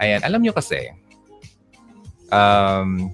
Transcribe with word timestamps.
Ayan, 0.00 0.24
alam 0.24 0.40
nyo 0.40 0.56
kasi, 0.56 0.96
um, 2.32 3.12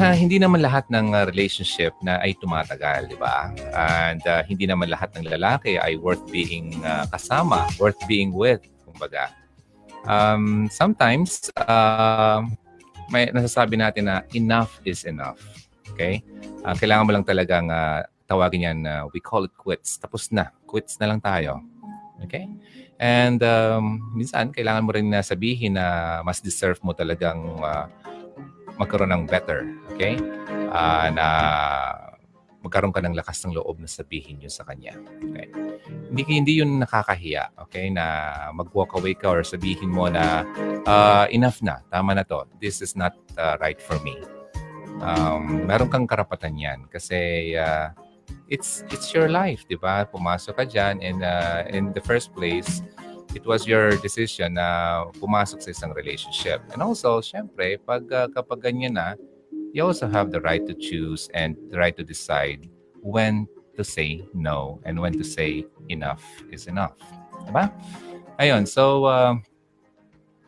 ha, 0.00 0.16
hindi 0.16 0.40
naman 0.40 0.64
lahat 0.64 0.88
ng 0.88 1.12
uh, 1.12 1.28
relationship 1.28 1.92
na 2.00 2.16
ay 2.24 2.32
tumatagal, 2.40 3.04
di 3.12 3.18
ba? 3.20 3.52
And 3.76 4.24
uh, 4.24 4.40
hindi 4.48 4.64
naman 4.64 4.88
lahat 4.88 5.12
ng 5.20 5.28
lalaki 5.28 5.76
ay 5.76 6.00
worth 6.00 6.24
being 6.32 6.80
uh, 6.80 7.04
kasama, 7.12 7.68
worth 7.76 8.00
being 8.08 8.32
with, 8.32 8.64
kumbaga. 8.88 9.36
Um, 10.08 10.72
sometimes, 10.72 11.52
uh, 11.60 12.40
may 13.12 13.28
nasasabi 13.30 13.76
natin 13.76 14.08
na 14.08 14.24
enough 14.32 14.80
is 14.88 15.04
enough. 15.04 15.38
Okay? 15.92 16.24
Uh, 16.64 16.72
kailangan 16.72 17.04
mo 17.04 17.12
lang 17.12 17.26
talagang 17.26 17.68
uh, 17.68 18.00
tawagin 18.26 18.66
yan, 18.66 18.78
uh, 18.88 19.06
we 19.12 19.20
call 19.20 19.44
it 19.44 19.54
quits. 19.60 20.00
Tapos 20.00 20.32
na. 20.32 20.50
Quits 20.66 20.98
na 20.98 21.12
lang 21.12 21.20
tayo. 21.20 21.62
Okay? 22.24 22.48
And 22.96 23.40
um, 23.44 24.00
minsan, 24.16 24.52
kailangan 24.56 24.84
mo 24.84 24.90
rin 24.96 25.12
na 25.12 25.20
sabihin 25.20 25.76
na 25.76 26.20
mas 26.24 26.40
deserve 26.40 26.80
mo 26.80 26.96
talagang 26.96 27.60
uh, 27.60 27.88
magkaroon 28.80 29.12
ng 29.12 29.24
better. 29.28 29.68
Okay? 29.92 30.16
Uh, 30.72 31.08
na 31.12 31.26
magkaroon 32.64 32.90
ka 32.90 33.04
ng 33.04 33.14
lakas 33.14 33.44
ng 33.44 33.54
loob 33.54 33.78
na 33.78 33.88
sabihin 33.88 34.40
yun 34.40 34.52
sa 34.52 34.64
kanya. 34.64 34.96
Okay? 35.28 35.48
Hindi, 36.08 36.22
hindi 36.24 36.52
yun 36.64 36.80
nakakahiya. 36.80 37.52
Okay? 37.68 37.92
Na 37.92 38.04
mag-walk 38.56 38.96
away 38.96 39.12
ka 39.12 39.28
or 39.28 39.44
sabihin 39.44 39.92
mo 39.92 40.08
na 40.08 40.44
uh, 40.88 41.28
enough 41.28 41.60
na. 41.60 41.84
Tama 41.92 42.16
na 42.16 42.24
to. 42.24 42.48
This 42.60 42.80
is 42.80 42.96
not 42.96 43.12
uh, 43.36 43.60
right 43.60 43.80
for 43.80 44.00
me. 44.00 44.16
Um, 44.96 45.68
meron 45.68 45.92
kang 45.92 46.08
karapatan 46.08 46.56
yan 46.56 46.88
kasi 46.88 47.52
uh, 47.52 47.92
it's 48.48 48.84
it's 48.90 49.10
your 49.14 49.28
life, 49.28 49.66
'di 49.66 49.78
ba? 49.78 50.06
Pumasok 50.06 50.56
ka 50.56 50.64
diyan 50.64 51.02
and 51.02 51.20
uh, 51.22 51.66
in 51.70 51.90
the 51.92 52.02
first 52.02 52.30
place, 52.34 52.82
it 53.34 53.44
was 53.44 53.66
your 53.66 53.94
decision 54.00 54.56
na 54.56 55.04
pumasok 55.18 55.60
sa 55.60 55.70
isang 55.74 55.92
relationship. 55.92 56.62
And 56.72 56.80
also, 56.80 57.20
syempre, 57.20 57.76
pag 57.82 58.06
uh, 58.08 58.30
kapag 58.32 58.64
ganyan 58.64 58.96
na, 58.96 59.18
you 59.76 59.84
also 59.84 60.08
have 60.08 60.32
the 60.32 60.40
right 60.40 60.64
to 60.64 60.74
choose 60.74 61.28
and 61.36 61.58
the 61.68 61.76
right 61.76 61.96
to 62.00 62.04
decide 62.06 62.64
when 63.04 63.44
to 63.76 63.84
say 63.84 64.24
no 64.32 64.80
and 64.88 64.96
when 64.96 65.12
to 65.12 65.24
say 65.24 65.68
enough 65.92 66.24
is 66.48 66.66
enough. 66.66 66.96
Diba? 67.44 67.68
Ayun, 68.40 68.64
so 68.64 69.04
uh, 69.04 69.36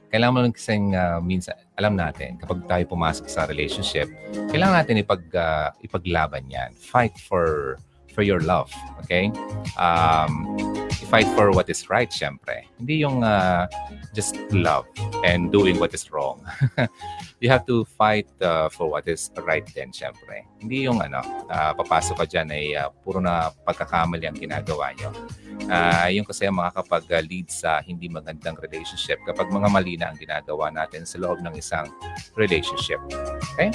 kailangan 0.08 0.32
mo 0.32 0.40
lang 0.48 0.56
kasing 0.56 0.96
uh, 0.96 1.20
minsan, 1.20 1.60
alam 1.78 1.94
natin, 1.94 2.36
kapag 2.42 2.66
tayo 2.66 2.84
pumasok 2.90 3.30
sa 3.30 3.46
relationship, 3.46 4.10
kailangan 4.50 4.82
natin 4.82 5.00
ipag, 5.00 5.22
uh, 5.32 5.70
ipaglaban 5.80 6.44
yan. 6.50 6.74
Fight 6.74 7.14
for 7.16 7.78
for 8.12 8.26
your 8.26 8.42
love. 8.42 8.68
Okay? 9.06 9.30
Um, 9.78 10.58
fight 11.06 11.30
for 11.38 11.54
what 11.54 11.70
is 11.70 11.86
right, 11.86 12.10
syempre. 12.10 12.66
Hindi 12.78 13.02
yung 13.02 13.26
uh, 13.26 13.66
just 14.14 14.38
love 14.54 14.86
and 15.26 15.50
doing 15.50 15.78
what 15.82 15.90
is 15.94 16.06
wrong. 16.14 16.42
you 17.42 17.50
have 17.50 17.66
to 17.66 17.82
fight 17.98 18.26
uh, 18.42 18.70
for 18.70 18.90
what 18.90 19.06
is 19.06 19.30
right 19.42 19.66
din, 19.74 19.90
syempre. 19.90 20.46
Hindi 20.62 20.86
yung 20.86 21.02
ano, 21.02 21.22
uh, 21.50 21.74
papasok 21.74 22.22
ka 22.22 22.26
dyan 22.26 22.48
ay 22.54 22.78
uh, 22.78 22.90
puro 23.02 23.18
na 23.18 23.50
pagkakamali 23.66 24.26
ang 24.26 24.38
ginagawa 24.38 24.94
nyo. 24.94 25.10
Uh, 25.66 26.08
yung 26.14 26.26
kasi 26.26 26.46
mga 26.46 26.70
kapag 26.70 27.04
uh, 27.10 27.22
lead 27.22 27.50
sa 27.50 27.82
hindi 27.82 28.06
magandang 28.06 28.58
relationship, 28.62 29.18
kapag 29.26 29.50
mga 29.50 29.68
mali 29.70 29.94
na 29.98 30.14
ang 30.14 30.18
ginagawa 30.18 30.70
natin 30.70 31.02
sa 31.02 31.18
loob 31.18 31.42
ng 31.42 31.54
isang 31.58 31.86
relationship. 32.38 33.02
Okay? 33.54 33.74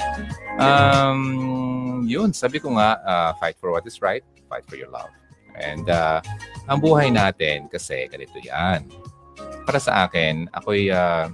Um, 0.56 2.04
yun, 2.08 2.32
sabi 2.32 2.60
ko 2.60 2.72
nga, 2.76 3.00
uh, 3.04 3.30
fight 3.36 3.56
for 3.60 3.72
what 3.72 3.84
is 3.84 4.00
right, 4.00 4.24
fight 4.48 4.64
for 4.68 4.76
your 4.76 4.88
love. 4.92 5.12
And 5.58 5.86
uh, 5.86 6.18
ang 6.66 6.78
buhay 6.82 7.12
natin 7.14 7.70
kasi 7.70 8.08
ganito 8.10 8.38
yan. 8.42 8.86
Para 9.64 9.80
sa 9.80 10.04
akin, 10.04 10.50
ako'y 10.52 10.92
uh, 10.92 11.30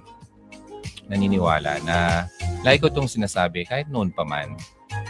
naniniwala 1.10 1.82
na 1.82 2.30
lagi 2.62 2.78
ko 2.78 2.86
itong 2.86 3.10
sinasabi 3.10 3.66
kahit 3.66 3.90
noon 3.90 4.14
pa 4.14 4.22
man. 4.22 4.54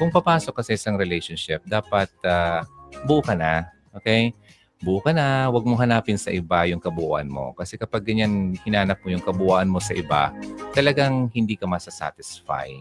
Kung 0.01 0.09
papasok 0.09 0.57
ka 0.57 0.63
sa 0.65 0.73
isang 0.73 0.97
relationship, 0.97 1.61
dapat 1.69 2.09
uh, 2.25 2.65
buo 3.05 3.21
ka 3.21 3.37
na. 3.37 3.69
Okay? 3.93 4.33
Buo 4.81 5.05
ka 5.05 5.13
na. 5.13 5.53
Huwag 5.53 5.69
mo 5.69 5.77
hanapin 5.77 6.17
sa 6.17 6.33
iba 6.33 6.65
yung 6.65 6.81
kabuuan 6.81 7.29
mo. 7.29 7.53
Kasi 7.53 7.77
kapag 7.77 8.09
ganyan 8.09 8.57
hinanap 8.65 9.05
mo 9.05 9.13
yung 9.13 9.21
kabuuan 9.21 9.69
mo 9.69 9.77
sa 9.77 9.93
iba, 9.93 10.33
talagang 10.73 11.29
hindi 11.37 11.53
ka 11.53 11.69
masasatisfy. 11.69 12.81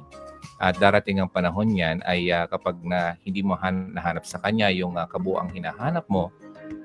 At 0.59 0.75
darating 0.75 1.23
ang 1.23 1.31
panahon 1.31 1.71
niyan 1.71 2.03
ay 2.03 2.27
uh, 2.35 2.43
kapag 2.51 2.83
na 2.83 3.15
hindi 3.23 3.39
mo 3.39 3.55
han- 3.55 3.95
nahanap 3.95 4.27
sa 4.27 4.43
kanya 4.43 4.67
yung 4.75 4.99
uh, 4.99 5.07
kabuang 5.07 5.55
hinahanap 5.55 6.03
mo, 6.11 6.35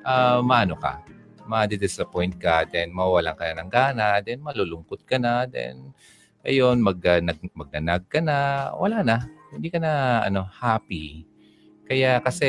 uh, 0.06 0.38
maano 0.46 0.78
ka, 0.78 1.02
ma-disappoint 1.50 2.38
ka, 2.38 2.62
then 2.70 2.94
mawawalan 2.94 3.34
ka 3.34 3.50
na 3.50 3.66
ng 3.66 3.70
gana, 3.74 4.22
then 4.22 4.38
malulungkot 4.38 5.02
ka 5.02 5.18
na, 5.18 5.50
then 5.50 5.90
ayun, 6.46 6.78
mag, 6.78 7.02
uh, 7.02 7.18
nag, 7.18 7.42
magnanag 7.50 8.06
ka 8.06 8.22
na, 8.22 8.70
wala 8.78 9.02
na. 9.02 9.26
Hindi 9.50 9.74
ka 9.74 9.82
na 9.82 10.22
ano, 10.22 10.46
happy. 10.46 11.26
Kaya 11.90 12.22
kasi 12.22 12.46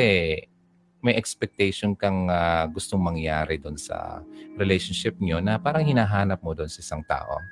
may 1.02 1.18
expectation 1.18 1.98
kang 1.98 2.30
uh, 2.30 2.70
gustong 2.70 3.02
mangyari 3.02 3.58
doon 3.58 3.74
sa 3.74 4.22
relationship 4.54 5.18
niyo 5.18 5.42
na 5.42 5.58
parang 5.58 5.82
hinahanap 5.82 6.38
mo 6.38 6.54
doon 6.54 6.70
sa 6.70 6.78
isang 6.78 7.02
tao. 7.02 7.42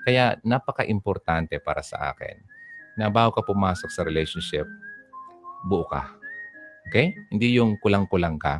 Kaya 0.00 0.40
napaka-importante 0.40 1.60
para 1.60 1.84
sa 1.84 2.16
akin 2.16 2.57
na 2.98 3.06
bago 3.06 3.30
ka 3.30 3.46
pumasok 3.46 3.88
sa 3.94 4.02
relationship, 4.02 4.66
buo 5.70 5.86
ka. 5.86 6.10
Okay? 6.90 7.14
Hindi 7.30 7.54
yung 7.54 7.78
kulang-kulang 7.78 8.42
ka. 8.42 8.58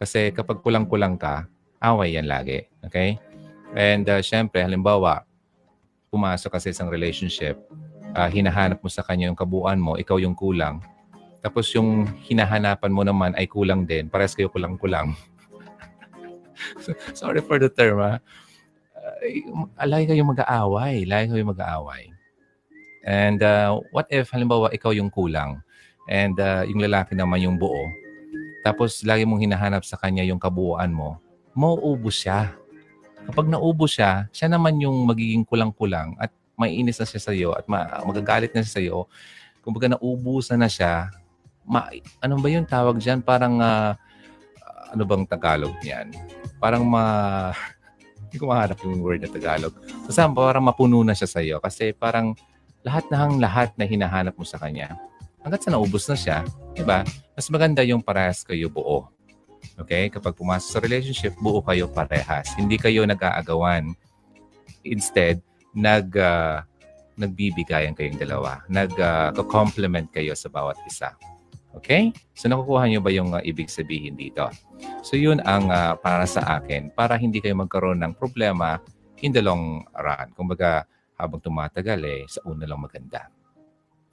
Kasi 0.00 0.32
kapag 0.32 0.64
kulang-kulang 0.64 1.20
ka, 1.20 1.44
away 1.84 2.16
yan 2.16 2.24
lagi. 2.24 2.64
Okay? 2.88 3.20
And 3.76 4.08
uh, 4.08 4.24
syempre, 4.24 4.64
halimbawa, 4.64 5.28
pumasok 6.08 6.56
ka 6.56 6.58
sa 6.62 6.72
isang 6.72 6.88
relationship, 6.88 7.60
uh, 8.16 8.30
hinahanap 8.30 8.80
mo 8.80 8.88
sa 8.88 9.04
kanya 9.04 9.28
yung 9.28 9.36
kabuuan 9.36 9.76
mo, 9.76 10.00
ikaw 10.00 10.16
yung 10.16 10.38
kulang. 10.38 10.80
Tapos 11.44 11.68
yung 11.76 12.08
hinahanapan 12.24 12.88
mo 12.88 13.04
naman 13.04 13.36
ay 13.36 13.44
kulang 13.44 13.84
din. 13.84 14.08
Parehas 14.08 14.32
kayo 14.32 14.48
kulang-kulang. 14.48 15.12
Sorry 17.18 17.44
for 17.44 17.60
the 17.60 17.68
term, 17.68 18.00
ha? 18.00 18.22
Uh, 18.96 19.84
lagi 19.84 20.08
kayo 20.08 20.24
mag-aaway. 20.24 21.04
Lagi 21.04 21.36
kayo 21.36 21.44
mag-aaway. 21.44 22.13
And 23.04 23.44
uh, 23.44 23.80
what 23.92 24.08
if, 24.08 24.32
halimbawa, 24.32 24.72
ikaw 24.72 24.96
yung 24.96 25.12
kulang 25.12 25.60
and 26.08 26.36
uh, 26.40 26.64
yung 26.64 26.80
lalaki 26.80 27.12
naman 27.12 27.44
yung 27.44 27.56
buo, 27.60 27.84
tapos 28.64 29.04
lagi 29.04 29.28
mong 29.28 29.44
hinahanap 29.44 29.84
sa 29.84 30.00
kanya 30.00 30.24
yung 30.24 30.40
kabuuan 30.40 30.88
mo, 30.88 31.20
mauubos 31.52 32.24
siya. 32.24 32.56
Kapag 33.28 33.52
naubos 33.52 34.00
siya, 34.00 34.24
siya 34.32 34.48
naman 34.48 34.80
yung 34.80 35.04
magiging 35.04 35.44
kulang-kulang 35.44 36.16
at 36.16 36.32
maiinis 36.56 36.96
na 36.96 37.06
siya 37.08 37.20
sa 37.20 37.32
iyo 37.36 37.52
at 37.52 37.68
ma- 37.68 38.00
magagalit 38.08 38.56
na 38.56 38.64
siya 38.64 38.72
sa 38.72 38.80
iyo. 38.80 39.04
Kumbaga 39.60 39.92
naubusan 39.92 40.60
na 40.60 40.68
siya, 40.68 41.12
ma- 41.64 41.92
ano 42.24 42.40
ba 42.40 42.48
yung 42.48 42.64
tawag 42.64 42.96
diyan? 42.96 43.20
Parang, 43.20 43.60
uh, 43.60 43.92
ano 44.92 45.02
bang 45.04 45.24
Tagalog 45.28 45.76
niyan? 45.84 46.08
Parang 46.56 46.88
ma... 46.88 47.04
Hindi 48.24 48.40
ko 48.40 48.50
mahanap 48.50 48.80
yung 48.82 48.98
word 48.98 49.22
na 49.22 49.30
Tagalog. 49.30 49.76
Basta 50.08 50.26
parang 50.26 50.64
mapuno 50.64 51.04
na 51.04 51.14
siya 51.14 51.28
sa 51.28 51.38
iyo 51.44 51.62
kasi 51.62 51.94
parang 51.94 52.32
lahat 52.84 53.04
na 53.08 53.16
hang 53.16 53.36
lahat 53.40 53.72
na 53.80 53.88
hinahanap 53.88 54.36
mo 54.36 54.44
sa 54.44 54.60
kanya. 54.60 54.94
Hanggat 55.40 55.64
sa 55.64 55.72
naubos 55.72 56.04
na 56.08 56.16
siya, 56.16 56.38
di 56.76 56.84
ba? 56.84 57.04
Mas 57.32 57.48
maganda 57.48 57.80
yung 57.84 58.04
parehas 58.04 58.44
kayo 58.44 58.68
buo. 58.68 59.08
Okay? 59.80 60.12
Kapag 60.12 60.36
pumasok 60.36 60.68
sa 60.68 60.80
relationship, 60.84 61.32
buo 61.40 61.64
kayo 61.64 61.88
parehas. 61.88 62.52
Hindi 62.56 62.76
kayo 62.76 63.08
nag-aagawan. 63.08 63.96
Instead, 64.84 65.40
nag, 65.72 66.12
uh, 66.16 66.60
nagbibigayan 67.16 67.96
kayong 67.96 68.20
dalawa. 68.20 68.64
Nag-complement 68.68 70.08
uh, 70.08 70.14
kayo 70.14 70.32
sa 70.36 70.52
bawat 70.52 70.76
isa. 70.84 71.16
Okay? 71.74 72.14
So 72.38 72.46
nakukuha 72.46 72.86
niyo 72.86 73.00
ba 73.02 73.10
yung 73.10 73.34
uh, 73.34 73.42
ibig 73.42 73.66
sabihin 73.66 74.14
dito? 74.14 74.46
So 75.02 75.18
yun 75.18 75.42
ang 75.42 75.68
uh, 75.72 75.98
para 75.98 76.24
sa 76.24 76.60
akin 76.60 76.94
para 76.94 77.18
hindi 77.18 77.42
kayo 77.42 77.58
magkaroon 77.58 78.00
ng 78.04 78.14
problema 78.14 78.78
in 79.24 79.34
the 79.34 79.42
long 79.42 79.82
run. 79.96 80.30
Kumbaga, 80.36 80.86
habang 81.24 81.40
tumatagal 81.40 82.00
eh, 82.04 82.22
sa 82.28 82.44
una 82.44 82.68
lang 82.68 82.80
maganda. 82.80 83.32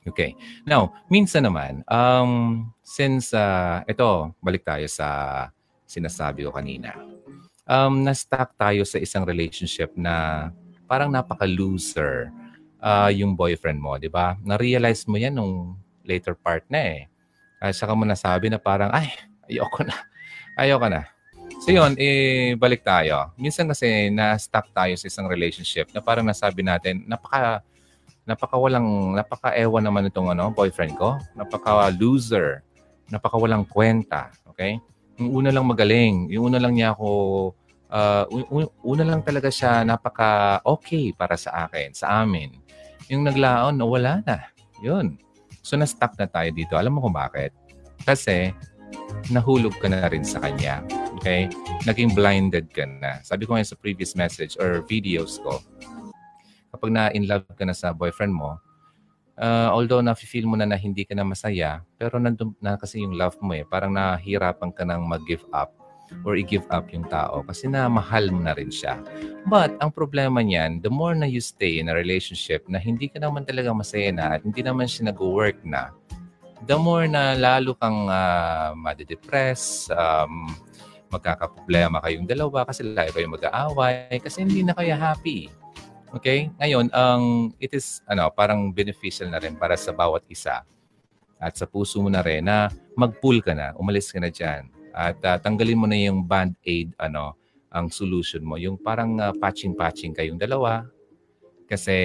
Okay. 0.01 0.33
Now, 0.65 0.97
minsan 1.13 1.45
naman, 1.45 1.85
um, 1.85 2.65
since 2.81 3.37
uh, 3.37 3.85
ito, 3.85 4.33
balik 4.41 4.65
tayo 4.65 4.89
sa 4.89 5.45
sinasabi 5.85 6.49
ko 6.49 6.55
kanina. 6.55 6.97
Um, 7.69 8.01
na-stuck 8.01 8.57
tayo 8.57 8.81
sa 8.81 8.97
isang 8.97 9.21
relationship 9.29 9.93
na 9.93 10.49
parang 10.89 11.13
napaka-loser 11.13 12.33
uh, 12.81 13.13
yung 13.13 13.37
boyfriend 13.37 13.77
mo, 13.77 14.01
di 14.01 14.09
ba? 14.09 14.33
Na-realize 14.41 15.05
mo 15.05 15.21
yan 15.21 15.37
nung 15.37 15.77
later 16.01 16.33
part 16.33 16.65
na 16.65 16.81
eh. 16.81 17.01
Uh, 17.61 17.69
saka 17.69 17.93
mo 17.93 18.01
nasabi 18.01 18.49
na 18.49 18.57
parang, 18.57 18.89
ay, 18.89 19.13
ayoko 19.45 19.85
na. 19.85 19.95
Ayoko 20.57 20.89
na. 20.89 21.05
So 21.61 21.69
yun, 21.69 21.93
eh, 22.01 22.57
balik 22.57 22.81
tayo. 22.81 23.29
Minsan 23.37 23.69
kasi 23.69 24.09
na-stuck 24.09 24.73
tayo 24.73 24.97
sa 24.97 25.05
isang 25.05 25.29
relationship 25.29 25.93
na 25.93 26.01
parang 26.01 26.25
nasabi 26.25 26.65
natin, 26.65 27.05
napaka, 27.05 27.61
napaka 28.25 28.57
walang, 28.57 29.13
napaka 29.13 29.53
ewan 29.53 29.85
naman 29.85 30.09
itong 30.09 30.33
ano, 30.33 30.49
boyfriend 30.49 30.97
ko. 30.97 31.21
Napaka 31.37 31.93
loser. 31.93 32.65
Napaka 33.13 33.37
walang 33.37 33.61
kwenta. 33.69 34.33
Okay? 34.49 34.81
Yung 35.21 35.37
una 35.37 35.53
lang 35.53 35.69
magaling. 35.69 36.33
Yung 36.33 36.49
una 36.49 36.57
lang 36.57 36.73
niya 36.73 36.97
ako 36.97 37.09
uh, 37.91 38.25
una 38.81 39.03
lang 39.05 39.21
talaga 39.21 39.51
siya 39.51 39.85
napaka-okay 39.85 41.13
para 41.13 41.37
sa 41.37 41.69
akin, 41.69 41.93
sa 41.93 42.25
amin. 42.25 42.57
Yung 43.11 43.21
naglaon, 43.27 43.77
wala 43.83 44.23
na. 44.25 44.49
Yun. 44.81 45.19
So, 45.61 45.77
na-stuck 45.77 46.17
na 46.17 46.25
tayo 46.25 46.49
dito. 46.55 46.73
Alam 46.73 46.97
mo 46.97 47.05
kung 47.05 47.13
bakit? 47.13 47.53
Kasi, 48.01 48.49
nahulog 49.29 49.77
ka 49.77 49.91
na 49.91 50.09
rin 50.09 50.25
sa 50.25 50.41
kanya. 50.41 50.81
Okay? 51.21 51.53
Naging 51.85 52.17
blinded 52.17 52.73
ka 52.73 52.89
na. 52.89 53.21
Sabi 53.21 53.45
ko 53.45 53.53
ngayon 53.53 53.69
sa 53.69 53.77
previous 53.77 54.17
message 54.17 54.57
or 54.57 54.81
videos 54.89 55.37
ko, 55.37 55.61
kapag 56.73 56.89
na-in 56.89 57.29
love 57.29 57.45
ka 57.53 57.61
na 57.61 57.77
sa 57.77 57.93
boyfriend 57.93 58.33
mo, 58.33 58.57
uh, 59.37 59.69
although 59.69 60.01
na-feel 60.01 60.49
mo 60.49 60.57
na 60.57 60.65
na 60.65 60.81
hindi 60.81 61.05
ka 61.05 61.13
na 61.13 61.21
masaya, 61.21 61.85
pero 62.01 62.17
nandun 62.17 62.57
na 62.57 62.73
kasi 62.73 63.05
yung 63.05 63.13
love 63.13 63.37
mo 63.37 63.53
eh. 63.53 63.61
Parang 63.69 63.93
nahihirapan 63.93 64.73
ka 64.73 64.81
nang 64.81 65.05
mag-give 65.05 65.45
up 65.53 65.69
or 66.25 66.35
i-give 66.35 66.65
up 66.73 66.89
yung 66.91 67.07
tao 67.07 67.39
kasi 67.45 67.69
na 67.69 67.87
mahal 67.87 68.33
mo 68.33 68.41
na 68.41 68.57
rin 68.57 68.73
siya. 68.73 68.99
But 69.45 69.77
ang 69.77 69.93
problema 69.93 70.41
niyan, 70.41 70.81
the 70.81 70.89
more 70.89 71.13
na 71.13 71.29
you 71.29 71.39
stay 71.39 71.77
in 71.77 71.87
a 71.87 71.95
relationship 71.95 72.65
na 72.65 72.81
hindi 72.81 73.07
ka 73.07 73.21
naman 73.21 73.45
talaga 73.45 73.71
masaya 73.71 74.09
na 74.09 74.35
at 74.35 74.41
hindi 74.41 74.59
naman 74.65 74.89
siya 74.89 75.13
nag-work 75.13 75.61
na, 75.63 75.93
the 76.67 76.77
more 76.77 77.07
na 77.07 77.33
lalo 77.33 77.73
kang 77.79 78.09
uh, 78.11 78.75
madidepress, 78.75 79.89
um, 79.93 80.51
magkakaproblema 81.11 81.99
kayong 81.99 82.25
dalawa 82.25 82.63
kasi 82.63 82.87
lalo 82.87 83.11
kayong 83.11 83.35
mag-aaway 83.35 84.17
kasi 84.23 84.47
hindi 84.47 84.63
na 84.63 84.71
kayo 84.71 84.95
happy. 84.95 85.51
Okay? 86.15 86.47
Ngayon, 86.59 86.91
ang 86.91 87.51
um, 87.51 87.59
it 87.59 87.75
is 87.75 87.99
ano, 88.07 88.31
parang 88.31 88.71
beneficial 88.71 89.27
na 89.27 89.39
rin 89.39 89.59
para 89.59 89.75
sa 89.75 89.91
bawat 89.91 90.23
isa 90.31 90.63
at 91.41 91.53
sa 91.55 91.67
puso 91.67 91.99
mo 91.99 92.07
na 92.07 92.23
rin 92.23 92.47
na 92.47 92.71
mag-pull 92.95 93.43
ka 93.43 93.51
na, 93.51 93.75
umalis 93.75 94.11
ka 94.11 94.19
na 94.23 94.31
diyan 94.31 94.71
at 94.91 95.17
uh, 95.23 95.37
tanggalin 95.39 95.79
mo 95.79 95.87
na 95.87 95.95
yung 95.99 96.23
band-aid 96.23 96.91
ano 96.99 97.35
ang 97.71 97.87
solution 97.87 98.43
mo. 98.43 98.59
Yung 98.59 98.75
parang 98.75 99.15
uh, 99.19 99.31
patching-patching 99.31 100.11
kayong 100.11 100.35
dalawa 100.35 100.83
kasi 101.71 101.95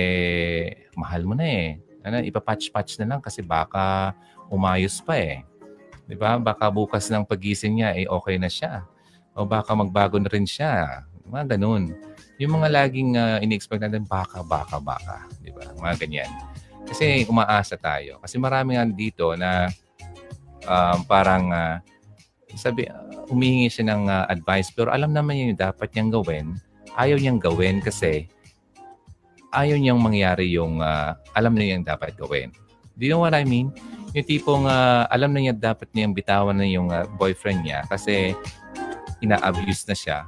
mahal 0.94 1.26
mo 1.26 1.34
na 1.34 1.46
eh. 1.46 1.82
Ano, 2.06 2.22
ipapatch-patch 2.22 3.02
na 3.02 3.06
lang 3.10 3.20
kasi 3.20 3.42
baka 3.42 4.14
umayos 4.46 5.02
pa 5.02 5.18
eh. 5.18 5.42
'Di 6.06 6.14
ba? 6.14 6.38
Baka 6.38 6.70
bukas 6.70 7.10
ng 7.10 7.26
pagising 7.26 7.82
niya 7.82 7.90
eh 7.98 8.06
okay 8.06 8.38
na 8.38 8.46
siya. 8.46 8.86
O 9.36 9.44
baka 9.44 9.76
magbago 9.76 10.16
na 10.16 10.32
rin 10.32 10.48
siya. 10.48 11.04
Mga 11.28 11.56
ganun. 11.56 11.92
Yung 12.40 12.56
mga 12.56 12.68
laging 12.72 13.16
uh, 13.16 13.38
ini-expect 13.44 13.84
natin 13.84 14.08
baka, 14.08 14.40
baka, 14.40 14.80
baka. 14.80 15.28
'Di 15.44 15.52
ba? 15.52 15.68
Mga 15.76 15.94
ganyan. 16.04 16.30
Kasi 16.88 17.28
umaasa 17.28 17.76
tayo. 17.76 18.16
Kasi 18.24 18.40
marami 18.40 18.80
nga 18.80 18.84
dito 18.88 19.36
na 19.36 19.68
um, 20.64 20.98
parang 21.04 21.50
uh, 21.52 21.76
sabi, 22.56 22.88
uh, 22.88 23.26
humihingi 23.28 23.68
siya 23.68 23.92
ng 23.92 24.02
uh, 24.08 24.24
advice 24.30 24.72
pero 24.72 24.94
alam 24.94 25.12
naman 25.12 25.36
niya 25.36 25.46
yung 25.52 25.60
dapat 25.60 25.88
niyang 25.92 26.12
gawin. 26.22 26.46
Ayaw 26.96 27.16
niyang 27.20 27.40
gawin 27.42 27.84
kasi 27.84 28.30
ayaw 29.52 29.76
niyang 29.76 30.00
mangyari 30.00 30.48
yung 30.52 30.80
uh, 30.80 31.12
alam 31.36 31.52
niya 31.52 31.76
yung 31.76 31.86
dapat 31.86 32.16
gawin. 32.16 32.52
Do 32.96 33.04
you 33.04 33.12
know 33.12 33.20
what 33.20 33.36
I 33.36 33.44
mean? 33.44 33.72
Yung 34.16 34.24
tipong 34.24 34.64
uh, 34.64 35.04
alam 35.12 35.36
na 35.36 35.40
niya 35.44 35.54
dapat 35.56 35.92
niyang 35.92 36.16
bitawan 36.16 36.56
na 36.56 36.64
yung 36.64 36.88
uh, 36.88 37.04
boyfriend 37.20 37.66
niya 37.66 37.84
kasi 37.88 38.32
ina-abuse 39.24 39.84
na 39.88 39.96
siya. 39.96 40.18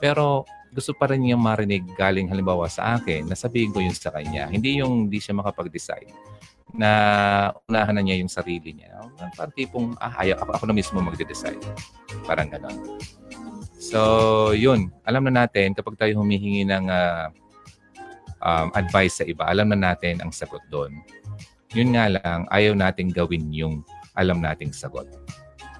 Pero 0.00 0.44
gusto 0.76 0.92
pa 0.92 1.08
rin 1.08 1.24
niya 1.24 1.40
marinig 1.40 1.88
galing 1.96 2.28
halimbawa 2.28 2.68
sa 2.68 3.00
akin 3.00 3.30
na 3.30 3.36
sabihin 3.38 3.72
ko 3.72 3.80
yun 3.80 3.96
sa 3.96 4.12
kanya. 4.12 4.50
Hindi 4.52 4.82
yung 4.82 5.08
hindi 5.08 5.16
siya 5.22 5.32
makapag-decide 5.38 6.12
na 6.76 6.90
unahan 7.70 7.96
na 7.96 8.02
niya 8.04 8.20
yung 8.20 8.28
sarili 8.28 8.76
niya. 8.76 9.00
Parang 9.38 9.54
tipong, 9.56 9.96
ah, 9.96 10.12
ayaw, 10.20 10.42
ako, 10.44 10.50
ako 10.60 10.64
na 10.68 10.74
mismo 10.76 10.98
magde-decide. 11.00 11.62
Parang 12.28 12.52
gano'n. 12.52 13.00
So, 13.80 14.52
yun. 14.52 14.92
Alam 15.08 15.30
na 15.30 15.46
natin, 15.46 15.72
kapag 15.72 15.96
tayo 15.96 16.20
humihingi 16.20 16.66
ng 16.68 16.90
uh, 16.90 17.30
um, 18.42 18.68
advice 18.76 19.22
sa 19.22 19.24
iba, 19.24 19.46
alam 19.48 19.72
na 19.72 19.78
natin 19.78 20.20
ang 20.20 20.34
sagot 20.34 20.60
doon. 20.68 20.92
Yun 21.72 21.94
nga 21.96 22.12
lang, 22.12 22.44
ayaw 22.50 22.76
nating 22.76 23.14
gawin 23.14 23.48
yung 23.54 23.86
alam 24.16 24.40
nating 24.40 24.72
sagot. 24.72 25.06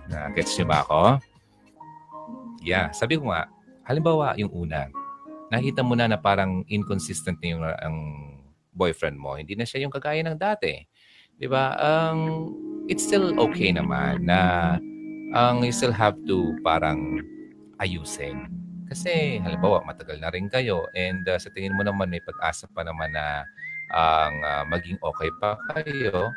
Na, 0.07 0.31
gets 0.33 0.55
niyo 0.57 0.71
ba 0.71 0.87
ako? 0.87 1.19
Yeah, 2.63 2.93
sabi 2.93 3.21
ko 3.21 3.33
nga, 3.33 3.49
halimbawa 3.87 4.35
yung 4.41 4.53
una, 4.53 4.89
nakita 5.53 5.83
mo 5.83 5.95
na 5.95 6.11
na 6.11 6.19
parang 6.19 6.67
inconsistent 6.67 7.39
na 7.43 7.49
yung 7.49 7.63
ang 7.63 7.97
boyfriend 8.77 9.17
mo, 9.17 9.39
hindi 9.39 9.57
na 9.57 9.65
siya 9.65 9.87
yung 9.87 9.95
kagaya 9.95 10.21
ng 10.27 10.37
dati. 10.37 10.85
'Di 11.37 11.47
ba? 11.49 11.77
Um, 11.81 12.53
it's 12.89 13.05
still 13.05 13.33
okay 13.41 13.73
naman 13.73 14.29
na 14.29 14.41
ang 15.35 15.63
um, 15.63 15.67
you 15.67 15.75
still 15.75 15.95
have 15.95 16.17
to 16.29 16.55
parang 16.63 17.21
ayusin. 17.83 18.49
Kasi 18.87 19.43
halimbawa 19.43 19.83
matagal 19.83 20.23
na 20.23 20.31
rin 20.31 20.47
kayo 20.47 20.87
and 20.95 21.27
uh, 21.27 21.37
sa 21.37 21.51
tingin 21.51 21.75
mo 21.75 21.83
naman 21.83 22.07
may 22.07 22.23
pag-asa 22.23 22.71
pa 22.71 22.87
naman 22.87 23.11
na 23.11 23.43
ang 23.91 24.35
uh, 24.47 24.63
maging 24.71 24.99
okay 25.03 25.31
pa 25.43 25.59
kayo, 25.75 26.31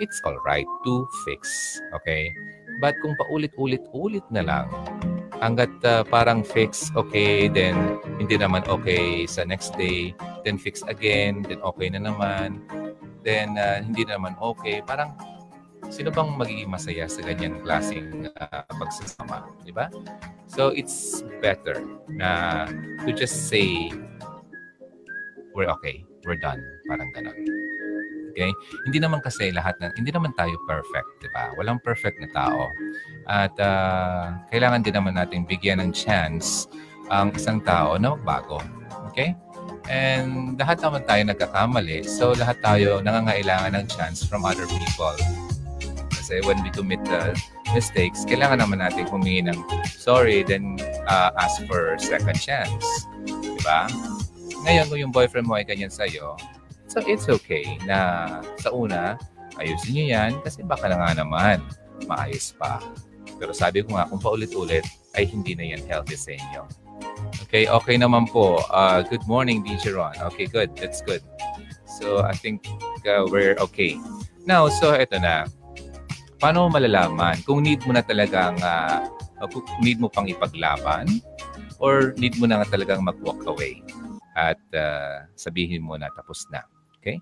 it's 0.00 0.20
all 0.24 0.36
right 0.48 0.68
to 0.88 1.04
fix. 1.28 1.48
Okay? 2.00 2.32
But 2.80 2.96
kung 3.04 3.12
paulit-ulit-ulit 3.20 4.24
na 4.32 4.40
lang, 4.40 4.66
hanggat 5.40 5.72
uh, 5.82 6.04
parang 6.04 6.44
fix, 6.44 6.92
okay, 6.92 7.48
then 7.48 7.98
hindi 8.20 8.36
naman 8.36 8.62
okay 8.68 9.24
sa 9.24 9.42
next 9.42 9.74
day, 9.74 10.12
then 10.44 10.60
fix 10.60 10.84
again, 10.86 11.42
then 11.42 11.58
okay 11.64 11.88
na 11.88 12.04
naman, 12.04 12.60
then 13.24 13.56
uh, 13.56 13.80
hindi 13.80 14.04
na 14.04 14.20
naman 14.20 14.36
okay. 14.38 14.84
Parang 14.84 15.16
sino 15.88 16.12
bang 16.12 16.36
magiging 16.36 16.70
masaya 16.70 17.08
sa 17.08 17.24
ganyan 17.24 17.58
klaseng 17.64 18.28
uh, 18.36 18.62
pagsasama, 18.76 19.48
di 19.64 19.72
ba? 19.72 19.88
So 20.46 20.70
it's 20.70 21.24
better 21.40 21.80
na 22.06 22.68
to 23.02 23.10
just 23.16 23.48
say 23.48 23.90
we're 25.56 25.72
okay, 25.80 26.04
we're 26.28 26.38
done, 26.38 26.60
parang 26.86 27.10
ganun. 27.16 27.34
Okay? 28.30 28.50
Hindi 28.86 28.98
naman 29.02 29.20
kasi 29.20 29.50
lahat 29.50 29.76
na, 29.82 29.90
hindi 29.98 30.14
naman 30.14 30.30
tayo 30.38 30.54
perfect, 30.64 31.08
di 31.20 31.28
ba? 31.34 31.50
Walang 31.58 31.82
perfect 31.82 32.22
na 32.22 32.28
tao. 32.30 32.70
At 33.26 33.54
uh, 33.58 34.38
kailangan 34.54 34.86
din 34.86 34.94
naman 34.94 35.18
natin 35.18 35.44
bigyan 35.44 35.82
ng 35.82 35.90
chance 35.90 36.70
ang 37.10 37.34
isang 37.34 37.58
tao 37.60 37.98
na 37.98 38.14
magbago. 38.14 38.62
Okay? 39.10 39.34
And 39.90 40.54
lahat 40.54 40.86
naman 40.86 41.02
tayo 41.02 41.22
nagkakamali. 41.26 42.06
So 42.06 42.32
lahat 42.38 42.62
tayo 42.62 43.02
nangangailangan 43.02 43.74
ng 43.74 43.86
chance 43.90 44.22
from 44.22 44.46
other 44.46 44.64
people. 44.70 45.18
Kasi 46.14 46.46
when 46.46 46.62
we 46.62 46.70
commit 46.70 47.02
the 47.02 47.34
mistakes, 47.74 48.22
kailangan 48.22 48.62
naman 48.62 48.78
natin 48.78 49.10
humingi 49.10 49.50
ng 49.50 49.58
sorry, 49.90 50.46
then 50.46 50.78
uh, 51.10 51.34
ask 51.34 51.58
for 51.66 51.98
second 51.98 52.38
chance. 52.38 52.86
Diba? 53.26 53.90
Ngayon, 54.62 54.84
kung 54.86 55.00
yung 55.00 55.14
boyfriend 55.14 55.48
mo 55.48 55.58
ay 55.58 55.66
ganyan 55.66 55.90
sa'yo, 55.90 56.38
So 56.90 56.98
it's 57.06 57.30
okay 57.30 57.78
na 57.86 58.26
sa 58.58 58.74
una, 58.74 59.14
ayusin 59.62 59.94
nyo 59.94 60.04
yan 60.10 60.32
kasi 60.42 60.66
baka 60.66 60.90
na 60.90 60.98
nga 60.98 61.22
naman 61.22 61.62
maayos 62.10 62.50
pa. 62.58 62.82
Pero 63.38 63.54
sabi 63.54 63.86
ko 63.86 63.94
nga, 63.94 64.10
kung 64.10 64.18
paulit-ulit, 64.18 64.82
ay 65.14 65.22
hindi 65.22 65.54
na 65.54 65.70
yan 65.70 65.86
healthy 65.86 66.18
sa 66.18 66.34
inyo. 66.34 66.62
Okay, 67.46 67.70
okay 67.70 67.94
naman 67.94 68.26
po. 68.26 68.58
Uh, 68.74 69.06
good 69.06 69.22
morning, 69.30 69.62
DJ 69.62 69.94
Ron. 69.94 70.18
Okay, 70.34 70.50
good. 70.50 70.74
That's 70.74 70.98
good. 70.98 71.22
So 71.86 72.26
I 72.26 72.34
think 72.34 72.66
uh, 73.06 73.22
we're 73.30 73.54
okay. 73.62 73.94
Now, 74.42 74.66
so 74.66 74.90
ito 74.90 75.14
na. 75.22 75.46
Paano 76.42 76.66
malalaman 76.72 77.38
kung 77.46 77.62
need 77.62 77.86
mo 77.86 77.94
na 77.94 78.02
talagang 78.02 78.58
uh, 78.66 79.06
need 79.78 80.02
mo 80.02 80.10
pang 80.10 80.26
ipaglaban 80.26 81.22
or 81.78 82.16
need 82.18 82.34
mo 82.40 82.50
na 82.50 82.66
talagang 82.66 83.04
mag-walk 83.04 83.46
away 83.46 83.78
at 84.34 84.58
uh, 84.74 85.28
sabihin 85.38 85.86
mo 85.86 85.94
na 85.94 86.10
tapos 86.16 86.48
na. 86.50 86.64
Okay? 87.00 87.18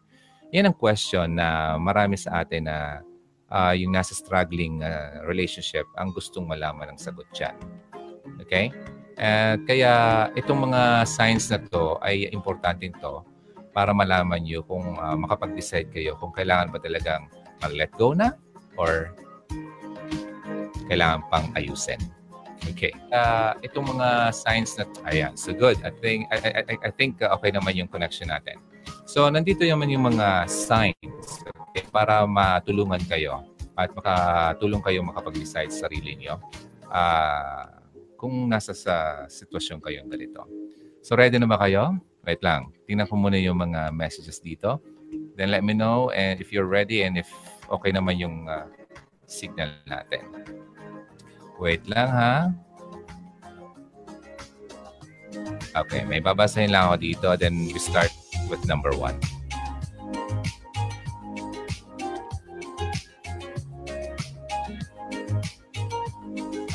Yan 0.53 0.69
ang 0.69 0.77
question 0.77 1.39
na 1.39 1.79
marami 1.79 2.19
sa 2.19 2.43
atin 2.43 2.67
na 2.67 3.01
uh, 3.49 3.73
yung 3.73 3.95
nasa 3.95 4.13
struggling 4.13 4.83
uh, 4.83 5.23
relationship 5.25 5.87
ang 5.97 6.13
gustong 6.13 6.45
malaman 6.45 6.95
ng 6.95 6.99
sagot 6.99 7.29
dyan. 7.33 7.55
Okay? 8.43 8.75
Uh, 9.19 9.59
kaya 9.67 9.93
itong 10.39 10.71
mga 10.71 11.03
signs 11.07 11.51
na 11.51 11.59
to 11.59 11.99
ay 12.07 12.31
importante 12.31 12.87
to 13.03 13.23
para 13.75 13.91
malaman 13.91 14.43
nyo 14.43 14.63
kung 14.63 14.99
uh, 14.99 15.15
makapag-decide 15.19 15.91
kayo 15.91 16.15
kung 16.19 16.31
kailangan 16.35 16.71
ba 16.71 16.79
talagang 16.83 17.27
mag-let 17.63 17.91
go 17.99 18.15
na 18.15 18.35
or 18.79 19.15
kailangan 20.89 21.23
pang 21.29 21.47
ayusin. 21.59 22.01
Okay. 22.75 22.91
Uh, 23.15 23.55
itong 23.63 23.87
mga 23.97 24.35
signs 24.35 24.75
na 24.75 24.85
ayan, 25.07 25.35
so 25.39 25.55
good. 25.55 25.79
I 25.87 25.95
think 26.03 26.27
I, 26.35 26.63
I, 26.67 26.75
I 26.87 26.91
think 26.91 27.23
uh, 27.23 27.31
okay 27.39 27.55
naman 27.55 27.79
yung 27.79 27.87
connection 27.87 28.35
natin. 28.35 28.59
So, 29.09 29.25
nandito 29.33 29.65
naman 29.65 29.89
yung 29.89 30.05
mga 30.05 30.45
signs 30.45 31.41
okay, 31.49 31.81
para 31.89 32.29
matulungan 32.29 33.01
kayo 33.09 33.41
at 33.73 33.89
makatulong 33.97 34.85
kayo 34.85 35.01
makapag-decide 35.01 35.73
sa 35.73 35.89
sarili 35.89 36.13
niyo 36.13 36.37
uh, 36.93 37.73
kung 38.21 38.53
nasa 38.53 38.77
sa 38.77 39.25
sitwasyon 39.33 39.81
kayong 39.81 40.13
ganito. 40.13 40.45
So, 41.01 41.17
ready 41.17 41.41
na 41.41 41.49
ba 41.49 41.57
kayo? 41.57 41.97
Wait 42.29 42.45
lang. 42.45 42.69
Tingnan 42.85 43.09
ko 43.09 43.17
muna 43.17 43.41
yung 43.41 43.57
mga 43.57 43.97
messages 43.97 44.45
dito. 44.45 44.77
Then 45.41 45.57
let 45.57 45.65
me 45.65 45.73
know 45.73 46.13
and 46.13 46.37
if 46.37 46.53
you're 46.53 46.69
ready 46.69 47.09
and 47.09 47.17
if 47.17 47.33
okay 47.73 47.89
naman 47.89 48.21
yung 48.21 48.45
uh, 48.45 48.69
signal 49.25 49.73
natin. 49.89 50.21
Wait 51.57 51.81
lang 51.89 52.13
ha. 52.13 52.37
Okay, 55.73 56.05
may 56.05 56.21
babasahin 56.21 56.69
lang 56.69 56.93
ako 56.93 56.97
dito. 57.01 57.29
Then 57.41 57.57
we 57.73 57.81
start 57.81 58.13
with 58.49 58.65
number 58.67 58.91
one. 58.97 59.17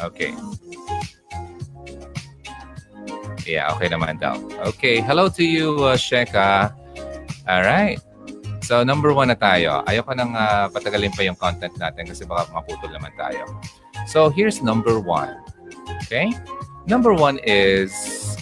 Okay. 0.03 0.35
Yeah, 3.43 3.71
okay 3.75 3.91
naman 3.91 4.23
daw. 4.23 4.39
Okay, 4.71 5.03
hello 5.03 5.27
to 5.27 5.43
you, 5.43 5.83
uh, 5.83 5.99
Sheka. 5.99 6.71
All 7.47 7.63
right. 7.63 7.99
So, 8.63 8.83
number 8.87 9.11
one 9.11 9.27
na 9.27 9.35
tayo. 9.35 9.83
Ayoko 9.83 10.15
nang 10.15 10.31
uh, 10.31 10.71
patagalin 10.71 11.11
pa 11.11 11.27
yung 11.27 11.35
content 11.35 11.75
natin 11.75 12.07
kasi 12.07 12.23
baka 12.23 12.47
maputol 12.55 12.87
naman 12.95 13.11
tayo. 13.19 13.43
So, 14.07 14.31
here's 14.31 14.63
number 14.63 15.03
one. 15.03 15.35
Okay? 16.07 16.31
Number 16.87 17.11
one 17.11 17.43
is 17.43 17.91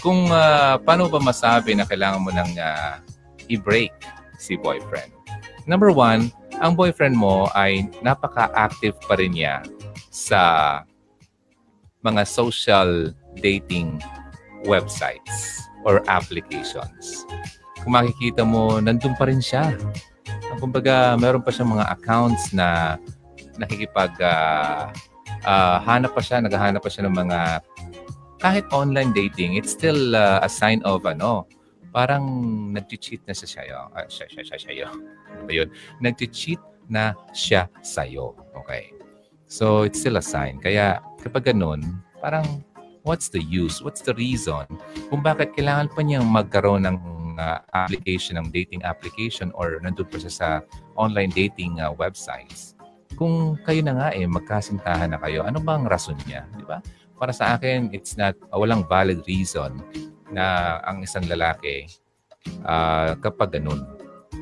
kung 0.02 0.30
uh, 0.30 0.78
paano 0.82 1.10
ba 1.10 1.18
masabi 1.22 1.74
na 1.74 1.86
kailangan 1.86 2.22
mo 2.22 2.30
nang 2.34 2.54
uh, 2.58 3.02
i-break 3.52 3.92
si 4.40 4.56
boyfriend. 4.56 5.12
Number 5.68 5.92
one, 5.92 6.32
ang 6.64 6.74
boyfriend 6.74 7.14
mo 7.14 7.52
ay 7.54 7.86
napaka-active 8.00 8.96
pa 9.06 9.20
rin 9.20 9.36
niya 9.36 9.62
sa 10.10 10.42
mga 12.02 12.26
social 12.26 13.14
dating 13.40 14.02
websites 14.66 15.62
or 15.86 16.02
applications. 16.10 17.26
Kung 17.82 17.98
makikita 17.98 18.46
mo, 18.46 18.78
nandun 18.78 19.18
pa 19.18 19.30
rin 19.30 19.42
siya. 19.42 19.74
Kumbaga, 20.62 21.18
meron 21.18 21.42
pa 21.42 21.50
siyang 21.50 21.74
mga 21.74 21.90
accounts 21.90 22.54
na 22.54 22.98
nakikipag 23.58 24.14
uh, 24.22 24.94
uh, 25.46 25.78
hanap 25.82 26.14
pa 26.14 26.22
siya, 26.22 26.42
naghahanap 26.42 26.82
pa 26.82 26.90
siya 26.90 27.10
ng 27.10 27.16
mga 27.16 27.40
kahit 28.42 28.66
online 28.74 29.14
dating, 29.14 29.54
it's 29.54 29.72
still 29.72 30.18
uh, 30.18 30.42
a 30.42 30.50
sign 30.50 30.82
of 30.82 31.06
ano, 31.06 31.46
parang 31.92 32.24
nag-cheat 32.72 33.22
na 33.28 33.36
siya 33.36 33.50
sa'yo. 33.60 33.80
Uh, 33.92 34.08
siya, 34.08 34.26
siya, 34.32 34.44
siya, 34.48 34.58
siya, 34.58 34.88
ano 35.44 35.52
yun? 35.52 35.70
Nag-cheat 36.00 36.60
na 36.88 37.14
siya 37.36 37.68
sa'yo. 37.84 38.34
Okay. 38.64 38.96
So, 39.52 39.84
it's 39.84 40.00
still 40.00 40.16
a 40.16 40.24
sign. 40.24 40.64
Kaya, 40.64 41.04
kapag 41.20 41.52
ganun, 41.52 41.84
parang 42.24 42.64
what's 43.04 43.28
the 43.28 43.44
use? 43.44 43.84
What's 43.84 44.00
the 44.02 44.16
reason? 44.16 44.64
Kung 45.12 45.20
bakit 45.20 45.52
kailangan 45.52 45.92
pa 45.92 46.02
niyang 46.02 46.24
magkaroon 46.24 46.88
ng 46.88 46.98
uh, 47.36 47.60
application, 47.76 48.40
ng 48.40 48.48
dating 48.56 48.82
application 48.88 49.52
or 49.58 49.80
nandun 49.84 50.08
pa 50.08 50.18
siya 50.20 50.32
sa 50.32 50.48
online 50.96 51.34
dating 51.36 51.84
uh, 51.84 51.92
websites. 51.92 52.80
Kung 53.20 53.60
kayo 53.68 53.84
na 53.84 53.94
nga 53.98 54.08
eh, 54.16 54.24
magkasintahan 54.24 55.12
na 55.12 55.20
kayo, 55.20 55.44
ano 55.44 55.60
bang 55.60 55.84
rason 55.84 56.16
niya? 56.26 56.48
Di 56.56 56.64
ba? 56.64 56.80
Para 57.20 57.36
sa 57.36 57.54
akin, 57.60 57.94
it's 57.94 58.16
not, 58.16 58.34
uh, 58.50 58.58
walang 58.58 58.88
valid 58.88 59.22
reason 59.28 59.78
na 60.32 60.80
ang 60.88 61.04
isang 61.04 61.28
lalaki 61.28 61.88
uh, 62.66 63.14
kapag 63.20 63.60
ganun. 63.60 63.84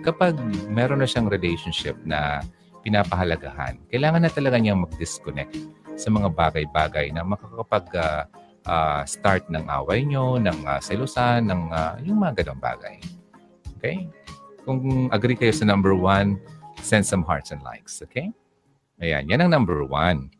Kapag 0.05 0.37
meron 0.71 1.03
na 1.03 1.09
siyang 1.09 1.27
relationship 1.27 1.97
na 2.07 2.39
pinapahalagahan, 2.85 3.75
kailangan 3.91 4.23
na 4.23 4.31
talaga 4.31 4.55
niyang 4.55 4.87
mag-disconnect 4.87 5.51
sa 5.99 6.07
mga 6.07 6.31
bagay-bagay 6.31 7.11
na 7.11 7.27
makakapag 7.27 7.85
uh, 7.99 8.23
uh, 8.63 9.01
start 9.03 9.43
ng 9.51 9.67
away 9.67 10.07
nyo, 10.07 10.39
ng 10.39 10.63
uh, 10.63 10.79
selusan, 10.79 11.51
ng 11.51 11.61
uh, 11.73 11.99
yung 12.05 12.23
mga 12.23 12.45
ganong 12.45 12.61
bagay. 12.63 12.95
Okay? 13.79 14.07
Kung 14.63 15.11
agree 15.11 15.35
kayo 15.35 15.51
sa 15.51 15.67
number 15.67 15.91
one, 15.91 16.39
send 16.79 17.03
some 17.03 17.25
hearts 17.25 17.51
and 17.51 17.59
likes. 17.65 17.99
Okay? 17.99 18.31
Ayan, 18.99 19.27
yan 19.27 19.43
ang 19.43 19.51
number 19.51 19.83
one. 19.83 20.31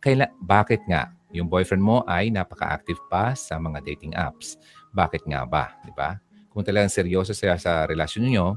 Kaila, 0.00 0.28
bakit 0.44 0.84
nga? 0.88 1.15
Yung 1.34 1.50
boyfriend 1.50 1.82
mo 1.82 2.06
ay 2.06 2.30
napaka-active 2.30 2.98
pa 3.10 3.34
sa 3.34 3.58
mga 3.58 3.82
dating 3.82 4.14
apps. 4.14 4.54
Bakit 4.94 5.26
nga 5.26 5.42
ba? 5.42 5.74
Di 5.82 5.90
ba? 5.90 6.18
Kung 6.52 6.62
talagang 6.62 6.92
seryoso 6.92 7.34
siya 7.34 7.58
sa 7.58 7.84
relasyon 7.84 8.24
niyo, 8.30 8.56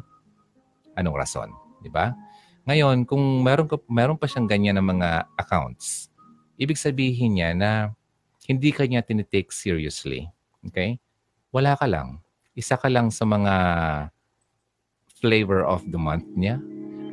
anong 0.93 1.17
rason? 1.17 1.49
Di 1.81 1.89
ba? 1.89 2.13
Ngayon, 2.69 3.09
kung 3.09 3.41
meron, 3.41 3.65
ka, 3.65 3.81
meron 3.89 4.19
pa 4.19 4.29
siyang 4.29 4.45
ganyan 4.45 4.77
ng 4.77 4.87
mga 4.93 5.25
accounts, 5.41 6.13
ibig 6.59 6.77
sabihin 6.77 7.39
niya 7.39 7.49
na 7.57 7.71
hindi 8.45 8.69
ka 8.69 8.85
niya 8.85 9.01
tinitake 9.01 9.49
seriously. 9.49 10.29
Okay? 10.69 11.01
Wala 11.49 11.73
ka 11.73 11.89
lang. 11.89 12.21
Isa 12.53 12.77
ka 12.77 12.91
lang 12.91 13.09
sa 13.09 13.25
mga 13.25 13.53
flavor 15.17 15.65
of 15.65 15.81
the 15.89 15.99
month 15.99 16.27
niya 16.37 16.61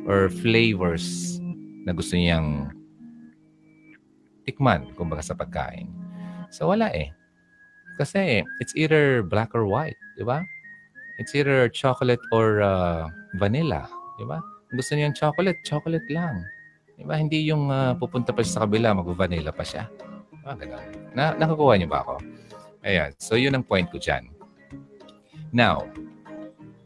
or 0.07 0.29
flavors 0.29 1.37
na 1.83 1.91
gusto 1.91 2.15
niyang 2.15 2.71
tikman, 4.47 4.87
kumbaga 4.95 5.21
sa 5.21 5.35
pagkain. 5.35 5.91
So 6.49 6.71
wala 6.71 6.87
eh. 6.95 7.11
Kasi 7.99 8.47
it's 8.63 8.73
either 8.79 9.21
black 9.21 9.51
or 9.51 9.67
white, 9.67 9.99
di 10.15 10.23
ba? 10.23 10.41
It's 11.19 11.35
either 11.35 11.67
chocolate 11.67 12.21
or 12.31 12.63
uh, 12.63 13.11
vanilla, 13.35 13.89
di 14.15 14.23
ba? 14.23 14.39
gusto 14.73 14.95
niya 14.95 15.07
yung 15.07 15.17
chocolate, 15.17 15.59
chocolate 15.63 16.07
lang. 16.11 16.43
Diba? 16.97 17.15
Hindi 17.15 17.47
yung 17.47 17.71
uh, 17.71 17.95
pupunta 17.95 18.33
pa 18.35 18.43
siya 18.43 18.59
sa 18.59 18.63
kabila, 18.67 18.97
mag-vanilla 18.97 19.53
pa 19.53 19.63
siya. 19.63 19.87
Ah, 20.43 20.57
ganun. 20.57 20.83
Na, 21.15 21.35
nakakuha 21.37 21.77
niyo 21.77 21.87
ba 21.87 22.03
ako? 22.03 22.19
Ayan. 22.83 23.11
So, 23.19 23.35
yun 23.35 23.55
ang 23.55 23.63
point 23.67 23.87
ko 23.91 23.99
dyan. 23.99 24.31
Now, 25.55 25.87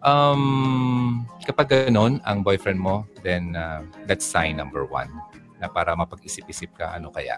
um, 0.06 1.26
kapag 1.46 1.90
ganun 1.90 2.22
ang 2.26 2.46
boyfriend 2.46 2.78
mo, 2.78 3.06
then 3.26 3.58
uh, 3.58 3.82
that's 4.06 4.26
sign 4.26 4.58
number 4.58 4.86
one 4.86 5.10
na 5.62 5.70
para 5.70 5.94
mapag-isip-isip 5.94 6.74
ka 6.74 6.98
ano 6.98 7.14
kaya. 7.14 7.38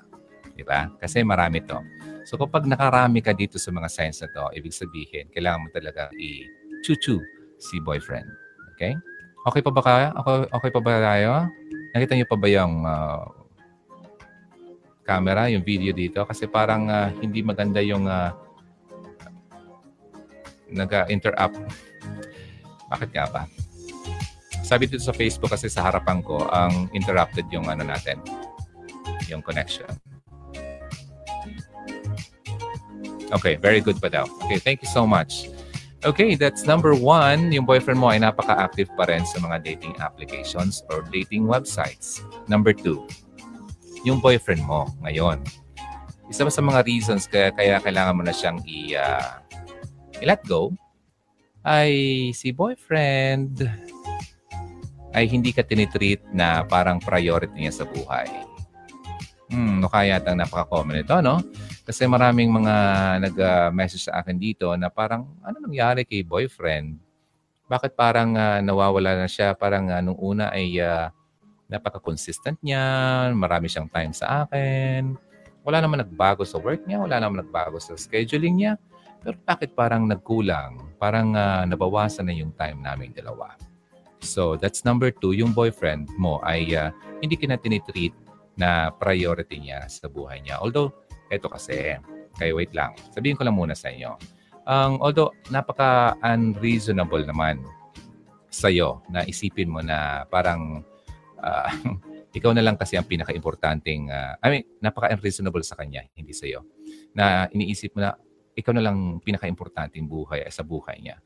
Di 0.56 0.63
ba? 0.63 0.88
Kasi 0.96 1.20
marami 1.27 1.60
to. 1.68 1.75
So 2.24 2.39
kapag 2.39 2.63
nakarami 2.63 3.20
ka 3.20 3.36
dito 3.36 3.60
sa 3.60 3.75
mga 3.75 3.92
signs 3.92 4.24
na 4.24 4.32
to, 4.32 4.56
ibig 4.56 4.72
sabihin, 4.72 5.27
kailangan 5.36 5.68
mo 5.68 5.70
talaga 5.75 6.08
i-chu-chu 6.15 7.20
si 7.60 7.75
boyfriend. 7.84 8.32
Okay? 8.74 8.96
Okay 9.44 9.60
pa 9.60 9.72
ba 9.75 9.82
kaya? 9.84 10.08
Okay, 10.24 10.38
okay 10.56 10.70
pa 10.72 10.80
ba 10.80 10.92
tayo? 11.03 11.32
Nakita 11.92 12.13
niyo 12.15 12.27
pa 12.32 12.39
ba 12.39 12.48
yung 12.48 12.88
uh, 12.88 13.27
camera, 15.03 15.51
yung 15.51 15.68
video 15.68 15.92
dito? 15.92 16.24
Kasi 16.24 16.48
parang 16.48 16.88
uh, 16.88 17.12
hindi 17.20 17.44
maganda 17.44 17.84
yung 17.84 18.08
uh, 18.08 18.32
nag-interrupt. 20.72 21.60
Bakit 22.92 23.10
nga 23.12 23.25
ba? 23.27 23.44
Sabi 24.63 24.88
dito 24.88 25.03
sa 25.03 25.12
Facebook 25.12 25.51
kasi 25.51 25.67
sa 25.67 25.84
harapan 25.91 26.24
ko, 26.24 26.48
ang 26.48 26.88
interrupted 26.96 27.46
yung 27.51 27.67
ano 27.67 27.84
natin, 27.84 28.24
yung 29.27 29.43
connection. 29.43 29.91
Okay, 33.36 33.60
very 33.60 33.84
good 33.84 34.00
pa 34.00 34.08
daw. 34.08 34.24
Okay, 34.48 34.63
thank 34.63 34.79
you 34.79 34.88
so 34.88 35.03
much. 35.03 35.51
Okay, 36.03 36.36
that's 36.36 36.63
number 36.63 36.96
one. 36.96 37.51
Yung 37.51 37.67
boyfriend 37.67 38.00
mo 38.00 38.12
ay 38.12 38.24
napaka-active 38.24 38.91
pa 38.96 39.08
rin 39.08 39.24
sa 39.24 39.39
mga 39.43 39.63
dating 39.63 39.96
applications 40.03 40.84
or 40.91 41.03
dating 41.12 41.48
websites. 41.48 42.24
Number 42.48 42.72
two, 42.72 43.03
yung 44.03 44.20
boyfriend 44.20 44.63
mo 44.63 44.88
ngayon. 45.03 45.43
Isa 46.27 46.48
sa 46.48 46.63
mga 46.63 46.88
reasons 46.88 47.27
kaya, 47.27 47.51
kaya 47.51 47.79
kailangan 47.84 48.15
mo 48.15 48.24
na 48.24 48.36
siyang 48.36 48.60
i, 48.67 48.96
uh, 48.96 49.39
i-let 50.24 50.43
go 50.48 50.72
ay 51.63 52.32
si 52.36 52.51
boyfriend 52.51 53.63
ay 55.13 55.29
hindi 55.29 55.53
ka 55.53 55.62
tinitreat 55.62 56.25
na 56.34 56.65
parang 56.65 56.98
priority 56.98 57.53
niya 57.53 57.74
sa 57.82 57.86
buhay. 57.86 58.27
Hmm, 59.53 59.77
no 59.77 59.86
kaya 59.86 60.17
yata 60.17 60.34
napaka-common 60.34 61.05
ito, 61.05 61.13
no? 61.22 61.38
Kasi 61.86 62.10
maraming 62.10 62.50
mga 62.50 62.75
nag-message 63.22 64.10
sa 64.10 64.25
akin 64.25 64.41
dito 64.41 64.74
na 64.74 64.89
parang, 64.89 65.29
ano 65.46 65.62
nangyari 65.62 66.01
kay 66.10 66.25
boyfriend? 66.25 66.98
Bakit 67.70 67.93
parang 67.93 68.34
uh, 68.34 68.60
nawawala 68.65 69.13
na 69.13 69.29
siya? 69.29 69.53
Parang 69.53 69.93
uh, 69.93 70.01
nung 70.01 70.17
una 70.17 70.50
ay 70.50 70.82
uh, 70.82 71.13
napaka-consistent 71.70 72.58
niya, 72.65 72.82
marami 73.38 73.70
siyang 73.70 73.89
time 73.93 74.13
sa 74.15 74.46
akin. 74.46 75.13
Wala 75.62 75.86
naman 75.86 76.01
nagbago 76.01 76.41
sa 76.43 76.58
work 76.58 76.89
niya, 76.89 77.00
wala 77.05 77.22
naman 77.22 77.46
nagbago 77.46 77.77
sa 77.77 77.93
scheduling 77.93 78.58
niya. 78.58 78.74
Pero 79.24 79.38
bakit 79.46 79.72
parang 79.77 80.03
nagkulang? 80.10 80.98
Parang 80.98 81.32
uh, 81.38 81.63
nabawasan 81.63 82.27
na 82.27 82.36
yung 82.36 82.51
time 82.58 82.82
namin 82.82 83.13
dalawa. 83.15 83.55
So 84.24 84.56
that's 84.56 84.88
number 84.88 85.12
two, 85.12 85.36
yung 85.36 85.51
boyfriend 85.51 86.08
mo 86.15 86.39
ay 86.48 86.72
uh, 86.74 86.89
hindi 87.20 87.36
kinatinitreat 87.36 88.15
na 88.56 88.89
priority 88.96 89.60
niya 89.60 89.86
sa 89.92 90.08
buhay 90.08 90.39
niya. 90.42 90.63
Although 90.63 90.96
ito 91.27 91.51
kasi, 91.51 92.00
kaya 92.39 92.51
wait 92.56 92.72
lang. 92.72 92.96
Sabihin 93.12 93.36
ko 93.36 93.44
lang 93.44 93.58
muna 93.58 93.75
sa 93.75 93.92
inyo. 93.92 94.15
Um, 94.63 95.01
although 95.03 95.36
napaka-unreasonable 95.51 97.27
naman 97.27 97.60
sa 98.48 98.72
iyo 98.72 99.03
na 99.12 99.25
isipin 99.27 99.68
mo 99.68 99.84
na 99.84 100.24
parang 100.30 100.86
uh, 101.42 101.70
ikaw 102.38 102.56
na 102.56 102.63
lang 102.63 102.80
kasi 102.80 102.96
ang 102.96 103.06
pinaka-importanting, 103.06 104.10
uh, 104.10 104.39
I 104.39 104.48
mean, 104.50 104.63
napaka-unreasonable 104.80 105.62
sa 105.65 105.75
kanya, 105.77 106.06
hindi 106.15 106.32
sa 106.32 106.48
iyo. 106.48 106.65
Na 107.13 107.46
iniisip 107.51 107.94
mo 107.98 108.08
na 108.08 108.15
ikaw 108.53 108.74
na 108.74 108.86
lang 108.86 109.20
pinaka-importanting 109.22 110.06
buhay 110.06 110.46
sa 110.50 110.62
buhay 110.62 111.01
niya. 111.01 111.18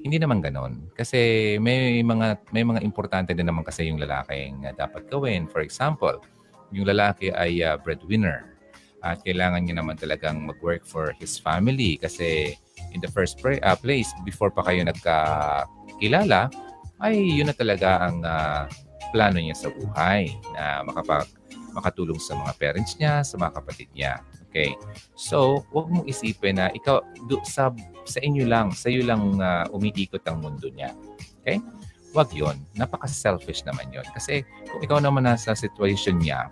Hindi 0.00 0.16
naman 0.16 0.40
ganon. 0.40 0.88
Kasi 0.96 1.56
may 1.60 2.00
mga 2.00 2.52
may 2.56 2.64
mga 2.64 2.80
importante 2.80 3.36
din 3.36 3.48
naman 3.48 3.64
kasi 3.64 3.92
yung 3.92 4.00
lalaking 4.00 4.64
dapat 4.72 5.08
gawin. 5.12 5.44
For 5.44 5.60
example, 5.60 6.24
yung 6.72 6.88
lalaki 6.88 7.28
ay 7.34 7.60
uh, 7.60 7.76
breadwinner 7.76 8.48
at 9.00 9.20
kailangan 9.24 9.64
niya 9.64 9.80
naman 9.80 9.96
talagang 9.96 10.44
mag-work 10.44 10.84
for 10.84 11.12
his 11.16 11.40
family 11.40 11.96
kasi 11.96 12.56
in 12.92 13.00
the 13.00 13.08
first 13.08 13.40
pra- 13.40 13.60
uh, 13.64 13.76
place, 13.76 14.12
before 14.24 14.52
pa 14.52 14.64
kayo 14.64 14.84
nagkakilala, 14.84 16.52
ay 17.00 17.16
yun 17.16 17.48
na 17.48 17.56
talaga 17.56 18.08
ang 18.08 18.20
uh, 18.24 18.64
plano 19.10 19.40
niya 19.40 19.56
sa 19.56 19.68
buhay 19.72 20.32
na 20.52 20.84
makapag 20.84 21.26
makatulong 21.70 22.18
sa 22.18 22.34
mga 22.34 22.52
parents 22.58 22.98
niya, 22.98 23.22
sa 23.22 23.38
mga 23.38 23.62
kapatid 23.62 23.88
niya. 23.94 24.20
Okay? 24.50 24.74
So, 25.14 25.62
huwag 25.70 25.88
mong 25.88 26.10
isipin 26.10 26.58
na 26.58 26.74
ikaw 26.74 27.00
do, 27.30 27.38
sa 27.46 27.70
sa 28.02 28.18
inyo 28.18 28.44
lang, 28.50 28.74
sa 28.74 28.90
iyo 28.90 29.06
lang 29.06 29.38
uh, 29.38 29.64
umiikot 29.70 30.26
ang 30.26 30.42
mundo 30.42 30.66
niya. 30.74 30.90
Okay? 31.40 31.62
Huwag 32.10 32.34
'yon. 32.34 32.58
Napaka-selfish 32.74 33.62
naman 33.62 33.94
'yon. 33.94 34.04
Kasi 34.10 34.42
kung 34.66 34.82
ikaw 34.82 34.98
naman 34.98 35.30
nasa 35.30 35.54
situation 35.54 36.18
niya, 36.18 36.50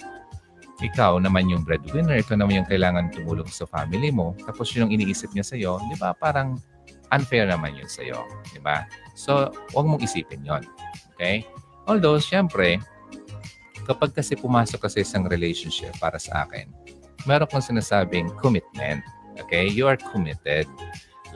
ikaw 0.78 1.18
naman 1.18 1.50
yung 1.50 1.66
breadwinner, 1.66 2.22
ikaw 2.22 2.38
naman 2.38 2.62
yung 2.62 2.68
kailangan 2.70 3.10
tumulong 3.10 3.50
sa 3.50 3.66
family 3.66 4.14
mo, 4.14 4.38
tapos 4.46 4.70
yun 4.70 4.86
ang 4.86 4.94
iniisip 4.94 5.34
niya 5.34 5.42
sa'yo, 5.42 5.82
di 5.90 5.98
ba? 5.98 6.14
Parang 6.14 6.54
unfair 7.10 7.50
naman 7.50 7.74
yun 7.74 7.90
sa'yo. 7.90 8.22
Di 8.54 8.62
ba? 8.62 8.86
So, 9.18 9.50
huwag 9.74 9.90
mong 9.90 10.06
isipin 10.06 10.46
yon 10.46 10.62
Okay? 11.18 11.42
Although, 11.90 12.22
syempre, 12.22 12.78
kapag 13.88 14.14
kasi 14.14 14.38
pumasok 14.38 14.86
kasi 14.86 15.02
isang 15.02 15.26
relationship 15.26 15.96
para 15.98 16.20
sa 16.20 16.46
akin, 16.46 16.70
meron 17.28 17.44
kong 17.52 17.60
sinasabing 17.60 18.32
commitment. 18.40 19.04
Okay? 19.36 19.68
You 19.68 19.84
are 19.86 20.00
committed. 20.00 20.64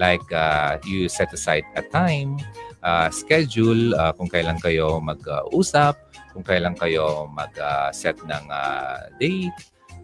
Like, 0.01 0.25
uh, 0.33 0.81
you 0.89 1.13
set 1.13 1.29
aside 1.37 1.69
a 1.77 1.85
time, 1.85 2.41
uh, 2.81 3.13
schedule, 3.13 3.93
uh, 3.93 4.17
kung 4.17 4.33
kailan 4.33 4.57
kayo 4.57 4.97
mag-usap, 5.05 6.01
kung 6.33 6.41
kailan 6.41 6.73
kayo 6.73 7.29
mag-set 7.29 8.17
uh, 8.25 8.25
ng 8.25 8.45
uh, 8.49 9.13
date. 9.21 9.53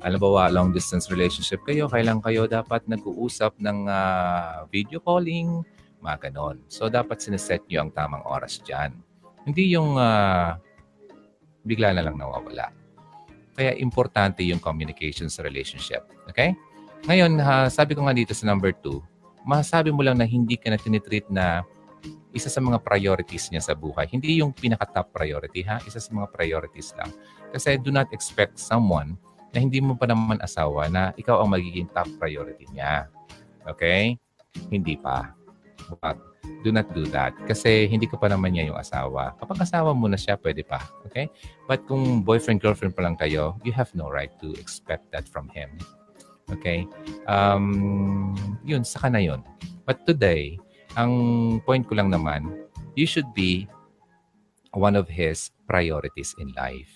Alam 0.05 0.21
ba, 0.21 0.53
long 0.53 0.71
distance 0.77 1.09
relationship 1.09 1.65
kayo, 1.65 1.89
kailan 1.89 2.21
kayo 2.21 2.45
dapat 2.45 2.85
nag-uusap 2.85 3.57
ng 3.59 3.89
uh, 3.89 4.69
video 4.69 5.01
calling, 5.01 5.65
mga 6.05 6.31
ganon. 6.31 6.61
So, 6.69 6.93
dapat 6.93 7.25
sineset 7.25 7.65
nyo 7.67 7.89
ang 7.89 7.91
tamang 7.97 8.23
oras 8.29 8.61
dyan. 8.63 8.93
Hindi 9.49 9.73
yung 9.73 9.97
uh, 9.97 10.55
bigla 11.65 11.97
na 11.97 12.05
lang 12.05 12.21
nawawala. 12.21 12.78
Kaya 13.59 13.75
importante 13.75 14.47
yung 14.47 14.63
communication 14.63 15.27
sa 15.27 15.43
relationship. 15.43 16.07
Okay? 16.31 16.55
Ngayon, 17.11 17.43
uh, 17.43 17.67
sabi 17.67 17.99
ko 17.99 18.07
nga 18.07 18.15
dito 18.15 18.31
sa 18.31 18.47
number 18.47 18.71
two, 18.71 19.03
masabi 19.43 19.91
mo 19.91 20.07
lang 20.07 20.15
na 20.15 20.27
hindi 20.27 20.55
ka 20.55 20.71
na 20.71 20.79
tinitreat 20.79 21.27
na 21.27 21.67
isa 22.31 22.47
sa 22.47 22.63
mga 22.63 22.79
priorities 22.87 23.51
niya 23.51 23.63
sa 23.65 23.75
buhay. 23.75 24.07
Hindi 24.07 24.39
yung 24.39 24.55
pinaka-top 24.55 25.11
priority, 25.11 25.67
ha? 25.67 25.83
Isa 25.83 25.99
sa 25.99 26.11
mga 26.15 26.31
priorities 26.31 26.95
lang. 26.95 27.11
Kasi 27.51 27.81
do 27.83 27.91
not 27.91 28.07
expect 28.15 28.61
someone 28.61 29.19
na 29.51 29.59
hindi 29.59 29.81
mo 29.81 29.97
pa 29.97 30.07
naman 30.07 30.39
asawa 30.39 30.87
na 30.93 31.11
ikaw 31.17 31.41
ang 31.43 31.51
magiging 31.51 31.89
top 31.91 32.07
priority 32.21 32.69
niya. 32.71 33.09
Okay? 33.65 34.15
Hindi 34.71 34.95
pa. 35.01 35.33
But 35.99 36.21
do 36.63 36.71
not 36.75 36.91
do 36.95 37.07
that. 37.15 37.33
Kasi 37.47 37.87
hindi 37.87 38.07
ko 38.07 38.19
pa 38.19 38.29
naman 38.29 38.55
niya 38.55 38.73
yung 38.73 38.79
asawa. 38.79 39.35
Kapag 39.39 39.63
asawa 39.63 39.95
mo 39.95 40.11
na 40.11 40.19
siya, 40.19 40.37
pwede 40.41 40.67
pa. 40.67 40.83
Okay? 41.07 41.31
But 41.71 41.87
kung 41.87 42.27
boyfriend-girlfriend 42.27 42.95
pa 42.97 43.05
lang 43.07 43.17
kayo, 43.17 43.57
you 43.63 43.73
have 43.73 43.91
no 43.95 44.11
right 44.11 44.33
to 44.43 44.53
expect 44.59 45.09
that 45.15 45.29
from 45.29 45.49
him. 45.55 45.73
Okay? 46.51 46.89
Um, 47.29 48.35
yun, 48.65 48.83
saka 48.83 49.13
na 49.13 49.23
yun. 49.23 49.45
But 49.87 50.05
today, 50.05 50.59
ang 50.99 51.13
point 51.63 51.87
ko 51.87 51.97
lang 51.97 52.11
naman, 52.11 52.49
you 52.99 53.07
should 53.07 53.29
be 53.37 53.69
one 54.75 54.97
of 54.99 55.07
his 55.07 55.55
priorities 55.69 56.35
in 56.43 56.53
life. 56.57 56.91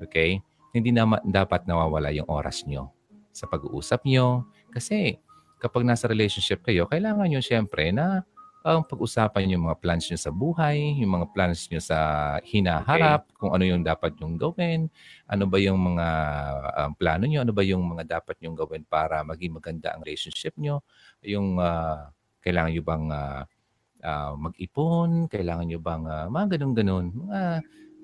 Okay? 0.00 0.40
Hindi 0.70 0.94
na 0.94 1.18
dapat 1.26 1.66
nawawala 1.66 2.14
yung 2.14 2.30
oras 2.30 2.62
nyo 2.64 2.94
sa 3.34 3.50
pag-uusap 3.50 4.06
nyo. 4.06 4.46
Kasi 4.70 5.18
kapag 5.58 5.82
nasa 5.84 6.06
relationship 6.06 6.62
kayo, 6.62 6.86
kailangan 6.86 7.26
nyo 7.26 7.42
siyempre 7.42 7.90
na 7.90 8.22
ang 8.60 8.84
pag-usapan 8.84 9.56
yung 9.56 9.64
mga 9.68 9.80
plans 9.80 10.04
nyo 10.12 10.18
sa 10.20 10.28
buhay, 10.28 11.00
yung 11.00 11.16
mga 11.16 11.26
plans 11.32 11.64
nyo 11.72 11.80
sa 11.80 11.98
hinaharap, 12.44 13.24
okay. 13.24 13.36
kung 13.40 13.56
ano 13.56 13.64
yung 13.64 13.80
dapat 13.80 14.12
nyong 14.20 14.36
gawin, 14.36 14.80
ano 15.24 15.44
ba 15.48 15.56
yung 15.56 15.80
mga 15.80 16.08
um, 16.76 16.92
plano 16.92 17.24
nyo, 17.24 17.40
ano 17.40 17.52
ba 17.56 17.64
yung 17.64 17.80
mga 17.88 18.20
dapat 18.20 18.36
nyong 18.44 18.56
gawin 18.60 18.84
para 18.84 19.24
maging 19.24 19.56
maganda 19.56 19.96
ang 19.96 20.04
relationship 20.04 20.52
nyo, 20.60 20.84
yung 21.24 21.56
uh, 21.56 22.12
kailangan 22.44 22.70
nyo 22.76 22.82
bang 22.84 23.06
uh, 23.08 23.42
uh, 24.04 24.32
mag-ipon? 24.36 25.28
Kailangan 25.32 25.64
nyo 25.64 25.80
bang 25.80 26.04
uh, 26.04 26.26
mga 26.28 26.46
ganun-ganun? 26.60 27.06
Mga 27.16 27.40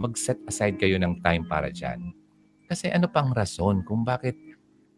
mag-set 0.00 0.40
aside 0.48 0.76
kayo 0.81 0.96
ng 0.96 1.20
time 1.20 1.44
para 1.44 1.68
dyan. 1.68 2.12
Kasi 2.64 2.88
ano 2.88 3.12
pang 3.12 3.33
rason 3.33 3.85
kung 3.85 4.04
bakit 4.04 4.37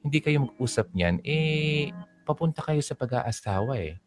hindi 0.06 0.22
kayo 0.22 0.46
mag-usap 0.46 0.94
niyan, 0.94 1.18
eh, 1.26 1.90
papunta 2.22 2.62
kayo 2.62 2.78
sa 2.78 2.94
pag-aasawa 2.94 3.74
eh. 3.83 3.98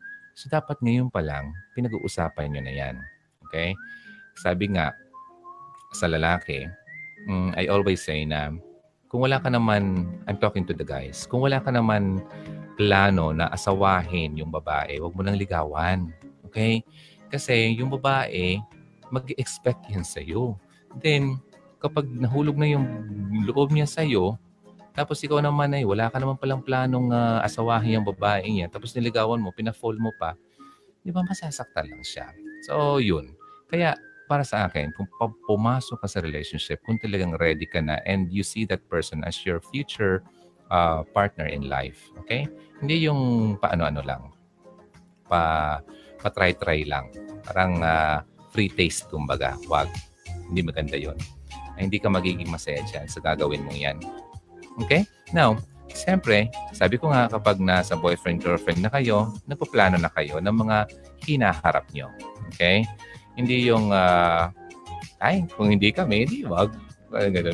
So, 0.42 0.50
dapat 0.50 0.82
ngayon 0.82 1.14
pa 1.14 1.22
lang, 1.22 1.54
pinag-uusapan 1.78 2.50
nyo 2.50 2.62
na 2.66 2.74
yan. 2.74 2.96
Okay? 3.46 3.78
Sabi 4.42 4.74
nga, 4.74 4.90
sa 5.94 6.10
lalaki, 6.10 6.66
um, 7.30 7.54
I 7.54 7.70
always 7.70 8.02
say 8.02 8.26
na, 8.26 8.50
kung 9.06 9.22
wala 9.22 9.38
ka 9.38 9.54
naman, 9.54 10.10
I'm 10.26 10.42
talking 10.42 10.66
to 10.66 10.74
the 10.74 10.82
guys, 10.82 11.30
kung 11.30 11.46
wala 11.46 11.62
ka 11.62 11.70
naman 11.70 12.26
plano 12.74 13.30
na 13.38 13.54
asawahin 13.54 14.34
yung 14.34 14.50
babae, 14.50 14.98
huwag 14.98 15.14
mo 15.14 15.22
nang 15.22 15.38
ligawan. 15.38 16.10
Okay? 16.50 16.82
Kasi 17.30 17.78
yung 17.78 17.94
babae, 17.94 18.58
mag-expect 19.14 19.94
yan 19.94 20.02
sa'yo. 20.02 20.58
Then, 21.06 21.38
kapag 21.78 22.10
nahulog 22.10 22.58
na 22.58 22.66
yung 22.66 22.90
loob 23.46 23.70
niya 23.70 23.86
sa'yo, 23.86 24.42
tapos 24.92 25.24
ikaw 25.24 25.40
naman 25.40 25.72
ay 25.72 25.88
wala 25.88 26.12
ka 26.12 26.20
naman 26.20 26.36
palang 26.36 26.60
planong 26.60 27.12
uh, 27.12 27.40
asawahin 27.44 28.02
yung 28.02 28.08
babae 28.08 28.44
niya, 28.48 28.68
tapos 28.68 28.92
niligawan 28.92 29.40
mo, 29.40 29.56
pinafall 29.56 29.96
mo 29.96 30.12
pa, 30.20 30.36
di 31.02 31.10
ba 31.10 31.24
masasaktan 31.24 31.88
lang 31.88 32.04
siya. 32.04 32.30
So, 32.68 33.02
yun. 33.02 33.34
Kaya, 33.72 33.96
para 34.30 34.44
sa 34.48 34.68
akin, 34.68 34.94
kung 34.96 35.08
pumasok 35.48 36.04
ka 36.04 36.08
sa 36.08 36.20
relationship, 36.24 36.80
kung 36.86 37.00
talagang 37.02 37.36
ready 37.36 37.68
ka 37.68 37.84
na 37.84 38.00
and 38.08 38.32
you 38.32 38.44
see 38.46 38.64
that 38.68 38.84
person 38.88 39.24
as 39.28 39.36
your 39.44 39.60
future 39.60 40.24
uh, 40.72 41.04
partner 41.12 41.48
in 41.48 41.68
life, 41.68 42.08
okay? 42.16 42.48
Hindi 42.80 43.08
yung 43.08 43.56
paano-ano 43.60 44.00
lang. 44.04 44.24
Pa, 45.28 45.80
pa-try-try 46.24 46.88
lang. 46.88 47.12
Parang 47.44 47.84
uh, 47.84 48.24
free 48.56 48.72
taste, 48.72 49.08
kumbaga. 49.12 49.56
Wag. 49.68 49.92
Hindi 50.52 50.64
maganda 50.64 50.96
yon. 50.96 51.20
Hindi 51.80 51.98
ka 51.98 52.12
magiging 52.12 52.52
masaya 52.52 52.84
dyan 52.88 53.08
sa 53.08 53.24
gagawin 53.24 53.64
mong 53.68 53.80
yan. 53.80 53.98
Okay? 54.82 55.06
Now, 55.32 55.58
siyempre, 55.94 56.52
sabi 56.72 56.98
ko 56.98 57.12
nga 57.12 57.28
kapag 57.28 57.60
nasa 57.60 57.96
boyfriend-girlfriend 58.00 58.82
na 58.84 58.92
kayo, 58.92 59.32
nagpaplano 59.48 60.00
na 60.00 60.12
kayo 60.12 60.40
ng 60.40 60.56
mga 60.56 60.78
hinaharap 61.28 61.86
nyo. 61.92 62.08
Okay? 62.56 62.84
Hindi 63.36 63.68
yung, 63.68 63.92
uh, 63.92 64.52
ay, 65.22 65.46
kung 65.54 65.72
hindi 65.72 65.94
kami, 65.94 66.26
hindi 66.28 66.44
wag. 66.48 66.74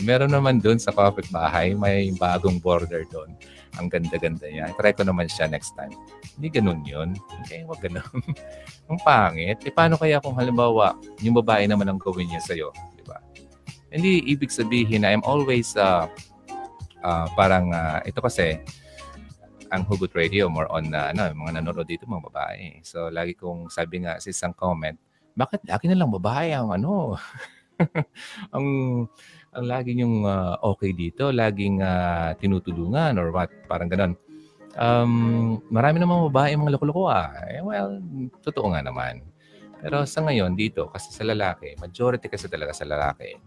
Meron 0.06 0.30
naman 0.30 0.62
doon 0.62 0.78
sa 0.78 0.94
bahay, 0.94 1.74
may 1.74 2.14
bagong 2.14 2.62
border 2.62 3.04
doon. 3.10 3.34
Ang 3.82 3.90
ganda-ganda 3.90 4.46
niya. 4.46 4.74
Try 4.78 4.94
ko 4.94 5.02
naman 5.06 5.26
siya 5.30 5.50
next 5.50 5.74
time. 5.74 5.94
Hindi 6.38 6.62
ganun 6.62 6.82
yun. 6.86 7.18
Okay, 7.44 7.66
wag 7.66 7.82
ganun. 7.82 8.06
ang 8.90 9.00
pangit. 9.02 9.58
E 9.66 9.70
paano 9.74 9.98
kaya 9.98 10.22
kung 10.22 10.38
halimbawa, 10.38 10.98
yung 11.26 11.38
babae 11.42 11.66
naman 11.66 11.90
ang 11.90 12.00
gawin 12.02 12.30
niya 12.30 12.42
sa'yo? 12.42 12.70
Di 12.98 13.04
ba? 13.06 13.18
Hindi 13.90 14.22
ibig 14.30 14.54
sabihin 14.54 15.02
na 15.02 15.14
I'm 15.14 15.26
always 15.26 15.74
uh, 15.74 16.06
uh, 17.04 17.28
parang 17.34 17.74
uh, 17.74 18.00
ito 18.06 18.22
kasi 18.22 18.62
ang 19.68 19.84
Hugot 19.84 20.16
Radio 20.16 20.48
more 20.48 20.70
on 20.72 20.96
uh, 20.96 21.12
ano, 21.12 21.28
mga 21.36 21.60
nanonood 21.60 21.88
dito 21.88 22.08
mga 22.08 22.32
babae. 22.32 22.80
So 22.88 23.12
lagi 23.12 23.36
kong 23.36 23.68
sabi 23.68 24.08
nga 24.08 24.22
sa 24.22 24.32
isang 24.32 24.56
comment, 24.56 24.96
bakit 25.38 25.62
lagi 25.68 25.92
na 25.92 26.00
lang 26.00 26.14
babae 26.14 26.56
ang 26.56 26.72
ano? 26.72 27.20
ang 28.56 28.66
ang 29.54 29.66
lagi 29.66 29.98
yung 29.98 30.26
uh, 30.26 30.58
okay 30.62 30.94
dito, 30.94 31.30
laging 31.34 31.82
uh, 31.82 32.34
tinutulungan 32.38 33.18
or 33.18 33.34
what, 33.34 33.50
parang 33.66 33.90
ganun. 33.90 34.14
Um, 34.78 35.58
marami 35.74 35.98
namang 35.98 36.30
babae 36.30 36.54
mga 36.54 36.78
loko-loko 36.78 37.10
ah. 37.10 37.34
Eh, 37.50 37.66
well, 37.66 37.98
totoo 38.46 38.78
nga 38.78 38.86
naman. 38.86 39.26
Pero 39.82 40.06
sa 40.06 40.26
ngayon 40.26 40.58
dito, 40.58 40.90
kasi 40.90 41.14
sa 41.14 41.26
lalaki, 41.26 41.78
majority 41.82 42.30
kasi 42.30 42.50
talaga 42.50 42.74
sa 42.74 42.86
lalaki, 42.86 43.38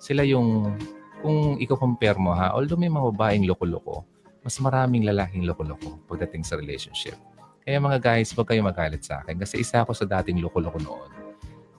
sila 0.00 0.24
yung, 0.24 0.76
kung 1.22 1.58
i-compare 1.58 2.18
mo 2.18 2.34
ha, 2.34 2.54
although 2.54 2.78
may 2.78 2.90
mga 2.90 3.14
babaeng 3.14 3.44
loko-loko, 3.46 4.06
mas 4.42 4.56
maraming 4.62 5.02
lalaking 5.04 5.44
loko-loko 5.44 5.98
pagdating 6.06 6.46
sa 6.46 6.54
relationship. 6.54 7.18
Kaya 7.66 7.82
mga 7.82 7.98
guys, 8.00 8.32
huwag 8.32 8.48
kayo 8.48 8.64
magalit 8.64 9.04
sa 9.04 9.20
akin 9.20 9.36
kasi 9.36 9.60
isa 9.60 9.84
ako 9.84 9.92
sa 9.92 10.08
dating 10.08 10.40
loko-loko 10.40 10.80
noon. 10.80 11.10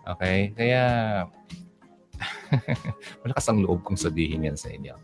Okay? 0.05 0.53
Kaya 0.53 0.83
Malakas 3.23 3.45
ang 3.49 3.61
loob 3.63 3.85
kong 3.85 3.99
sabihin 3.99 4.47
yan 4.47 4.57
sa 4.59 4.69
inyo. 4.71 4.95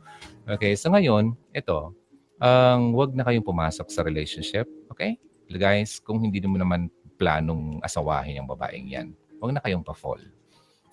Okay, 0.45 0.78
so 0.78 0.91
ngayon, 0.93 1.34
ito, 1.56 1.93
ang 2.38 2.93
um, 2.93 2.98
wag 3.00 3.15
na 3.15 3.26
kayong 3.26 3.45
pumasok 3.45 3.88
sa 3.89 4.06
relationship. 4.06 4.67
Okay? 4.91 5.17
Guys, 5.50 6.02
kung 6.02 6.21
hindi 6.21 6.41
mo 6.43 6.60
naman 6.60 6.89
planong 7.15 7.80
asawahin 7.82 8.43
yung 8.43 8.50
babaeng 8.50 8.88
yan, 8.91 9.08
wag 9.39 9.56
na 9.56 9.62
kayong 9.63 9.86
pa-fall. 9.86 10.19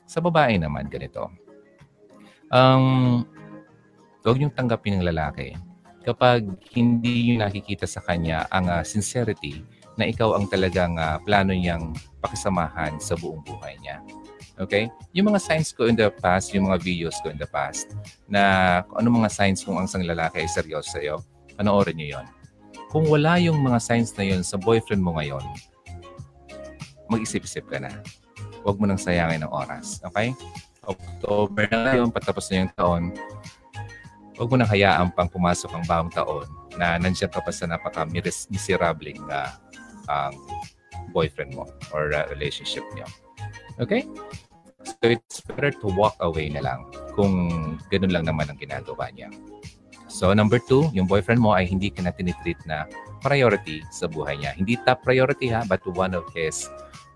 Sa 0.07 0.22
babae 0.22 0.61
naman, 0.61 0.87
ganito. 0.87 1.28
Um, 2.52 3.24
wag 4.22 4.36
niyong 4.36 4.52
tanggapin 4.52 5.00
ng 5.00 5.08
lalaki 5.08 5.56
kapag 6.04 6.44
hindi 6.76 7.32
nyo 7.32 7.48
nakikita 7.48 7.88
sa 7.88 8.04
kanya 8.04 8.44
ang 8.52 8.68
uh, 8.68 8.84
sincerity 8.84 9.64
na 9.96 10.04
ikaw 10.08 10.36
ang 10.36 10.48
talagang 10.52 11.00
uh, 11.00 11.16
plano 11.24 11.56
niyang 11.56 11.96
pakisamahan 12.20 13.00
sa 13.00 13.16
buong 13.16 13.40
buhay 13.44 13.76
niya. 13.80 14.04
Okay? 14.60 14.92
Yung 15.16 15.32
mga 15.32 15.40
signs 15.40 15.72
ko 15.72 15.88
in 15.88 15.96
the 15.96 16.12
past, 16.12 16.52
yung 16.52 16.68
mga 16.68 16.80
videos 16.84 17.16
ko 17.24 17.32
in 17.32 17.40
the 17.40 17.48
past, 17.48 17.96
na 18.28 18.84
kung 18.84 19.00
ano 19.04 19.24
mga 19.24 19.32
signs 19.32 19.64
kung 19.64 19.80
ang 19.80 19.88
isang 19.88 20.04
lalaki 20.04 20.44
ay 20.44 20.48
seryoso 20.48 20.96
sa'yo, 20.96 21.24
panoorin 21.56 21.96
niyo 21.96 22.20
yon. 22.20 22.26
Kung 22.92 23.08
wala 23.08 23.40
yung 23.40 23.64
mga 23.64 23.80
signs 23.80 24.12
na 24.20 24.28
yon 24.28 24.44
sa 24.44 24.60
boyfriend 24.60 25.00
mo 25.00 25.16
ngayon, 25.16 25.44
mag-isip-isip 27.08 27.64
ka 27.68 27.80
na. 27.80 27.92
Huwag 28.64 28.76
mo 28.76 28.84
nang 28.84 29.00
sayangin 29.00 29.44
ng 29.44 29.52
oras. 29.52 30.00
Okay? 30.12 30.36
October 30.86 31.70
na 31.70 31.78
ngayon, 31.86 32.10
patapos 32.10 32.50
na 32.50 32.66
yung 32.66 32.72
taon, 32.74 33.02
huwag 34.34 34.48
mo 34.50 34.56
nang 34.58 34.70
hayaan 34.70 35.14
pang 35.14 35.30
pumasok 35.30 35.70
ang 35.70 35.84
bagong 35.86 36.12
taon 36.12 36.46
na 36.74 36.98
nandiyan 36.98 37.30
ka 37.30 37.38
pa 37.38 37.54
sa 37.54 37.70
napaka-miserable 37.70 39.14
na 39.30 39.54
ang 40.10 40.34
boyfriend 41.14 41.54
mo 41.54 41.68
or 41.94 42.10
uh, 42.10 42.26
relationship 42.32 42.82
niyo. 42.96 43.06
Okay? 43.78 44.08
So 44.82 45.14
it's 45.14 45.38
better 45.46 45.70
to 45.70 45.86
walk 45.94 46.18
away 46.18 46.50
na 46.50 46.64
lang 46.64 46.90
kung 47.14 47.46
ganun 47.86 48.10
lang 48.10 48.24
naman 48.26 48.50
ang 48.50 48.58
ginagawa 48.58 49.14
niya. 49.14 49.30
So 50.10 50.34
number 50.34 50.58
two, 50.58 50.90
yung 50.90 51.06
boyfriend 51.06 51.38
mo 51.38 51.54
ay 51.54 51.64
hindi 51.70 51.88
ka 51.88 52.02
na 52.02 52.12
tinitreat 52.12 52.58
na 52.66 52.90
priority 53.22 53.86
sa 53.94 54.10
buhay 54.10 54.42
niya. 54.42 54.52
Hindi 54.58 54.76
top 54.82 55.06
priority 55.06 55.48
ha, 55.54 55.62
but 55.62 55.80
one 55.94 56.12
of 56.12 56.26
his 56.34 56.66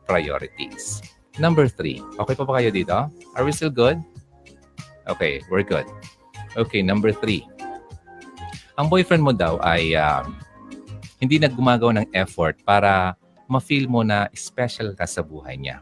priorities. 0.06 1.02
Number 1.36 1.68
three, 1.68 2.00
okay 2.16 2.32
pa 2.32 2.44
ba 2.48 2.56
kayo 2.60 2.72
dito? 2.72 2.96
Are 3.36 3.44
we 3.44 3.52
still 3.52 3.72
good? 3.72 4.00
Okay, 5.04 5.44
we're 5.52 5.66
good. 5.66 5.84
Okay, 6.56 6.80
number 6.80 7.12
three. 7.12 7.44
Ang 8.80 8.88
boyfriend 8.88 9.20
mo 9.20 9.32
daw 9.36 9.60
ay 9.60 9.92
uh, 9.92 10.24
hindi 11.20 11.36
na 11.36 11.52
gumagawa 11.52 12.00
ng 12.00 12.08
effort 12.16 12.60
para 12.64 13.16
ma-feel 13.46 13.88
mo 13.88 14.00
na 14.00 14.28
special 14.32 14.92
ka 14.96 15.04
sa 15.04 15.20
buhay 15.20 15.56
niya. 15.60 15.80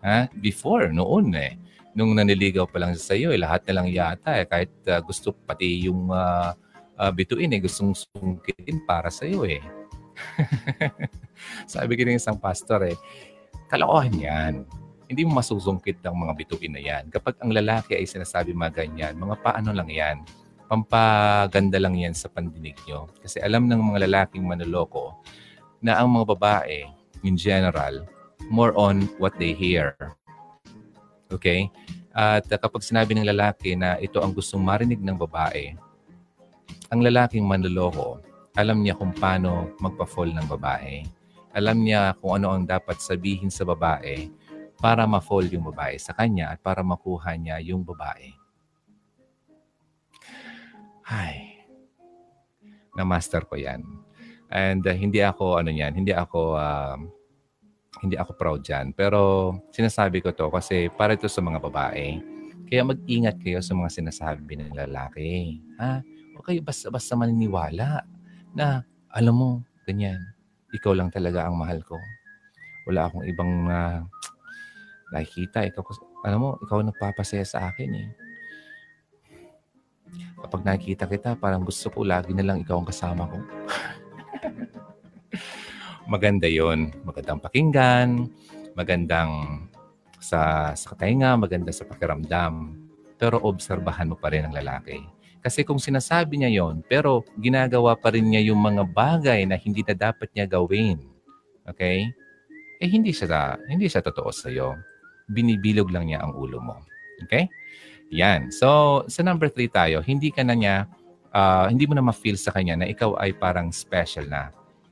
Ha? 0.00 0.32
Before, 0.40 0.88
noon 0.88 1.36
eh. 1.36 1.60
Nung 1.92 2.16
naniligaw 2.16 2.64
pa 2.64 2.80
lang 2.80 2.96
sa 2.96 3.12
iyo, 3.12 3.32
eh, 3.34 3.40
lahat 3.40 3.68
na 3.68 3.80
lang 3.80 3.88
yata 3.92 4.40
eh. 4.40 4.48
Kahit 4.48 4.72
uh, 4.88 5.00
gusto 5.04 5.36
pati 5.36 5.84
yung 5.84 6.08
uh, 6.08 6.56
uh, 6.96 7.12
bituin 7.12 7.52
eh, 7.52 7.60
gustong 7.60 7.92
sungkitin 7.92 8.84
para 8.88 9.12
sa 9.12 9.28
iyo 9.28 9.44
eh. 9.44 9.60
Sabi 11.72 11.96
ko 11.96 12.02
ng 12.04 12.20
isang 12.20 12.36
pastor 12.36 12.84
eh, 12.88 12.96
kalokohan 13.70 14.14
yan. 14.18 14.54
Hindi 15.06 15.22
mo 15.26 15.38
masusungkit 15.38 16.02
ng 16.02 16.14
mga 16.14 16.32
bituin 16.34 16.74
na 16.74 16.82
yan. 16.82 17.06
Kapag 17.10 17.38
ang 17.38 17.54
lalaki 17.54 17.94
ay 17.94 18.06
sinasabi 18.06 18.50
mga 18.50 18.86
ganyan, 18.86 19.14
mga 19.18 19.38
paano 19.42 19.70
lang 19.70 19.90
yan, 19.90 20.22
pampaganda 20.70 21.78
lang 21.82 21.98
yan 21.98 22.14
sa 22.14 22.30
pandinig 22.30 22.78
nyo. 22.86 23.10
Kasi 23.22 23.42
alam 23.42 23.66
ng 23.66 23.78
mga 23.94 24.06
lalaking 24.06 24.46
manloloko 24.46 25.18
na 25.82 25.98
ang 25.98 26.14
mga 26.14 26.34
babae, 26.38 26.86
in 27.26 27.34
general, 27.34 28.06
more 28.50 28.70
on 28.78 29.10
what 29.18 29.34
they 29.38 29.50
hear. 29.50 29.94
Okay? 31.30 31.70
At 32.14 32.46
kapag 32.46 32.86
sinabi 32.86 33.14
ng 33.18 33.26
lalaki 33.26 33.74
na 33.78 33.98
ito 33.98 34.22
ang 34.22 34.34
gustong 34.34 34.62
marinig 34.62 35.02
ng 35.02 35.14
babae, 35.14 35.74
ang 36.90 37.02
lalaking 37.02 37.46
manloloko, 37.46 38.22
alam 38.54 38.82
niya 38.82 38.98
kung 38.98 39.14
paano 39.14 39.74
magpa-fall 39.78 40.34
ng 40.34 40.46
babae. 40.46 41.02
Alam 41.50 41.82
niya 41.82 42.14
kung 42.18 42.38
ano 42.38 42.54
ang 42.54 42.62
dapat 42.62 43.02
sabihin 43.02 43.50
sa 43.50 43.66
babae 43.66 44.30
para 44.80 45.04
ma-fall 45.04 45.50
yung 45.50 45.66
babae 45.68 45.98
sa 46.00 46.14
kanya 46.16 46.54
at 46.54 46.62
para 46.62 46.80
makuha 46.80 47.36
niya 47.36 47.60
yung 47.60 47.84
babae. 47.84 48.32
Ay, 51.10 51.66
na-master 52.94 53.44
ko 53.44 53.58
yan. 53.58 53.82
And 54.50 54.82
uh, 54.86 54.94
hindi 54.94 55.22
ako, 55.22 55.58
ano 55.58 55.74
yan, 55.74 55.94
hindi 55.94 56.14
ako, 56.14 56.54
uh, 56.54 56.96
hindi 58.02 58.14
ako 58.14 58.30
proud 58.38 58.60
dyan. 58.62 58.94
Pero 58.94 59.52
sinasabi 59.74 60.22
ko 60.22 60.30
to 60.30 60.48
kasi 60.54 60.86
para 60.90 61.14
ito 61.18 61.26
sa 61.26 61.42
mga 61.42 61.58
babae. 61.60 62.18
Kaya 62.70 62.86
mag-ingat 62.86 63.42
kayo 63.42 63.58
sa 63.58 63.74
mga 63.74 63.90
sinasabi 63.90 64.54
ng 64.54 64.78
lalaki. 64.78 65.58
Ha? 65.82 65.98
Huwag 66.38 66.44
kayo 66.46 66.62
basta-basta 66.62 67.18
maniniwala 67.18 68.06
na, 68.54 68.86
alam 69.10 69.34
mo, 69.34 69.50
ganyan, 69.82 70.22
ikaw 70.70 70.94
lang 70.94 71.10
talaga 71.10 71.46
ang 71.46 71.58
mahal 71.58 71.82
ko. 71.82 71.98
Wala 72.86 73.10
akong 73.10 73.26
ibang 73.26 73.66
uh, 73.66 74.02
nakikita. 75.10 75.66
Ikaw, 75.66 75.82
alam 76.26 76.38
mo, 76.38 76.50
ikaw 76.62 76.82
nagpapasaya 76.82 77.44
sa 77.46 77.70
akin 77.70 77.90
eh. 77.94 78.08
Kapag 80.40 80.64
nakikita 80.66 81.04
kita, 81.06 81.30
parang 81.36 81.62
gusto 81.62 81.92
ko 81.92 82.02
lagi 82.02 82.32
na 82.34 82.42
lang 82.42 82.62
ikaw 82.62 82.80
ang 82.80 82.88
kasama 82.88 83.28
ko. 83.28 83.38
Maganda 86.12 86.50
yon 86.50 86.90
Magandang 87.06 87.38
pakinggan, 87.38 88.26
magandang 88.74 89.62
sa, 90.18 90.72
sa 90.74 90.86
katainga, 90.94 91.38
maganda 91.38 91.70
sa 91.70 91.86
pakiramdam. 91.86 92.74
Pero 93.20 93.38
obserbahan 93.44 94.10
mo 94.10 94.16
pa 94.16 94.32
rin 94.32 94.48
ang 94.48 94.54
lalaki. 94.56 95.19
Kasi 95.40 95.64
kung 95.64 95.80
sinasabi 95.80 96.36
niya 96.36 96.52
yon 96.52 96.84
pero 96.84 97.24
ginagawa 97.40 97.96
pa 97.96 98.12
rin 98.12 98.28
niya 98.28 98.52
yung 98.52 98.60
mga 98.60 98.84
bagay 98.92 99.48
na 99.48 99.56
hindi 99.56 99.80
na 99.80 99.96
dapat 99.96 100.28
niya 100.36 100.44
gawin. 100.44 101.00
Okay? 101.64 102.12
Eh 102.80 102.88
hindi 102.88 103.12
siya, 103.12 103.56
hindi 103.68 103.88
siya 103.88 104.04
totoo 104.04 104.28
sa 104.28 104.52
iyo. 104.52 104.76
Binibilog 105.32 105.88
lang 105.88 106.12
niya 106.12 106.20
ang 106.20 106.36
ulo 106.36 106.60
mo. 106.60 106.76
Okay? 107.24 107.48
Yan. 108.12 108.52
So, 108.52 109.00
sa 109.06 109.22
number 109.22 109.48
three 109.48 109.70
tayo, 109.70 110.02
hindi 110.02 110.28
ka 110.34 110.42
na 110.42 110.52
niya, 110.58 110.76
uh, 111.32 111.70
hindi 111.70 111.86
mo 111.86 111.94
na 111.94 112.04
ma-feel 112.04 112.36
sa 112.36 112.50
kanya 112.50 112.76
na 112.82 112.86
ikaw 112.90 113.16
ay 113.22 113.32
parang 113.32 113.70
special 113.70 114.26
na. 114.26 114.50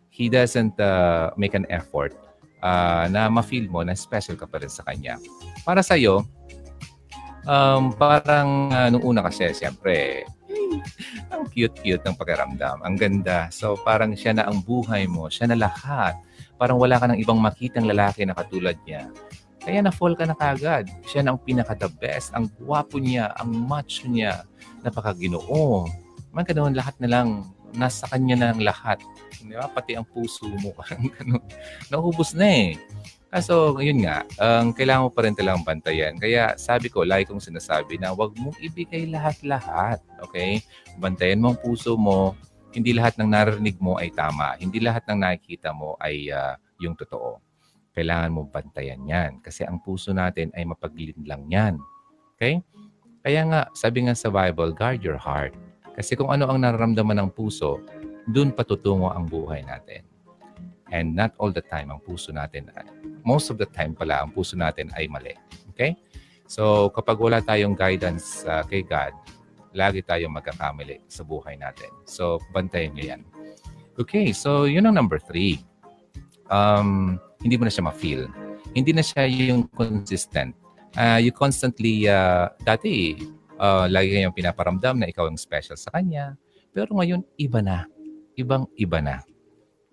He 0.09 0.31
doesn't 0.31 0.79
uh, 0.81 1.35
make 1.37 1.53
an 1.53 1.67
effort 1.69 2.15
uh, 2.63 3.11
na 3.11 3.27
ma-feel 3.29 3.67
mo 3.67 3.83
na 3.83 3.99
special 3.99 4.39
ka 4.39 4.47
pa 4.47 4.63
rin 4.63 4.71
sa 4.71 4.87
kanya. 4.87 5.19
Para 5.67 5.83
sa 5.83 5.99
iyo, 5.99 6.23
um, 7.43 7.91
parang 7.91 8.71
uh, 8.71 8.89
nung 8.89 9.03
una 9.03 9.27
kasi, 9.27 9.51
siyempre, 9.51 10.23
ang 11.29 11.45
cute-cute 11.53 12.03
ng 12.05 12.17
pakiramdam. 12.17 12.81
Ang 12.83 12.97
ganda. 12.97 13.53
So, 13.53 13.77
parang 13.81 14.17
siya 14.17 14.37
na 14.37 14.49
ang 14.49 14.65
buhay 14.65 15.05
mo. 15.09 15.29
Siya 15.29 15.49
na 15.51 15.57
lahat. 15.59 16.17
Parang 16.57 16.81
wala 16.81 16.99
ka 16.99 17.07
ng 17.09 17.21
ibang 17.21 17.39
makitang 17.39 17.87
lalaki 17.87 18.25
na 18.25 18.35
katulad 18.35 18.77
niya. 18.89 19.09
Kaya 19.63 19.85
na-fall 19.85 20.17
ka 20.17 20.25
na 20.25 20.39
kagad. 20.39 20.89
Siya 21.05 21.21
na 21.27 21.37
ang 21.37 21.41
pinaka-the 21.43 21.93
best. 22.01 22.33
Ang 22.33 22.49
guwapo 22.57 22.97
niya, 22.97 23.35
ang 23.37 23.53
macho 23.53 24.09
niya, 24.09 24.49
napakaginoo. 24.81 25.85
Man 26.33 26.45
ganoon, 26.45 26.77
lahat 26.77 26.97
na 27.03 27.09
lang, 27.09 27.29
nasa 27.77 28.09
kanya 28.09 28.37
na 28.39 28.47
ang 28.55 28.63
lahat. 28.65 29.03
Di 29.43 29.53
ba? 29.53 29.69
Pati 29.69 29.99
ang 29.99 30.09
puso 30.09 30.49
mo. 30.49 30.73
ganun. 31.19 31.45
Naubos 31.93 32.33
na 32.33 32.49
eh. 32.49 32.81
Kaso, 33.29 33.77
yun 33.85 34.09
nga, 34.09 34.25
um, 34.41 34.73
kailangan 34.73 35.05
mo 35.05 35.11
pa 35.13 35.29
rin 35.29 35.37
talagang 35.37 35.61
bantayan. 35.61 36.17
Kaya 36.17 36.57
sabi 36.57 36.89
ko, 36.89 37.05
like 37.05 37.29
kong 37.29 37.45
sinasabi 37.45 38.01
na 38.01 38.17
huwag 38.17 38.33
mong 38.41 38.57
ibigay 38.65 39.05
lahat-lahat. 39.05 40.01
Okay? 40.25 40.65
Bantayan 40.97 41.45
mo 41.45 41.53
ang 41.53 41.61
puso 41.61 41.93
mo. 42.01 42.33
Hindi 42.73 42.97
lahat 42.97 43.21
ng 43.21 43.29
narinig 43.29 43.77
mo 43.81 44.01
ay 44.01 44.13
tama. 44.17 44.57
Hindi 44.57 44.81
lahat 44.81 45.05
ng 45.05 45.21
nakikita 45.21 45.77
mo 45.77 46.01
ay 46.01 46.33
uh, 46.33 46.57
yung 46.81 46.97
totoo 46.97 47.41
kailangan 47.99 48.31
mo 48.31 48.47
bantayan 48.47 49.03
yan. 49.03 49.43
Kasi 49.43 49.67
ang 49.67 49.83
puso 49.83 50.15
natin 50.15 50.55
ay 50.55 50.63
mapaglinlang 50.63 51.51
yan. 51.51 51.83
Okay? 52.39 52.63
Kaya 53.27 53.43
nga, 53.51 53.61
sabi 53.75 54.07
nga 54.07 54.15
sa 54.15 54.31
Bible, 54.31 54.71
guard 54.71 55.03
your 55.03 55.19
heart. 55.19 55.51
Kasi 55.99 56.15
kung 56.15 56.31
ano 56.31 56.47
ang 56.47 56.63
nararamdaman 56.63 57.19
ng 57.27 57.31
puso, 57.35 57.83
dun 58.31 58.55
patutungo 58.55 59.11
ang 59.11 59.27
buhay 59.27 59.67
natin. 59.67 60.07
And 60.89 61.13
not 61.13 61.37
all 61.37 61.53
the 61.53 61.65
time 61.65 61.93
ang 61.93 62.01
puso 62.01 62.33
natin, 62.33 62.73
most 63.25 63.53
of 63.53 63.61
the 63.61 63.69
time 63.69 63.93
pala, 63.93 64.25
ang 64.25 64.33
puso 64.33 64.57
natin 64.57 64.89
ay 64.97 65.05
mali. 65.09 65.37
Okay? 65.77 65.97
So, 66.49 66.89
kapag 66.97 67.21
wala 67.21 67.45
tayong 67.45 67.77
guidance 67.77 68.41
uh, 68.49 68.65
kay 68.65 68.81
God, 68.81 69.13
lagi 69.77 70.01
tayong 70.01 70.33
magkakamali 70.33 71.05
sa 71.05 71.21
buhay 71.21 71.61
natin. 71.61 71.93
So, 72.09 72.41
bantayan 72.57 72.97
nyo 72.97 73.05
yan. 73.05 73.23
Okay, 73.99 74.33
so 74.33 74.65
yun 74.65 74.89
ang 74.89 74.97
number 74.97 75.21
three. 75.21 75.61
Um, 76.49 77.21
hindi 77.45 77.61
mo 77.61 77.69
na 77.69 77.73
siya 77.73 77.85
ma-feel. 77.85 78.31
Hindi 78.73 78.97
na 78.97 79.05
siya 79.05 79.29
yung 79.29 79.69
consistent. 79.77 80.57
Uh, 80.97 81.21
you 81.21 81.35
constantly, 81.35 82.09
uh, 82.09 82.49
dati, 82.65 83.19
uh, 83.61 83.85
lagi 83.91 84.17
kayong 84.17 84.33
pinaparamdam 84.33 85.03
na 85.03 85.11
ikaw 85.11 85.29
ang 85.29 85.37
special 85.37 85.77
sa 85.77 85.93
kanya. 85.93 86.39
Pero 86.73 86.97
ngayon, 86.97 87.27
iba 87.37 87.61
na. 87.61 87.85
Ibang 88.39 88.71
iba 88.79 89.03
na. 89.03 89.21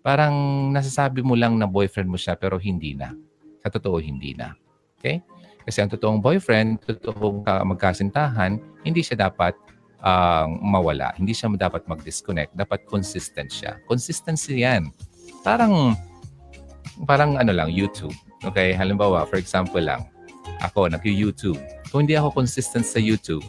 Parang 0.05 0.69
nasasabi 0.69 1.25
mo 1.25 1.33
lang 1.33 1.57
na 1.57 1.65
boyfriend 1.65 2.05
mo 2.05 2.13
siya 2.13 2.37
pero 2.37 2.61
hindi 2.61 2.93
na. 2.93 3.09
Sa 3.65 3.73
totoo, 3.73 3.97
hindi 3.97 4.37
na. 4.37 4.53
Okay? 5.01 5.25
Kasi 5.65 5.81
ang 5.81 5.89
totoong 5.89 6.21
boyfriend, 6.21 6.85
totoong 6.85 7.41
magkasintahan, 7.41 8.61
hindi 8.85 9.01
siya 9.01 9.25
dapat 9.25 9.57
uh, 10.05 10.45
mawala. 10.45 11.17
Hindi 11.17 11.33
siya 11.33 11.49
dapat 11.57 11.89
mag-disconnect. 11.89 12.53
Dapat 12.53 12.85
consistent 12.85 13.49
siya. 13.49 13.81
Consistency 13.89 14.61
yan. 14.61 14.93
Parang 15.41 15.97
parang 17.09 17.41
ano 17.41 17.49
lang, 17.49 17.73
YouTube. 17.73 18.13
Okay? 18.45 18.77
Halimbawa, 18.77 19.25
for 19.25 19.41
example 19.41 19.81
lang, 19.81 20.05
ako, 20.61 20.85
nag-YouTube. 20.85 21.57
Kung 21.89 22.05
hindi 22.05 22.13
ako 22.13 22.45
consistent 22.45 22.85
sa 22.85 23.01
YouTube, 23.01 23.41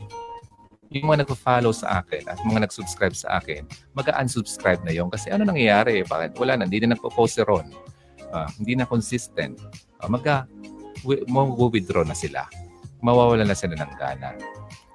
yung 0.91 1.11
mga 1.11 1.27
nagpo-follow 1.27 1.75
sa 1.75 2.03
akin 2.03 2.27
at 2.31 2.39
mga 2.47 2.69
nag-subscribe 2.69 3.15
sa 3.17 3.43
akin, 3.43 3.67
mag-unsubscribe 3.99 4.83
na 4.87 4.93
yon 4.95 5.11
kasi 5.11 5.31
ano 5.33 5.47
nangyayari? 5.47 6.07
Bakit 6.07 6.39
wala 6.39 6.61
na? 6.61 6.65
Hindi 6.69 6.87
na 6.87 6.95
nagpo-post 6.95 7.39
si 7.39 7.43
Ron. 7.43 7.67
Uh, 8.31 8.49
hindi 8.59 8.79
na 8.79 8.87
consistent. 8.87 9.59
Uh, 10.03 10.11
magka 10.11 10.47
withdraw 11.07 12.03
na 12.03 12.15
sila. 12.15 12.47
Mawawala 13.03 13.47
na 13.47 13.55
sila 13.55 13.79
ng 13.79 13.93
gana. 13.99 14.35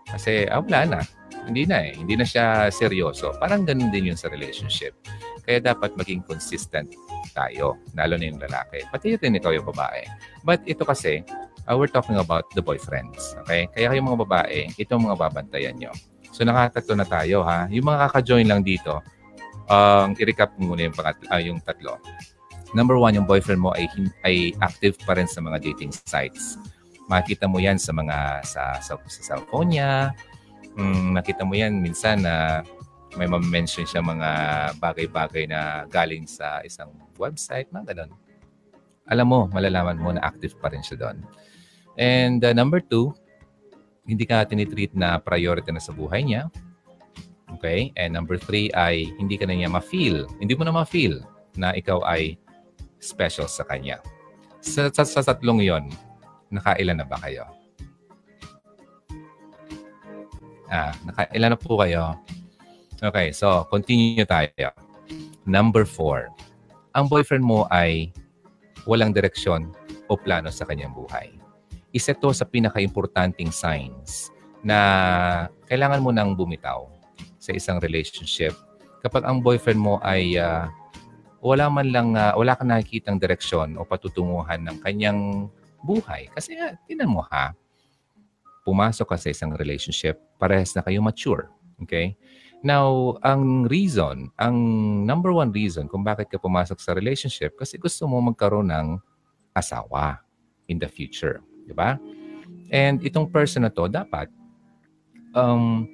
Kasi 0.08 0.48
ah, 0.52 0.60
wala 0.60 0.80
na. 0.88 1.00
Hindi 1.48 1.66
na 1.66 1.90
eh. 1.90 1.96
Hindi 1.96 2.20
na 2.20 2.26
siya 2.28 2.70
seryoso. 2.70 3.34
Parang 3.40 3.64
ganun 3.64 3.90
din 3.90 4.14
yun 4.14 4.20
sa 4.20 4.30
relationship. 4.30 4.94
Kaya 5.42 5.58
dapat 5.64 5.98
maging 5.98 6.22
consistent 6.28 6.94
tayo, 7.34 7.80
lalo 7.98 8.14
na 8.20 8.26
yung 8.30 8.42
lalaki. 8.42 8.84
Pati 8.92 9.18
rin 9.18 9.40
ito 9.40 9.50
yung 9.50 9.66
babae. 9.66 10.06
But 10.46 10.62
ito 10.68 10.86
kasi, 10.86 11.26
uh, 11.68 11.76
we're 11.78 11.92
talking 11.92 12.18
about 12.18 12.50
the 12.54 12.64
boyfriends. 12.64 13.38
Okay? 13.46 13.68
Kaya 13.74 13.92
kayong 13.92 14.08
mga 14.08 14.22
babae, 14.26 14.60
ito 14.78 14.92
mga 14.98 15.18
babantayan 15.18 15.76
nyo. 15.78 15.92
So 16.32 16.48
nakatatlo 16.48 16.96
na 16.96 17.08
tayo 17.08 17.44
ha. 17.44 17.68
Yung 17.68 17.86
mga 17.86 18.08
kaka-join 18.08 18.48
lang 18.48 18.64
dito, 18.64 19.04
um, 19.68 20.16
i-recap 20.16 20.56
muna 20.58 20.88
yung, 20.88 20.96
pangat, 20.96 21.18
uh, 21.28 21.42
yung 21.42 21.60
tatlo. 21.60 22.00
Number 22.72 22.96
one, 22.96 23.20
yung 23.20 23.28
boyfriend 23.28 23.60
mo 23.60 23.76
ay, 23.76 23.92
ay 24.24 24.56
active 24.64 24.96
pa 25.04 25.20
rin 25.20 25.28
sa 25.28 25.44
mga 25.44 25.60
dating 25.60 25.92
sites. 25.92 26.56
Makita 27.12 27.52
mo 27.52 27.60
yan 27.60 27.76
sa 27.76 27.92
mga 27.92 28.48
sa, 28.48 28.80
sa, 28.80 28.96
sa 28.96 29.22
cellphone 29.36 29.76
niya. 29.76 30.16
Mm, 30.80 31.20
nakita 31.20 31.44
mo 31.44 31.52
yan 31.52 31.84
minsan 31.84 32.24
na 32.24 32.64
may 33.20 33.28
ma-mention 33.28 33.84
siya 33.84 34.00
mga 34.00 34.30
bagay-bagay 34.80 35.44
na 35.52 35.84
galing 35.92 36.24
sa 36.24 36.64
isang 36.64 36.96
website, 37.20 37.68
mga 37.76 37.92
ganun. 37.92 38.16
Alam 39.12 39.28
mo, 39.28 39.40
malalaman 39.52 40.00
mo 40.00 40.16
na 40.16 40.24
active 40.24 40.56
pa 40.56 40.72
rin 40.72 40.80
siya 40.80 40.96
doon. 40.96 41.20
And 42.02 42.42
uh, 42.42 42.58
number 42.58 42.82
two, 42.82 43.14
hindi 44.10 44.26
ka 44.26 44.50
tinitreat 44.50 44.98
na 44.98 45.22
priority 45.22 45.70
na 45.70 45.78
sa 45.78 45.94
buhay 45.94 46.26
niya. 46.26 46.50
Okay? 47.62 47.94
And 47.94 48.18
number 48.18 48.42
three 48.42 48.74
ay 48.74 49.14
hindi 49.22 49.38
ka 49.38 49.46
na 49.46 49.54
niya 49.54 49.70
ma-feel. 49.70 50.26
Hindi 50.42 50.58
mo 50.58 50.66
na 50.66 50.74
ma-feel 50.74 51.22
na 51.54 51.78
ikaw 51.78 52.02
ay 52.10 52.42
special 52.98 53.46
sa 53.46 53.62
kanya. 53.70 54.02
Sa, 54.66 54.90
sa, 54.90 55.06
sa 55.06 55.22
tatlong 55.22 55.62
yon, 55.62 55.94
nakailan 56.50 56.98
na 56.98 57.06
ba 57.06 57.22
kayo? 57.22 57.46
Ah, 60.74 60.98
nakailan 61.06 61.54
na 61.54 61.60
po 61.60 61.78
kayo? 61.78 62.18
Okay, 62.98 63.30
so 63.30 63.62
continue 63.70 64.26
tayo. 64.26 64.74
Number 65.46 65.86
four, 65.86 66.34
ang 66.98 67.06
boyfriend 67.06 67.46
mo 67.46 67.70
ay 67.70 68.10
walang 68.90 69.14
direksyon 69.14 69.70
o 70.10 70.18
plano 70.18 70.50
sa 70.50 70.66
kanyang 70.66 70.94
buhay 70.94 71.41
isa 71.92 72.16
to 72.16 72.32
sa 72.32 72.48
pinaka-importanting 72.48 73.52
signs 73.52 74.32
na 74.64 75.48
kailangan 75.68 76.02
mo 76.04 76.12
nang 76.16 76.36
bumitaw 76.36 76.88
sa 77.38 77.52
isang 77.52 77.78
relationship. 77.84 78.56
Kapag 79.02 79.26
ang 79.26 79.42
boyfriend 79.42 79.82
mo 79.82 79.98
ay 80.06 80.38
uh, 80.38 80.70
wala 81.42 81.68
man 81.68 81.90
lang, 81.90 82.10
uh, 82.14 82.38
wala 82.38 82.54
kang 82.54 82.70
nakikitang 82.70 83.18
direksyon 83.18 83.76
o 83.76 83.84
patutunguhan 83.84 84.62
ng 84.62 84.78
kanyang 84.86 85.50
buhay. 85.82 86.30
Kasi 86.32 86.54
uh, 86.56 86.78
tinan 86.86 87.10
mo 87.10 87.26
ha, 87.28 87.58
pumasok 88.62 89.10
ka 89.10 89.18
sa 89.18 89.34
isang 89.34 89.58
relationship, 89.58 90.22
parehas 90.38 90.78
na 90.78 90.86
kayo 90.86 91.02
mature. 91.02 91.50
Okay? 91.82 92.14
Now, 92.62 93.18
ang 93.26 93.66
reason, 93.66 94.30
ang 94.38 94.56
number 95.10 95.34
one 95.34 95.50
reason 95.50 95.90
kung 95.90 96.06
bakit 96.06 96.30
ka 96.30 96.38
pumasok 96.38 96.78
sa 96.78 96.94
relationship, 96.94 97.58
kasi 97.58 97.82
gusto 97.82 98.06
mo 98.06 98.22
magkaroon 98.22 98.70
ng 98.70 98.88
asawa 99.58 100.22
in 100.70 100.78
the 100.78 100.86
future. 100.86 101.42
Di 101.66 101.74
ba? 101.74 101.98
And 102.72 103.04
itong 103.04 103.30
person 103.30 103.68
na 103.68 103.72
to, 103.72 103.92
dapat, 103.92 104.32
um, 105.36 105.86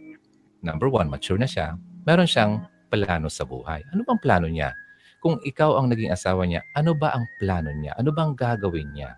number 0.62 0.90
one, 0.90 1.10
mature 1.10 1.38
na 1.38 1.50
siya. 1.50 1.78
Meron 2.06 2.30
siyang 2.30 2.66
plano 2.88 3.28
sa 3.28 3.44
buhay. 3.44 3.84
Ano 3.92 4.06
bang 4.08 4.22
plano 4.22 4.48
niya? 4.48 4.72
Kung 5.20 5.42
ikaw 5.42 5.82
ang 5.82 5.90
naging 5.90 6.14
asawa 6.14 6.46
niya, 6.46 6.62
ano 6.78 6.94
ba 6.94 7.18
ang 7.18 7.26
plano 7.42 7.74
niya? 7.74 7.98
Ano 7.98 8.14
bang 8.14 8.38
gagawin 8.38 8.94
niya? 8.94 9.18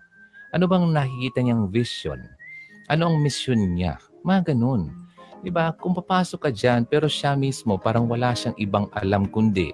Ano 0.50 0.66
bang 0.66 0.88
nakikita 0.90 1.44
niyang 1.44 1.68
vision? 1.70 2.18
Ano 2.90 3.12
ang 3.12 3.22
mission 3.22 3.60
niya? 3.60 4.00
Mga 4.26 4.56
ganun. 4.56 4.90
Di? 5.40 5.52
Kung 5.78 5.94
papasok 5.94 6.48
ka 6.48 6.50
dyan, 6.50 6.84
pero 6.88 7.06
siya 7.06 7.38
mismo 7.38 7.78
parang 7.80 8.04
wala 8.10 8.34
siyang 8.34 8.56
ibang 8.58 8.90
alam 8.92 9.28
kundi 9.28 9.72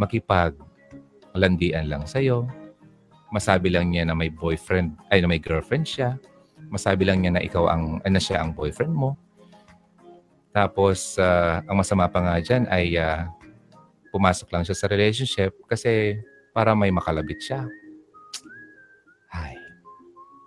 makipag 0.00 0.56
landian 1.36 1.86
lang 1.86 2.08
sa'yo, 2.08 2.48
masabi 3.30 3.70
lang 3.70 3.90
niya 3.90 4.06
na 4.06 4.14
may 4.14 4.28
boyfriend, 4.28 4.98
ay 5.08 5.22
na 5.22 5.30
may 5.30 5.38
girlfriend 5.38 5.86
siya. 5.86 6.18
Masabi 6.70 7.06
lang 7.06 7.22
niya 7.22 7.34
na 7.34 7.42
ikaw 7.42 7.70
ang, 7.70 8.02
na 8.02 8.20
siya 8.20 8.42
ang 8.42 8.54
boyfriend 8.54 8.92
mo. 8.94 9.14
Tapos, 10.50 11.14
uh, 11.18 11.62
ang 11.62 11.78
masama 11.78 12.10
pa 12.10 12.18
nga 12.20 12.36
dyan 12.42 12.66
ay 12.66 12.98
uh, 12.98 13.30
pumasok 14.10 14.50
lang 14.50 14.66
siya 14.66 14.76
sa 14.76 14.90
relationship 14.90 15.54
kasi 15.70 16.18
para 16.50 16.74
may 16.74 16.90
makalabit 16.90 17.38
siya. 17.38 17.70
Ay, 19.30 19.54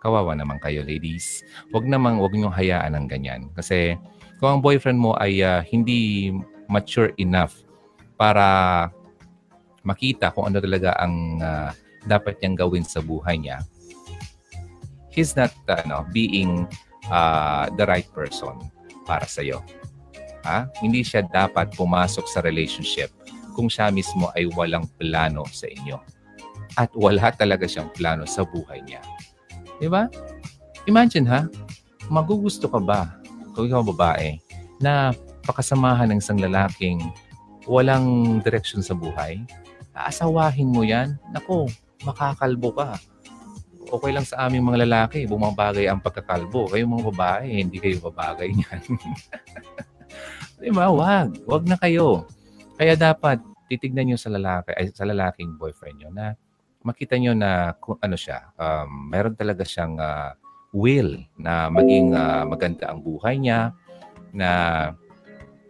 kawawa 0.04 0.36
naman 0.36 0.60
kayo, 0.60 0.84
ladies. 0.84 1.48
Huwag 1.72 1.88
namang, 1.88 2.20
huwag 2.20 2.36
niyong 2.36 2.52
hayaan 2.52 3.00
ng 3.00 3.08
ganyan. 3.08 3.42
Kasi 3.56 3.96
kung 4.44 4.60
ang 4.60 4.62
boyfriend 4.62 5.00
mo 5.00 5.16
ay 5.16 5.40
uh, 5.40 5.64
hindi 5.64 6.32
mature 6.68 7.16
enough 7.16 7.64
para 8.20 8.92
makita 9.88 10.36
kung 10.36 10.52
ano 10.52 10.60
talaga 10.60 10.96
ang 11.00 11.40
uh, 11.40 11.72
dapat 12.08 12.40
niyang 12.40 12.68
gawin 12.68 12.86
sa 12.86 13.00
buhay 13.00 13.40
niya, 13.40 13.64
he's 15.14 15.38
not 15.38 15.54
uh, 15.70 15.84
no, 15.86 16.04
being 16.10 16.66
uh, 17.14 17.70
the 17.78 17.86
right 17.86 18.10
person 18.12 18.58
para 19.06 19.30
sa 19.30 19.46
iyo. 19.46 19.62
Ha? 20.44 20.68
Hindi 20.84 21.06
siya 21.06 21.24
dapat 21.24 21.72
pumasok 21.78 22.28
sa 22.28 22.44
relationship 22.44 23.14
kung 23.56 23.70
siya 23.70 23.94
mismo 23.94 24.34
ay 24.36 24.50
walang 24.52 24.90
plano 25.00 25.46
sa 25.54 25.70
inyo. 25.70 26.02
At 26.76 26.90
wala 26.98 27.30
talaga 27.32 27.70
siyang 27.70 27.94
plano 27.94 28.26
sa 28.26 28.44
buhay 28.44 28.82
niya. 28.84 29.00
Di 29.78 29.88
ba? 29.88 30.10
Imagine 30.90 31.26
ha, 31.30 31.42
magugusto 32.10 32.68
ka 32.68 32.82
ba 32.82 33.14
kung 33.54 33.70
ikaw 33.70 33.86
babae 33.86 34.42
na 34.82 35.14
pakasamahan 35.46 36.12
ng 36.12 36.20
isang 36.20 36.42
lalaking 36.42 37.00
walang 37.70 38.40
direksyon 38.44 38.84
sa 38.84 38.98
buhay? 38.98 39.40
Aasawahin 39.94 40.74
mo 40.74 40.82
yan? 40.82 41.16
Nako, 41.32 41.70
makakalbo 42.04 42.70
ka. 42.76 43.00
Okay 43.94 44.12
lang 44.16 44.26
sa 44.26 44.48
aming 44.48 44.66
mga 44.66 44.88
lalaki, 44.88 45.30
bumabagay 45.30 45.86
ang 45.86 46.02
pagkakalbo. 46.02 46.72
Kayo 46.72 46.88
mga 46.88 47.08
babae, 47.14 47.62
hindi 47.62 47.78
kayo 47.78 48.00
babagay 48.10 48.56
niyan. 48.56 48.82
Di 50.64 50.72
ba? 50.72 50.90
Wag. 50.90 51.44
Wag 51.46 51.64
na 51.68 51.78
kayo. 51.78 52.26
Kaya 52.80 52.98
dapat 52.98 53.44
titignan 53.70 54.10
niyo 54.10 54.18
sa 54.18 54.34
lalaki, 54.34 54.74
ay, 54.74 54.90
sa 54.96 55.06
lalaking 55.06 55.60
boyfriend 55.60 55.98
niyo 56.02 56.10
na 56.10 56.34
makita 56.84 57.16
niyo 57.16 57.32
na 57.32 57.78
kung 57.80 57.96
ano 58.04 58.18
siya, 58.20 58.52
um, 58.60 59.08
meron 59.08 59.40
talaga 59.40 59.64
siyang 59.64 59.96
uh, 59.98 60.36
will 60.76 61.16
na 61.40 61.72
maging 61.72 62.12
uh, 62.12 62.44
maganda 62.44 62.92
ang 62.92 63.00
buhay 63.00 63.40
niya, 63.40 63.72
na 64.34 64.50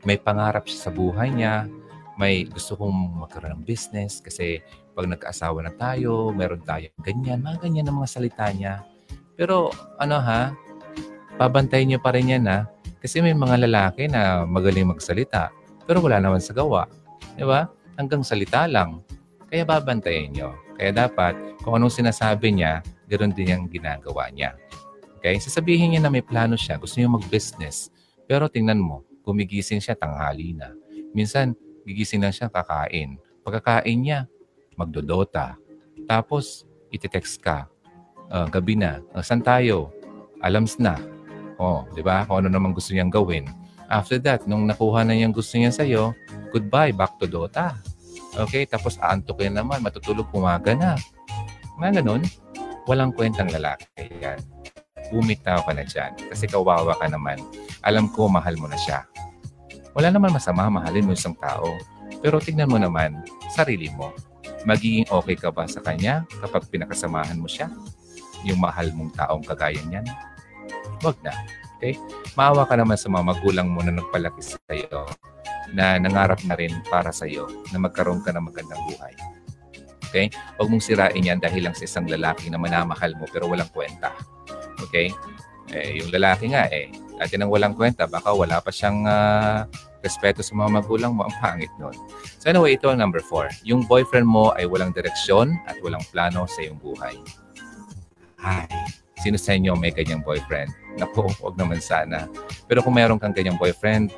may 0.08 0.16
pangarap 0.18 0.66
siya 0.66 0.90
sa 0.90 0.92
buhay 0.92 1.30
niya, 1.30 1.68
may 2.16 2.48
gusto 2.48 2.80
kong 2.80 3.20
magkaroon 3.24 3.62
ng 3.62 3.64
business 3.68 4.24
kasi 4.24 4.64
pag 4.94 5.10
nagkaasawa 5.10 5.66
na 5.66 5.74
tayo, 5.74 6.30
meron 6.30 6.62
tayong 6.62 6.94
ganyan, 7.02 7.42
mga 7.42 7.66
ganyan 7.66 7.90
ang 7.90 7.98
mga 8.00 8.10
salita 8.10 8.46
niya. 8.54 8.86
Pero 9.34 9.74
ano 9.98 10.22
ha, 10.22 10.54
pabantayin 11.42 11.90
niyo 11.90 12.00
pa 12.00 12.14
rin 12.14 12.30
yan 12.30 12.46
ha. 12.46 12.70
Kasi 13.04 13.20
may 13.20 13.36
mga 13.36 13.68
lalaki 13.68 14.08
na 14.08 14.48
magaling 14.48 14.88
magsalita, 14.88 15.52
pero 15.84 16.00
wala 16.00 16.24
naman 16.24 16.40
sa 16.40 16.56
gawa. 16.56 16.88
Di 17.36 17.44
ba? 17.44 17.68
Hanggang 18.00 18.24
salita 18.24 18.64
lang. 18.70 19.04
Kaya 19.52 19.68
babantayin 19.68 20.32
niyo. 20.32 20.56
Kaya 20.80 20.96
dapat, 20.96 21.36
kung 21.62 21.76
anong 21.78 21.94
sinasabi 21.94 22.56
niya, 22.56 22.80
ganoon 23.12 23.36
din 23.36 23.54
ang 23.54 23.66
ginagawa 23.68 24.32
niya. 24.32 24.56
Okay? 25.20 25.38
Sasabihin 25.38 25.94
niya 25.94 26.02
na 26.02 26.10
may 26.10 26.24
plano 26.24 26.58
siya, 26.58 26.80
gusto 26.80 26.98
niya 26.98 27.12
mag-business. 27.12 27.94
Pero 28.26 28.48
tingnan 28.48 28.80
mo, 28.82 29.04
gumigising 29.28 29.84
siya 29.84 29.94
tanghali 29.94 30.56
na. 30.56 30.72
Minsan, 31.14 31.54
gigising 31.86 32.24
lang 32.24 32.34
siya 32.34 32.50
kakain. 32.50 33.20
Pagkakain 33.44 34.00
niya, 34.00 34.26
magdodota. 34.78 35.56
Tapos, 36.06 36.68
iti-text 36.94 37.42
ka. 37.42 37.70
Uh, 38.30 38.50
gabi 38.50 38.78
na. 38.78 39.02
Uh, 39.14 39.22
saan 39.22 39.42
tayo? 39.42 39.94
Alams 40.44 40.78
na. 40.82 41.00
Oh, 41.62 41.86
di 41.94 42.02
ba? 42.02 42.26
Kung 42.26 42.44
ano 42.44 42.50
naman 42.50 42.74
gusto 42.74 42.92
niyang 42.92 43.14
gawin. 43.14 43.48
After 43.88 44.18
that, 44.26 44.50
nung 44.50 44.66
nakuha 44.66 45.06
na 45.06 45.14
niyang 45.14 45.36
gusto 45.36 45.56
niya 45.56 45.70
sa'yo, 45.70 46.18
goodbye, 46.50 46.92
back 46.92 47.22
to 47.22 47.30
Dota. 47.30 47.78
Okay? 48.34 48.66
Tapos 48.66 48.98
aantok 48.98 49.46
naman, 49.48 49.86
matutulog, 49.86 50.28
pumaga 50.34 50.74
na. 50.74 50.98
Mga 51.78 52.02
ganun, 52.02 52.22
walang 52.90 53.14
kwentang 53.14 53.50
lalaki. 53.54 53.86
Yan. 54.22 54.42
Bumitaw 55.14 55.62
ka 55.62 55.72
na 55.78 55.86
dyan. 55.86 56.12
Kasi 56.32 56.50
kawawa 56.50 56.98
ka 56.98 57.06
naman. 57.06 57.38
Alam 57.86 58.10
ko, 58.10 58.26
mahal 58.26 58.58
mo 58.58 58.66
na 58.66 58.80
siya. 58.80 59.06
Wala 59.94 60.10
naman 60.10 60.34
masama, 60.34 60.74
mahalin 60.74 61.06
mo 61.06 61.14
isang 61.14 61.38
tao. 61.38 61.70
Pero 62.24 62.42
tignan 62.42 62.72
mo 62.72 62.82
naman, 62.82 63.22
sarili 63.54 63.94
mo. 63.94 64.10
Magiging 64.64 65.08
okay 65.12 65.36
ka 65.36 65.52
ba 65.52 65.68
sa 65.68 65.84
kanya 65.84 66.24
kapag 66.40 66.68
pinakasamahan 66.72 67.36
mo 67.36 67.52
siya? 67.52 67.68
Yung 68.48 68.64
mahal 68.64 68.92
mong 68.96 69.12
taong 69.16 69.44
kagaya 69.44 69.80
niyan? 69.88 70.08
Huwag 71.04 71.20
na. 71.20 71.36
Okay? 71.80 72.00
Maawa 72.40 72.64
ka 72.64 72.80
naman 72.80 72.96
sa 72.96 73.12
mga 73.12 73.24
magulang 73.28 73.68
mo 73.68 73.84
na 73.84 73.92
nagpalaki 73.92 74.40
sa 74.40 74.60
iyo 74.72 75.04
na 75.76 76.00
nangarap 76.00 76.40
na 76.48 76.56
rin 76.56 76.72
para 76.88 77.12
sa 77.12 77.28
iyo 77.28 77.50
na 77.76 77.82
magkaroon 77.82 78.24
ka 78.24 78.32
ng 78.32 78.46
magandang 78.48 78.80
buhay. 78.88 79.14
Okay? 80.08 80.32
Huwag 80.56 80.70
mong 80.72 80.84
sirain 80.84 81.20
yan 81.20 81.44
dahil 81.44 81.68
lang 81.68 81.76
sa 81.76 81.84
isang 81.84 82.08
lalaki 82.08 82.48
na 82.48 82.56
manamahal 82.56 83.12
mo 83.20 83.28
pero 83.28 83.52
walang 83.52 83.68
kwenta. 83.68 84.16
Okay? 84.80 85.12
Eh, 85.76 86.00
yung 86.00 86.08
lalaki 86.14 86.56
nga 86.56 86.72
eh, 86.72 86.88
dati 87.20 87.36
nang 87.36 87.52
walang 87.52 87.76
kwenta, 87.76 88.08
baka 88.08 88.32
wala 88.32 88.64
pa 88.64 88.72
siyang 88.72 89.04
uh, 89.08 89.68
respeto 90.04 90.44
sa 90.44 90.54
mga 90.54 90.84
magulang 90.84 91.16
mo, 91.16 91.26
ang 91.26 91.36
pangit 91.40 91.72
nun. 91.80 91.96
So 92.38 92.52
anyway, 92.52 92.76
ito 92.76 92.92
ang 92.92 93.00
number 93.00 93.24
four. 93.24 93.48
Yung 93.64 93.88
boyfriend 93.88 94.28
mo 94.28 94.52
ay 94.60 94.68
walang 94.68 94.92
direksyon 94.92 95.56
at 95.66 95.80
walang 95.80 96.04
plano 96.12 96.44
sa 96.46 96.60
iyong 96.62 96.78
buhay. 96.78 97.16
Ay, 98.44 98.68
sino 99.24 99.40
sa 99.40 99.56
inyo 99.56 99.74
may 99.80 99.96
ganyang 99.96 100.20
boyfriend? 100.20 100.70
Naku, 101.00 101.32
wag 101.40 101.56
naman 101.56 101.80
sana. 101.80 102.28
Pero 102.68 102.84
kung 102.84 103.00
meron 103.00 103.18
kang 103.18 103.34
ganyang 103.34 103.56
boyfriend, 103.56 104.12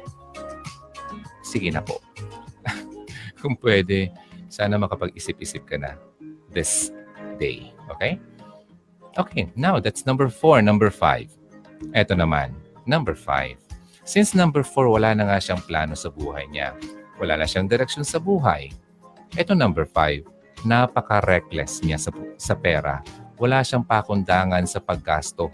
sige 1.45 1.69
na 1.69 1.85
po. 1.85 2.01
kung 3.45 3.53
pwede, 3.61 4.09
sana 4.49 4.81
makapag-isip-isip 4.81 5.69
ka 5.69 5.77
na 5.77 5.93
this 6.49 6.89
day. 7.37 7.69
Okay? 7.93 8.17
Okay, 9.15 9.47
now 9.55 9.79
that's 9.79 10.03
number 10.03 10.27
four. 10.27 10.59
Number 10.59 10.89
five. 10.89 11.31
Ito 11.95 12.17
naman, 12.17 12.55
number 12.83 13.15
five. 13.15 13.55
Since 14.05 14.37
number 14.37 14.61
four, 14.61 14.85
wala 14.85 15.17
na 15.17 15.25
nga 15.25 15.41
siyang 15.41 15.65
plano 15.65 15.97
sa 15.97 16.13
buhay 16.13 16.45
niya. 16.53 16.77
Wala 17.17 17.41
na 17.41 17.49
siyang 17.49 17.65
direksyon 17.65 18.05
sa 18.05 18.21
buhay. 18.21 18.69
Ito 19.33 19.57
number 19.57 19.89
five, 19.89 20.21
napaka-reckless 20.61 21.81
niya 21.81 21.97
sa, 21.97 22.13
sa 22.37 22.53
pera. 22.53 23.01
Wala 23.41 23.65
siyang 23.65 23.81
pakundangan 23.81 24.63
sa 24.69 24.77
paggasto 24.77 25.49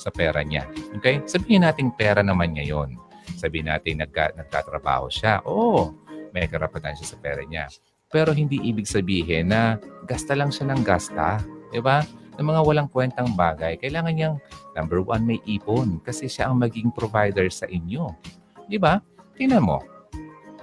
sa 0.00 0.08
pera 0.08 0.40
niya. 0.40 0.64
Okay? 0.96 1.20
Sabihin 1.28 1.68
natin 1.68 1.92
pera 1.92 2.24
naman 2.24 2.56
niya 2.56 2.72
yon. 2.72 2.96
Sabihin 3.36 3.68
natin 3.68 4.00
nagka, 4.00 4.32
nagtatrabaho 4.32 5.12
siya. 5.12 5.44
Oo, 5.44 5.92
may 6.32 6.48
karapatan 6.48 6.96
siya 6.96 7.14
sa 7.14 7.20
pera 7.20 7.44
niya. 7.44 7.68
Pero 8.08 8.32
hindi 8.32 8.64
ibig 8.64 8.88
sabihin 8.88 9.52
na 9.52 9.76
gasta 10.08 10.32
lang 10.32 10.48
siya 10.48 10.72
ng 10.72 10.82
gasta. 10.82 11.36
Di 11.68 11.84
ba? 11.84 12.00
Ng 12.40 12.48
mga 12.48 12.64
walang 12.64 12.88
kwentang 12.88 13.36
bagay, 13.36 13.76
kailangan 13.76 14.16
niyang, 14.16 14.36
number 14.72 15.04
one, 15.04 15.28
may 15.28 15.36
ipon 15.44 16.00
kasi 16.00 16.24
siya 16.24 16.48
ang 16.48 16.56
maging 16.56 16.88
provider 16.88 17.44
sa 17.52 17.68
inyo. 17.68 18.16
Di 18.64 18.80
ba? 18.80 18.96
Tingnan 19.36 19.60
mo. 19.60 19.84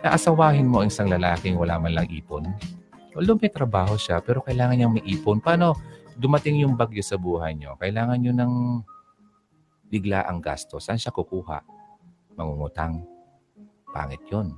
Naasawahin 0.01 0.65
mo 0.65 0.81
ang 0.81 0.89
isang 0.89 1.05
lalaking 1.05 1.53
wala 1.53 1.77
man 1.77 1.93
lang 1.93 2.09
ipon. 2.09 2.49
Although 3.13 3.37
may 3.37 3.53
trabaho 3.53 3.93
siya, 3.93 4.17
pero 4.25 4.41
kailangan 4.41 4.73
niyang 4.73 4.93
may 4.97 5.05
ipon. 5.05 5.37
Paano 5.37 5.77
dumating 6.17 6.65
yung 6.65 6.73
bagyo 6.73 7.05
sa 7.05 7.13
buhay 7.13 7.53
niyo? 7.53 7.77
Kailangan 7.77 8.17
niyo 8.17 8.33
ng 8.33 8.53
bigla 9.85 10.25
ang 10.25 10.41
gasto. 10.41 10.81
Saan 10.81 10.97
siya 10.97 11.13
kukuha? 11.13 11.61
Mangungutang. 12.33 13.05
Pangit 13.93 14.25
yun. 14.33 14.49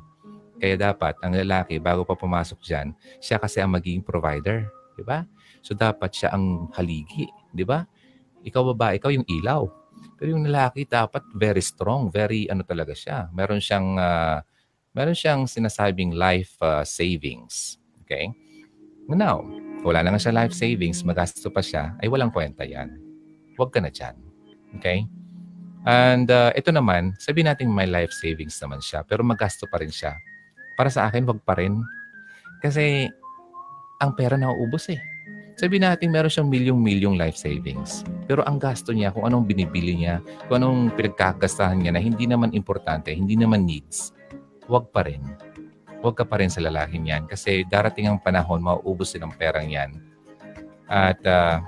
Kaya 0.55 0.75
dapat, 0.75 1.19
ang 1.19 1.35
lalaki, 1.35 1.83
bago 1.83 2.07
pa 2.07 2.15
pumasok 2.15 2.63
dyan, 2.63 2.95
siya 3.19 3.43
kasi 3.43 3.59
ang 3.59 3.75
magiging 3.75 4.03
provider. 4.07 4.71
Di 4.95 5.03
ba? 5.03 5.23
So 5.61 5.75
dapat 5.75 6.15
siya 6.15 6.35
ang 6.35 6.71
haligi. 6.75 7.27
Di 7.51 7.63
ba? 7.67 7.83
Ikaw 8.43 8.61
babae, 8.73 8.97
ikaw 8.99 9.11
yung 9.11 9.27
ilaw. 9.27 9.67
Pero 10.15 10.35
yung 10.35 10.47
lalaki 10.47 10.87
dapat 10.87 11.23
very 11.35 11.63
strong, 11.63 12.11
very 12.11 12.47
ano 12.47 12.63
talaga 12.63 12.95
siya. 12.95 13.27
Meron 13.35 13.59
siyang 13.59 13.99
uh, 13.99 14.39
meron 14.95 15.15
siyang 15.15 15.47
sinasabing 15.47 16.15
life 16.15 16.55
uh, 16.63 16.83
savings. 16.83 17.79
Okay? 18.03 18.31
Now, 19.09 19.41
wala 19.81 20.05
na 20.05 20.13
nga 20.13 20.21
siya 20.21 20.35
life 20.35 20.53
savings, 20.53 21.01
magasto 21.01 21.49
pa 21.49 21.63
siya, 21.65 21.97
ay 21.97 22.07
walang 22.11 22.29
kwenta 22.29 22.61
yan. 22.61 22.93
Huwag 23.57 23.73
ka 23.73 23.81
na 23.81 23.89
dyan. 23.89 24.13
Okay? 24.77 25.07
And 25.87 26.27
uh, 26.29 26.51
ito 26.53 26.69
naman, 26.69 27.15
sabi 27.17 27.41
natin 27.41 27.71
may 27.71 27.87
life 27.87 28.11
savings 28.11 28.59
naman 28.59 28.83
siya, 28.83 29.01
pero 29.07 29.23
magasto 29.23 29.65
pa 29.71 29.79
rin 29.79 29.89
siya. 29.89 30.13
Para 30.75 30.91
sa 30.91 31.07
akin, 31.07 31.25
wag 31.25 31.41
pa 31.41 31.57
rin. 31.57 31.79
Kasi 32.59 33.07
ang 34.03 34.11
pera 34.15 34.35
nauubos 34.35 34.91
eh. 34.91 34.99
Sabi 35.59 35.75
natin 35.75 36.15
meron 36.15 36.31
siyang 36.31 36.47
milyong-milyong 36.47 37.19
life 37.19 37.35
savings. 37.35 38.07
Pero 38.31 38.47
ang 38.47 38.55
gasto 38.63 38.95
niya, 38.95 39.11
kung 39.11 39.27
anong 39.27 39.43
binibili 39.43 39.91
niya, 39.91 40.23
kung 40.47 40.63
anong 40.63 40.95
pinagkakastahan 40.95 41.83
niya 41.83 41.91
na 41.91 41.99
hindi 41.99 42.23
naman 42.23 42.55
importante, 42.55 43.11
hindi 43.11 43.35
naman 43.35 43.67
needs, 43.67 44.15
wag 44.71 44.87
pa 44.95 45.03
rin. 45.03 45.19
Huwag 45.99 46.15
ka 46.15 46.23
pa 46.23 46.39
rin 46.39 46.47
sa 46.47 46.63
lalaking 46.63 47.11
yan 47.11 47.27
kasi 47.27 47.67
darating 47.67 48.07
ang 48.07 48.23
panahon, 48.23 48.63
mauubos 48.63 49.11
din 49.11 49.27
ang 49.27 49.35
perang 49.35 49.67
yan. 49.67 49.99
At 50.87 51.19
uh, 51.27 51.59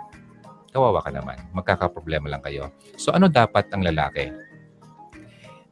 kawawa 0.71 1.03
ka 1.03 1.11
naman. 1.11 1.35
Magkakaproblema 1.51 2.31
lang 2.31 2.39
kayo. 2.39 2.71
So 2.95 3.11
ano 3.11 3.27
dapat 3.27 3.67
ang 3.75 3.83
lalaki? 3.83 4.31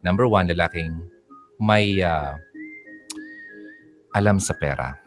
Number 0.03 0.27
one, 0.27 0.51
lalaking 0.51 0.91
may 1.55 2.03
uh, 2.03 2.35
alam 4.11 4.43
sa 4.43 4.51
pera. 4.59 4.99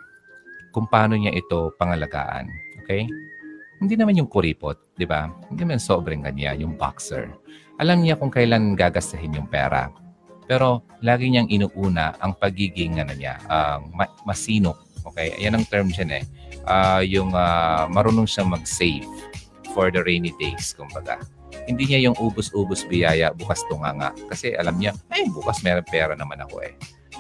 Kung 0.73 0.89
paano 0.89 1.13
niya 1.13 1.37
ito 1.37 1.77
pangalagaan. 1.77 2.72
Okay? 2.83 3.07
Hindi 3.83 3.95
naman 3.99 4.15
yung 4.19 4.31
kuripot, 4.31 4.95
di 4.95 5.07
ba? 5.07 5.27
Hindi 5.51 5.67
naman 5.67 5.83
sobrang 5.83 6.23
ganyan, 6.23 6.63
yung 6.63 6.75
boxer. 6.79 7.31
Alam 7.83 8.07
niya 8.07 8.15
kung 8.15 8.31
kailan 8.31 8.79
gagastahin 8.79 9.35
yung 9.35 9.51
pera. 9.51 9.91
Pero 10.47 10.87
lagi 11.03 11.31
niyang 11.31 11.51
inuuna 11.51 12.15
ang 12.23 12.39
pagiging 12.39 13.03
ano 13.03 13.15
niya, 13.15 13.43
uh, 13.51 13.83
masinop. 14.23 14.79
Okay? 15.11 15.35
Ayan 15.39 15.59
ang 15.59 15.67
term 15.67 15.91
dyan 15.91 16.23
eh. 16.23 16.25
Uh, 16.63 17.03
yung 17.03 17.35
uh, 17.35 17.91
marunong 17.91 18.27
siyang 18.27 18.55
mag-save 18.55 19.07
for 19.75 19.91
the 19.91 19.99
rainy 20.07 20.31
days, 20.39 20.77
kumbaga. 20.79 21.19
Hindi 21.67 21.91
niya 21.91 22.11
yung 22.11 22.17
ubus-ubus 22.23 22.87
biyaya, 22.87 23.35
bukas 23.35 23.67
tunganga. 23.67 24.15
Kasi 24.31 24.55
alam 24.55 24.79
niya, 24.79 24.95
ay, 25.11 25.27
bukas 25.31 25.63
meron 25.67 25.87
pera 25.87 26.15
naman 26.15 26.39
ako 26.43 26.63
eh. 26.63 26.75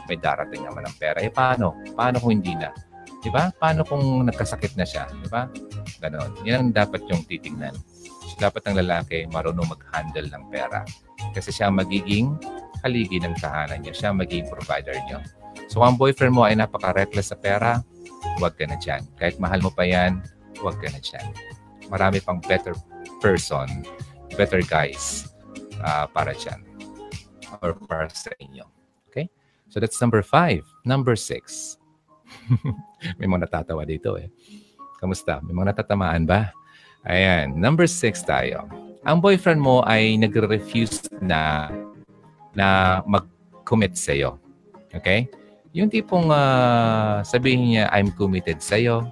May 0.07 0.18
darating 0.18 0.62
naman 0.62 0.87
ng 0.87 0.96
pera. 0.98 1.18
Eh, 1.22 1.31
paano? 1.31 1.79
Paano 1.94 2.18
kung 2.22 2.38
hindi 2.38 2.55
na? 2.55 2.70
Di 3.22 3.30
ba? 3.30 3.54
Paano 3.54 3.87
kung 3.87 4.26
nagkasakit 4.26 4.74
na 4.74 4.82
siya? 4.82 5.06
Di 5.06 5.30
ba? 5.30 5.46
Ganon. 6.02 6.35
Yan 6.42 6.68
ang 6.68 6.72
dapat 6.74 7.06
yung 7.06 7.22
titingnan. 7.22 7.70
So, 8.26 8.35
dapat 8.42 8.66
ang 8.66 8.82
lalaki 8.82 9.30
marunong 9.30 9.70
mag-handle 9.70 10.26
ng 10.26 10.50
pera. 10.50 10.82
Kasi 11.30 11.54
siya 11.54 11.70
magiging 11.70 12.35
haligi 12.82 13.22
ng 13.22 13.38
tahanan 13.38 13.87
niya. 13.87 13.94
Siya 13.94 14.11
magiging 14.11 14.50
provider 14.50 14.98
niyo. 15.06 15.22
So, 15.70 15.87
ang 15.87 15.94
boyfriend 15.94 16.35
mo 16.35 16.42
ay 16.42 16.58
napaka-reckless 16.58 17.30
sa 17.30 17.38
pera, 17.38 17.78
huwag 18.42 18.58
ka 18.58 18.66
na 18.66 18.74
dyan. 18.74 19.06
Kahit 19.14 19.38
mahal 19.38 19.62
mo 19.62 19.70
pa 19.70 19.87
yan, 19.87 20.18
huwag 20.58 20.82
ka 20.82 20.90
na 20.90 20.98
dyan. 20.98 21.30
Marami 21.87 22.18
pang 22.18 22.42
better 22.42 22.74
person, 23.22 23.87
better 24.35 24.66
guys 24.66 25.30
uh, 25.78 26.11
para 26.11 26.35
dyan. 26.35 26.58
Or 27.62 27.78
para 27.87 28.11
sa 28.11 28.35
inyo. 28.42 28.66
Okay? 29.06 29.30
So, 29.70 29.78
that's 29.78 30.02
number 30.02 30.26
five. 30.26 30.66
Number 30.82 31.14
six. 31.14 31.78
May 33.19 33.27
mga 33.27 33.49
natatawa 33.49 33.83
dito 33.83 34.15
eh. 34.19 34.31
Kamusta? 35.03 35.43
May 35.43 35.55
mga 35.55 35.75
natatamaan 35.75 36.25
ba? 36.27 36.55
Ayan. 37.03 37.59
Number 37.59 37.91
six 37.91 38.23
tayo. 38.23 38.71
Ang 39.03 39.19
boyfriend 39.19 39.59
mo 39.59 39.83
ay 39.83 40.15
nagre-refuse 40.15 41.11
na 41.19 41.71
na 42.55 43.01
mag-commit 43.09 43.99
sa'yo. 43.99 44.38
Okay? 44.95 45.27
Yung 45.75 45.91
tipong 45.91 46.31
uh, 46.31 47.25
sabihin 47.27 47.75
niya, 47.75 47.91
I'm 47.91 48.15
committed 48.15 48.62
sa'yo. 48.62 49.09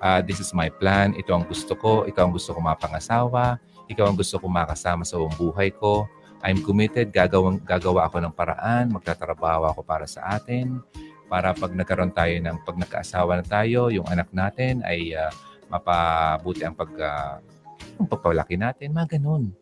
Uh, 0.00 0.20
this 0.20 0.42
is 0.42 0.52
my 0.52 0.68
plan. 0.68 1.16
Ito 1.16 1.32
ang 1.32 1.46
gusto 1.48 1.72
ko. 1.78 2.04
Ikaw 2.04 2.28
ang 2.28 2.34
gusto 2.34 2.52
ko 2.52 2.60
mapangasawa. 2.60 3.56
Ikaw 3.88 4.04
ang 4.12 4.16
gusto 4.18 4.36
ko 4.36 4.46
makasama 4.50 5.06
sa 5.08 5.16
buong 5.16 5.36
buhay 5.38 5.72
ko. 5.72 6.04
I'm 6.44 6.60
committed. 6.60 7.12
Gagawang, 7.12 7.64
gagawa 7.64 8.08
ako 8.08 8.20
ng 8.20 8.34
paraan. 8.34 8.92
Magtatrabaho 8.92 9.70
ako 9.70 9.80
para 9.84 10.04
sa 10.04 10.36
atin 10.36 10.82
para 11.30 11.54
pag 11.54 11.70
nagkaroon 11.70 12.10
tayo 12.10 12.34
ng 12.42 12.66
pag 12.66 12.76
nagkaasawa 12.76 13.38
na 13.38 13.46
tayo, 13.46 13.88
yung 13.94 14.04
anak 14.10 14.26
natin 14.34 14.82
ay 14.82 15.14
uh, 15.14 15.30
mapabuti 15.70 16.66
ang 16.66 16.74
pag 16.74 16.90
uh, 16.98 17.38
yung 17.96 18.10
pagpalaki 18.10 18.58
natin, 18.58 18.90
mga 18.90 19.20
ganun. 19.20 19.54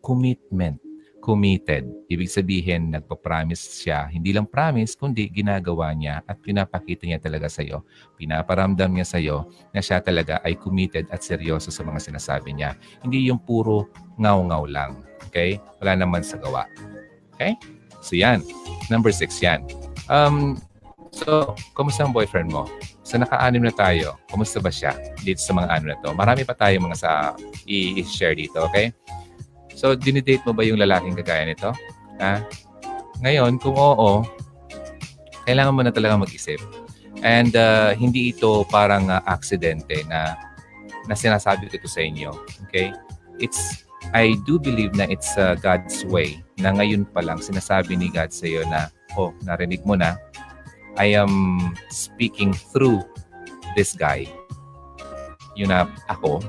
Commitment. 0.00 0.80
Committed. 1.20 1.84
Ibig 2.08 2.32
sabihin, 2.32 2.96
nagpa-promise 2.96 3.84
siya. 3.84 4.08
Hindi 4.08 4.32
lang 4.32 4.48
promise, 4.48 4.96
kundi 4.96 5.28
ginagawa 5.28 5.92
niya 5.92 6.24
at 6.24 6.40
pinapakita 6.40 7.04
niya 7.04 7.20
talaga 7.20 7.50
sa 7.52 7.60
iyo. 7.60 7.84
Pinaparamdam 8.16 8.88
niya 8.88 9.04
sa 9.04 9.20
iyo 9.20 9.52
na 9.76 9.84
siya 9.84 10.00
talaga 10.00 10.40
ay 10.40 10.56
committed 10.56 11.12
at 11.12 11.20
seryoso 11.20 11.68
sa 11.68 11.84
mga 11.84 12.00
sinasabi 12.00 12.56
niya. 12.56 12.72
Hindi 13.04 13.28
yung 13.28 13.42
puro 13.42 13.92
ngaw-ngaw 14.16 14.64
lang. 14.64 15.04
Okay? 15.28 15.60
Wala 15.84 16.00
naman 16.00 16.24
sa 16.24 16.40
gawa. 16.40 16.64
Okay? 17.36 17.52
So 18.00 18.16
yan. 18.16 18.40
Number 18.88 19.12
six 19.12 19.44
yan. 19.44 19.68
Um, 20.08 20.56
So, 21.10 21.58
kumusta 21.74 22.06
ang 22.06 22.14
boyfriend 22.14 22.54
mo? 22.54 22.70
Sa 23.02 23.18
naka-anim 23.18 23.66
na 23.66 23.74
tayo, 23.74 24.16
kumusta 24.30 24.62
ba 24.62 24.70
siya 24.70 24.94
dito 25.26 25.42
sa 25.42 25.50
mga 25.50 25.68
ano 25.68 25.84
na 25.90 25.96
to? 25.98 26.14
Marami 26.14 26.46
pa 26.46 26.54
tayo 26.54 26.78
mga 26.78 26.98
sa 26.98 27.10
i-share 27.66 28.38
dito, 28.38 28.62
okay? 28.62 28.94
So, 29.74 29.98
dinidate 29.98 30.46
mo 30.46 30.54
ba 30.54 30.62
yung 30.62 30.78
lalaking 30.78 31.18
kagaya 31.18 31.50
nito? 31.50 31.74
Ha? 32.22 32.44
Ngayon, 33.20 33.58
kung 33.58 33.74
oo, 33.74 34.22
kailangan 35.44 35.74
mo 35.74 35.82
na 35.82 35.90
talaga 35.90 36.20
mag-isip. 36.20 36.62
And 37.20 37.52
uh, 37.52 37.92
hindi 37.92 38.32
ito 38.32 38.64
parang 38.70 39.12
uh, 39.12 39.20
aksidente 39.28 40.06
na 40.08 40.38
na 41.04 41.14
sinasabi 41.18 41.68
ko 41.68 41.76
ito 41.76 41.90
sa 41.90 42.00
inyo. 42.00 42.32
Okay? 42.68 42.94
It's 43.42 43.84
I 44.16 44.38
do 44.48 44.56
believe 44.56 44.96
na 44.96 45.04
it's 45.10 45.36
uh, 45.36 45.54
God's 45.60 46.06
way 46.08 46.40
na 46.56 46.72
ngayon 46.72 47.04
pa 47.08 47.20
lang 47.20 47.38
sinasabi 47.40 47.94
ni 47.96 48.08
God 48.08 48.32
sa 48.32 48.48
iyo 48.48 48.64
na, 48.68 48.88
oh, 49.14 49.32
narinig 49.44 49.84
mo 49.84 49.94
na, 49.96 50.16
I 50.98 51.14
am 51.14 51.74
speaking 51.90 52.54
through 52.54 53.02
this 53.78 53.94
guy. 53.94 54.26
Yun 55.54 55.70
na 55.70 55.86
ako. 56.10 56.42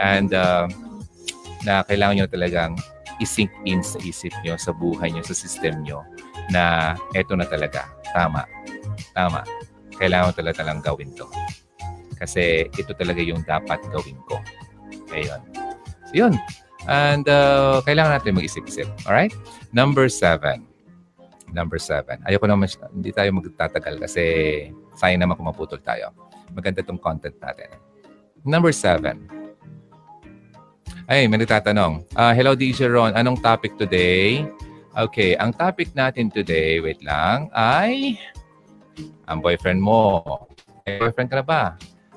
And 0.00 0.32
uh, 0.32 0.68
na 1.64 1.84
kailangan 1.84 2.24
nyo 2.24 2.26
talagang 2.30 2.72
isink 3.20 3.52
in 3.68 3.84
sa 3.84 4.00
isip 4.00 4.32
nyo, 4.40 4.56
sa 4.56 4.72
buhay 4.72 5.12
nyo, 5.12 5.20
sa 5.20 5.36
system 5.36 5.84
nyo 5.84 6.00
na 6.48 6.96
eto 7.12 7.36
na 7.36 7.44
talaga. 7.44 7.92
Tama. 8.16 8.48
Tama. 9.12 9.44
Kailangan 10.00 10.32
talaga 10.32 10.64
talang 10.64 10.80
gawin 10.80 11.12
to. 11.12 11.28
Kasi 12.16 12.68
ito 12.72 12.92
talaga 12.96 13.20
yung 13.20 13.44
dapat 13.44 13.80
gawin 13.92 14.16
ko. 14.24 14.40
Ayun. 15.12 15.40
So 16.08 16.12
yun. 16.16 16.34
And 16.88 17.28
uh, 17.28 17.84
kailangan 17.84 18.20
natin 18.20 18.40
mag-isip-isip. 18.40 18.88
Alright? 19.04 19.36
Number 19.76 20.08
seven. 20.08 20.69
Number 21.50 21.78
seven. 21.82 22.22
Ayoko 22.26 22.46
naman, 22.46 22.70
hindi 22.94 23.10
tayo 23.10 23.30
magtatagal 23.34 23.98
kasi 23.98 24.24
sayang 24.94 25.22
naman 25.22 25.34
kung 25.34 25.50
maputol 25.50 25.82
tayo. 25.82 26.14
Maganda 26.54 26.82
tong 26.82 26.98
content 26.98 27.34
natin. 27.42 27.70
Number 28.42 28.70
seven. 28.70 29.26
Ay, 31.10 31.26
may 31.26 31.42
nagtatanong. 31.42 32.06
Uh, 32.14 32.32
hello, 32.34 32.54
DJ 32.54 32.86
Ron. 32.86 33.18
Anong 33.18 33.42
topic 33.42 33.74
today? 33.74 34.46
Okay, 34.94 35.38
ang 35.38 35.54
topic 35.54 35.94
natin 35.94 36.34
today, 36.34 36.82
wait 36.82 36.98
lang, 37.06 37.46
ay 37.54 38.18
ang 39.30 39.38
boyfriend 39.38 39.78
mo. 39.78 40.22
May 40.82 40.98
boyfriend 40.98 41.30
ka 41.30 41.38
na 41.38 41.46
ba? 41.46 41.62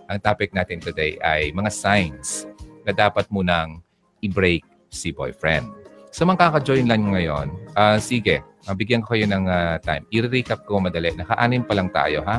Ang 0.09 0.17
topic 0.17 0.53
natin 0.57 0.81
today 0.81 1.21
ay 1.21 1.53
mga 1.53 1.69
signs 1.69 2.49
na 2.81 2.89
dapat 2.89 3.29
mo 3.29 3.45
nang 3.45 3.81
i-break 4.25 4.65
si 4.89 5.13
boyfriend. 5.13 5.69
So, 6.13 6.29
mga 6.29 6.45
kaka-join 6.45 6.85
lang 6.85 7.09
ngayon, 7.09 7.73
uh, 7.73 7.97
sige, 7.97 8.45
mabigyan 8.69 9.01
ko 9.01 9.17
kayo 9.17 9.25
ng 9.25 9.49
uh, 9.49 9.81
time. 9.81 10.05
I-recap 10.13 10.61
ko 10.69 10.77
madali. 10.77 11.09
Naka-anim 11.09 11.65
pa 11.65 11.73
lang 11.73 11.89
tayo, 11.89 12.21
ha? 12.21 12.37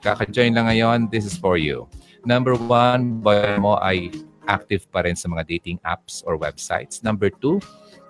Kaka-join 0.00 0.56
lang 0.56 0.72
ngayon, 0.72 1.12
this 1.12 1.28
is 1.28 1.36
for 1.36 1.60
you. 1.60 1.84
Number 2.24 2.56
one, 2.56 3.20
boyfriend 3.20 3.60
mo 3.60 3.76
ay 3.84 4.08
active 4.48 4.88
pa 4.88 5.04
rin 5.04 5.20
sa 5.20 5.28
mga 5.28 5.52
dating 5.52 5.76
apps 5.84 6.24
or 6.24 6.40
websites. 6.40 7.04
Number 7.04 7.28
two, 7.28 7.60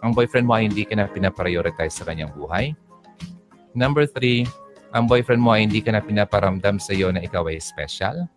ang 0.06 0.14
boyfriend 0.14 0.46
mo 0.46 0.54
ay 0.54 0.70
hindi 0.70 0.86
ka 0.86 0.94
na 0.94 1.10
pinaprioritize 1.10 1.98
sa 1.98 2.06
kanyang 2.06 2.30
buhay. 2.38 2.78
Number 3.74 4.06
three, 4.06 4.46
ang 4.94 5.10
boyfriend 5.10 5.42
mo 5.42 5.58
ay 5.58 5.66
hindi 5.66 5.82
ka 5.82 5.90
na 5.90 6.06
pinaparamdam 6.06 6.78
sa 6.78 6.94
iyo 6.94 7.10
na 7.10 7.18
ikaw 7.18 7.50
ay 7.50 7.58
special. 7.58 8.30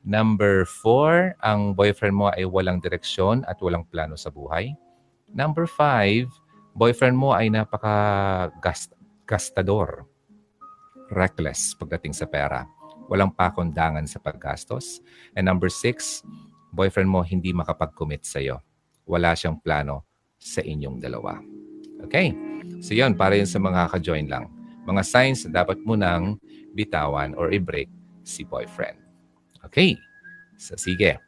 Number 0.00 0.64
four, 0.64 1.36
ang 1.44 1.76
boyfriend 1.76 2.16
mo 2.16 2.32
ay 2.32 2.48
walang 2.48 2.80
direksyon 2.80 3.44
at 3.44 3.60
walang 3.60 3.84
plano 3.92 4.16
sa 4.16 4.32
buhay. 4.32 4.72
Number 5.34 5.66
five, 5.66 6.30
boyfriend 6.78 7.18
mo 7.18 7.34
ay 7.34 7.50
napaka-gastador. 7.50 10.06
Reckless 11.10 11.74
pagdating 11.74 12.14
sa 12.14 12.30
pera. 12.30 12.62
Walang 13.10 13.34
pakondangan 13.34 14.06
sa 14.06 14.22
paggastos. 14.22 15.02
And 15.34 15.50
number 15.50 15.66
six, 15.66 16.22
boyfriend 16.70 17.10
mo 17.10 17.26
hindi 17.26 17.50
makapag-commit 17.50 18.22
sa 18.22 18.38
iyo. 18.38 18.62
Wala 19.04 19.34
siyang 19.34 19.58
plano 19.58 20.06
sa 20.38 20.62
inyong 20.62 21.02
dalawa. 21.02 21.42
Okay? 22.06 22.30
So 22.78 22.94
yun, 22.94 23.18
para 23.18 23.34
yun 23.34 23.50
sa 23.50 23.58
mga 23.58 23.90
ka-join 23.90 24.30
lang. 24.30 24.46
Mga 24.86 25.02
signs 25.02 25.42
na 25.44 25.66
dapat 25.66 25.82
mo 25.82 25.98
nang 25.98 26.38
bitawan 26.78 27.34
or 27.34 27.50
i-break 27.50 27.90
si 28.22 28.46
boyfriend. 28.46 29.02
Okay. 29.66 29.98
So 30.56 30.78
sige. 30.78 31.18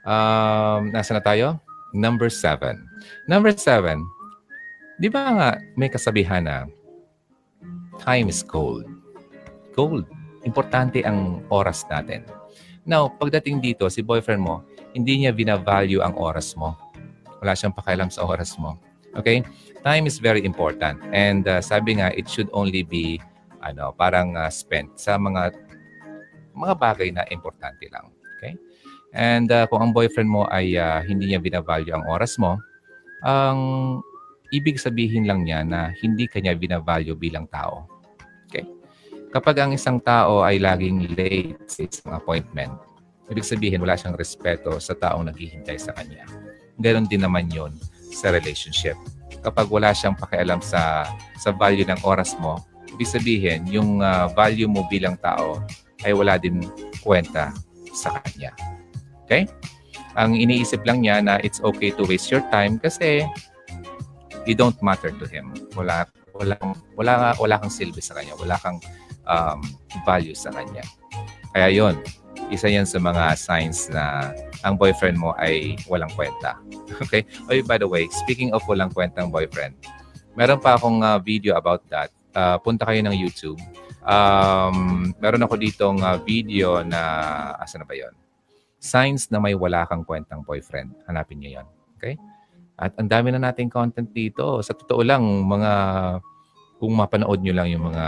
Um, 0.00 0.88
nasa 0.94 1.12
na 1.12 1.20
tayo? 1.20 1.60
Number 1.92 2.30
seven. 2.30 2.86
Number 3.26 3.50
seven, 3.54 4.06
di 5.00 5.10
ba 5.10 5.30
nga 5.34 5.48
may 5.74 5.90
kasabihan 5.90 6.46
na 6.46 6.68
time 8.02 8.30
is 8.30 8.46
gold. 8.46 8.86
Gold. 9.74 10.06
Importante 10.46 11.04
ang 11.04 11.44
oras 11.52 11.84
natin. 11.92 12.24
Now, 12.88 13.12
pagdating 13.12 13.60
dito, 13.60 13.86
si 13.92 14.00
boyfriend 14.00 14.40
mo, 14.40 14.64
hindi 14.96 15.20
niya 15.20 15.36
binavalue 15.36 16.00
ang 16.00 16.16
oras 16.16 16.56
mo. 16.56 16.74
Wala 17.44 17.52
siyang 17.52 17.76
pakialam 17.76 18.08
sa 18.08 18.24
oras 18.24 18.56
mo. 18.56 18.80
Okay? 19.14 19.44
Time 19.84 20.08
is 20.08 20.16
very 20.16 20.42
important. 20.48 21.00
And 21.12 21.44
uh, 21.44 21.60
sabi 21.60 22.00
nga, 22.00 22.12
it 22.16 22.24
should 22.28 22.48
only 22.56 22.82
be 22.82 23.20
ano, 23.60 23.92
parang 23.92 24.36
uh, 24.36 24.48
spent 24.48 24.96
sa 24.96 25.20
mga 25.20 25.52
mga 26.56 26.74
bagay 26.76 27.08
na 27.12 27.24
importante 27.28 27.86
lang. 27.92 28.08
And 29.10 29.50
uh, 29.50 29.66
kung 29.66 29.82
ang 29.82 29.92
boyfriend 29.94 30.30
mo 30.30 30.46
ay 30.46 30.78
uh, 30.78 31.02
hindi 31.02 31.30
niya 31.30 31.42
binavalue 31.42 31.90
ang 31.90 32.06
oras 32.06 32.38
mo, 32.38 32.58
ang 33.26 33.58
ibig 34.54 34.78
sabihin 34.78 35.26
lang 35.26 35.42
niya 35.46 35.66
na 35.66 35.90
hindi 35.98 36.30
kanya 36.30 36.54
binavalue 36.54 37.14
bilang 37.18 37.46
tao. 37.50 37.86
Okay? 38.46 38.66
Kapag 39.34 39.56
ang 39.62 39.70
isang 39.74 39.98
tao 39.98 40.42
ay 40.46 40.62
laging 40.62 41.14
late 41.14 41.58
sa 41.66 41.86
isang 41.86 42.12
appointment, 42.14 42.74
ibig 43.30 43.46
sabihin 43.46 43.82
wala 43.82 43.98
siyang 43.98 44.18
respeto 44.18 44.78
sa 44.82 44.94
taong 44.94 45.30
naghihintay 45.30 45.78
sa 45.78 45.94
kanya. 45.94 46.26
Ganon 46.78 47.06
din 47.06 47.22
naman 47.22 47.46
yon 47.50 47.74
sa 48.10 48.34
relationship. 48.34 48.98
Kapag 49.42 49.70
wala 49.70 49.94
siyang 49.94 50.18
pakialam 50.18 50.58
sa 50.58 51.06
sa 51.38 51.54
value 51.54 51.86
ng 51.86 52.02
oras 52.02 52.34
mo, 52.38 52.58
ibig 52.90 53.06
sabihin 53.06 53.66
yung 53.70 54.02
uh, 54.02 54.26
value 54.34 54.66
mo 54.66 54.86
bilang 54.90 55.14
tao 55.18 55.62
ay 56.02 56.10
wala 56.10 56.36
din 56.40 56.62
kwenta 57.04 57.54
sa 57.94 58.18
kanya. 58.22 58.50
Okay? 59.30 59.46
Ang 60.18 60.34
iniisip 60.34 60.82
lang 60.82 61.06
niya 61.06 61.22
na 61.22 61.38
it's 61.46 61.62
okay 61.62 61.94
to 61.94 62.02
waste 62.02 62.34
your 62.34 62.42
time 62.50 62.82
kasi 62.82 63.22
you 64.42 64.58
don't 64.58 64.74
matter 64.82 65.14
to 65.14 65.24
him. 65.30 65.54
Wala 65.78 66.10
wala 66.34 66.58
wala 66.98 67.12
wala 67.38 67.54
kang 67.62 67.70
silbi 67.70 68.02
sa 68.02 68.18
kanya, 68.18 68.34
wala 68.34 68.58
kang 68.58 68.82
um, 69.30 69.62
value 70.02 70.34
sa 70.34 70.50
kanya. 70.50 70.82
Kaya 71.54 71.70
yon 71.70 71.94
isa 72.50 72.66
yan 72.66 72.82
sa 72.82 72.98
mga 72.98 73.38
signs 73.38 73.86
na 73.94 74.34
ang 74.66 74.74
boyfriend 74.74 75.14
mo 75.14 75.30
ay 75.38 75.78
walang 75.86 76.10
kwenta. 76.18 76.58
Okay? 77.06 77.22
Oh, 77.46 77.54
by 77.64 77.78
the 77.78 77.86
way, 77.86 78.10
speaking 78.26 78.50
of 78.50 78.66
walang 78.66 78.90
kwentang 78.90 79.30
boyfriend, 79.30 79.78
meron 80.34 80.58
pa 80.58 80.74
akong 80.74 81.06
uh, 81.06 81.22
video 81.22 81.54
about 81.54 81.86
that. 81.86 82.10
Uh, 82.34 82.58
punta 82.58 82.82
kayo 82.82 82.98
ng 83.06 83.14
YouTube. 83.14 83.56
Um, 84.02 85.10
meron 85.22 85.46
ako 85.46 85.54
ditong 85.54 86.02
uh, 86.02 86.18
video 86.18 86.82
na, 86.82 87.00
asa 87.62 87.78
na 87.78 87.86
ba 87.86 87.94
yon? 87.94 88.10
Signs 88.80 89.28
na 89.28 89.36
may 89.38 89.52
wala 89.52 89.84
kang 89.84 90.02
kwentang 90.08 90.40
boyfriend. 90.40 90.96
Hanapin 91.04 91.36
niyo 91.36 91.60
yon. 91.60 91.68
Okay? 92.00 92.16
At 92.80 92.96
ang 92.96 93.12
dami 93.12 93.28
na 93.28 93.52
nating 93.52 93.68
content 93.68 94.08
dito. 94.08 94.64
Sa 94.64 94.72
totoo 94.72 95.04
lang, 95.04 95.20
mga 95.44 95.72
kung 96.80 96.96
mapanood 96.96 97.44
nyo 97.44 97.52
lang 97.52 97.68
yung 97.68 97.92
mga 97.92 98.06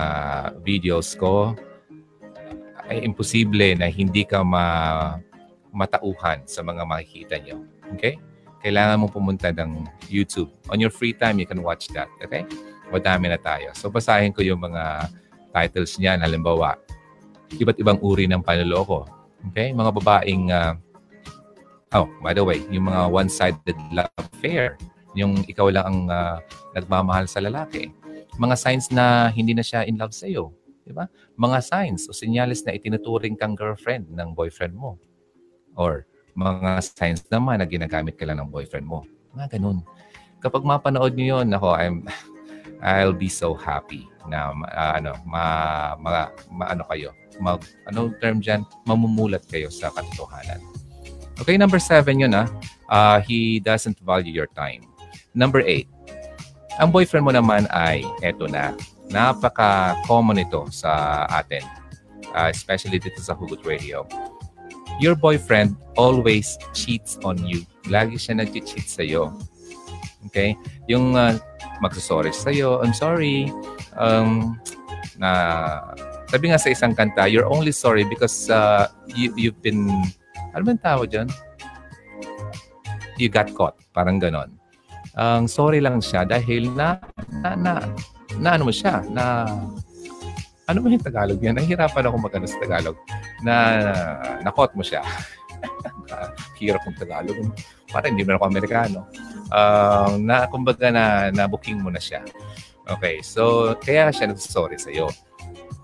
videos 0.65 1.13
ko, 1.13 1.53
ay 2.89 3.05
imposible 3.05 3.77
na 3.77 3.93
hindi 3.93 4.25
ka 4.25 4.41
ma 4.41 4.65
matauhan 5.73 6.45
sa 6.49 6.65
mga 6.65 6.89
makikita 6.89 7.37
nyo. 7.41 7.61
Okay? 7.93 8.17
Kailangan 8.65 9.01
mo 9.05 9.13
pumunta 9.13 9.53
ng 9.53 9.85
YouTube. 10.09 10.49
On 10.73 10.81
your 10.81 10.93
free 10.93 11.13
time, 11.13 11.37
you 11.37 11.49
can 11.49 11.61
watch 11.61 11.93
that. 11.93 12.09
Okay? 12.25 12.49
Madami 12.89 13.29
na 13.29 13.37
tayo. 13.37 13.73
So, 13.77 13.93
basahin 13.93 14.33
ko 14.33 14.41
yung 14.41 14.61
mga 14.61 15.09
titles 15.53 16.01
niyan. 16.01 16.25
Halimbawa, 16.25 16.81
iba't 17.57 17.77
ibang 17.77 18.01
uri 18.01 18.25
ng 18.25 18.41
panloloko. 18.41 19.05
Okay? 19.51 19.75
Mga 19.75 19.91
babaeng, 19.99 20.45
uh, 20.53 20.75
oh, 21.97 22.07
by 22.23 22.37
the 22.37 22.45
way, 22.45 22.63
yung 22.71 22.87
mga 22.87 23.11
one-sided 23.11 23.79
love 23.91 24.13
affair. 24.19 24.79
Yung 25.19 25.43
ikaw 25.49 25.69
lang 25.69 25.85
ang 25.85 26.01
uh, 26.09 26.37
nagmamahal 26.77 27.27
sa 27.27 27.43
lalaki 27.43 27.93
mga 28.41 28.57
signs 28.57 28.89
na 28.89 29.29
hindi 29.29 29.53
na 29.53 29.65
siya 29.65 29.85
in 29.85 30.01
love 30.01 30.17
sa 30.17 30.25
iyo. 30.25 30.53
Di 30.83 30.93
ba? 30.93 31.07
Mga 31.37 31.59
signs 31.63 32.09
o 32.09 32.17
senyales 32.17 32.65
na 32.65 32.73
itinuturing 32.73 33.37
kang 33.37 33.53
girlfriend 33.53 34.09
ng 34.09 34.33
boyfriend 34.33 34.73
mo. 34.73 34.97
Or 35.77 36.09
mga 36.33 36.81
signs 36.81 37.23
naman 37.29 37.61
na 37.61 37.69
ginagamit 37.69 38.17
ka 38.17 38.25
lang 38.25 38.41
ng 38.41 38.49
boyfriend 38.49 38.89
mo. 38.89 39.05
Mga 39.37 39.59
ganun. 39.59 39.85
Kapag 40.41 40.65
mapanood 40.65 41.15
niyo 41.15 41.39
yon, 41.39 41.53
ako, 41.53 41.69
I'm, 41.77 41.97
I'll 42.83 43.15
be 43.15 43.31
so 43.31 43.55
happy 43.55 44.09
na 44.27 44.51
uh, 44.51 44.93
ano, 44.99 45.13
ma, 45.29 45.45
ma, 46.01 46.33
ma, 46.51 46.65
ano 46.73 46.83
kayo, 46.89 47.15
ma, 47.43 47.59
ano 47.91 48.15
term 48.23 48.39
dyan, 48.39 48.63
mamumulat 48.87 49.43
kayo 49.51 49.67
sa 49.67 49.91
katotohanan. 49.91 50.63
Okay, 51.43 51.59
number 51.59 51.83
seven 51.83 52.23
yun 52.23 52.39
ah. 52.39 52.47
Uh, 52.87 53.19
he 53.27 53.59
doesn't 53.59 53.99
value 54.07 54.31
your 54.31 54.47
time. 54.55 54.87
Number 55.35 55.59
eight, 55.65 55.91
ang 56.79 56.95
boyfriend 56.95 57.27
mo 57.27 57.33
naman 57.35 57.67
ay, 57.75 58.07
eto 58.23 58.47
na, 58.47 58.77
napaka-common 59.11 60.41
ito 60.41 60.69
sa 60.71 61.25
atin, 61.29 61.65
uh, 62.33 62.49
especially 62.49 63.03
dito 63.03 63.19
sa 63.19 63.35
Hugot 63.35 63.65
Radio. 63.67 64.07
Your 65.01 65.17
boyfriend 65.17 65.75
always 65.97 66.61
cheats 66.77 67.17
on 67.25 67.41
you. 67.43 67.65
Lagi 67.89 68.21
siya 68.21 68.45
nag-cheat 68.45 68.87
sa'yo. 68.87 69.33
Okay? 70.31 70.55
Yung 70.87 71.17
uh, 71.17 71.37
magsasorry 71.81 72.31
sa'yo, 72.31 72.85
I'm 72.85 72.95
sorry. 72.95 73.51
Um, 73.97 74.61
na 75.17 75.31
sabi 76.33 76.49
nga 76.49 76.57
sa 76.57 76.73
isang 76.73 76.97
kanta, 76.97 77.29
you're 77.29 77.45
only 77.45 77.77
sorry 77.77 78.09
because 78.09 78.49
uh, 78.49 78.89
you, 79.13 79.29
you've 79.37 79.61
been, 79.61 79.85
ano 80.57 80.65
ba 80.65 80.73
tawag 80.81 81.13
dyan? 81.13 81.29
you 83.21 83.29
got 83.29 83.53
caught. 83.55 83.77
Parang 83.93 84.19
ganon. 84.19 84.51
Ang 85.15 85.47
sorry 85.47 85.85
lang 85.85 86.01
siya 86.01 86.25
dahil 86.25 86.73
na, 86.73 86.97
na, 87.29 87.53
na, 87.53 87.73
na 88.41 88.49
ano 88.57 88.67
mo 88.67 88.73
siya, 88.73 89.05
na, 89.13 89.45
ano 90.67 90.79
ba 90.81 90.89
yung 90.89 91.05
Tagalog 91.05 91.39
yan? 91.39 91.55
Nahihirapan 91.55 92.09
ako 92.09 92.17
mag 92.17 92.35
sa 92.49 92.59
Tagalog. 92.59 92.97
Na, 93.45 93.55
nakot 94.41 94.73
mo 94.73 94.81
siya. 94.81 95.05
Hirap 96.59 96.83
ng 96.89 96.97
Tagalog. 96.97 97.37
Parang 97.93 98.17
hindi 98.17 98.25
mo 98.25 98.41
ako 98.41 98.49
Amerikano. 98.49 99.05
Uh, 99.53 100.17
na, 100.17 100.49
kumbaga 100.49 100.89
na, 100.89 101.29
na-booking 101.29 101.79
mo 101.85 101.93
na 101.93 102.01
siya. 102.01 102.25
Okay, 102.89 103.21
so, 103.21 103.77
kaya 103.79 104.09
siya 104.11 104.33
nagsasorry 104.33 104.81
sa'yo. 104.81 105.13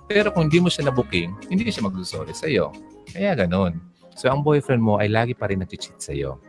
Pero 0.09 0.33
kung 0.33 0.49
hindi 0.49 0.59
mo 0.59 0.73
siya 0.73 0.89
na-booking, 0.89 1.53
hindi 1.53 1.69
siya 1.69 1.85
magsasorry 1.85 2.33
sa'yo. 2.33 2.73
Kaya 3.13 3.37
ganun. 3.37 3.77
So, 4.17 4.33
ang 4.33 4.43
boyfriend 4.43 4.83
mo 4.83 4.97
ay 4.99 5.13
lagi 5.13 5.37
pa 5.37 5.47
rin 5.47 5.61
nag-cheat 5.61 6.01
sa'yo. 6.01 6.41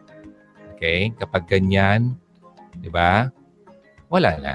Okay? 0.73 1.11
Kapag 1.19 1.45
ganyan, 1.45 2.15
Di 2.79 2.89
ba? 2.91 3.27
Wala 4.07 4.37
na. 4.37 4.53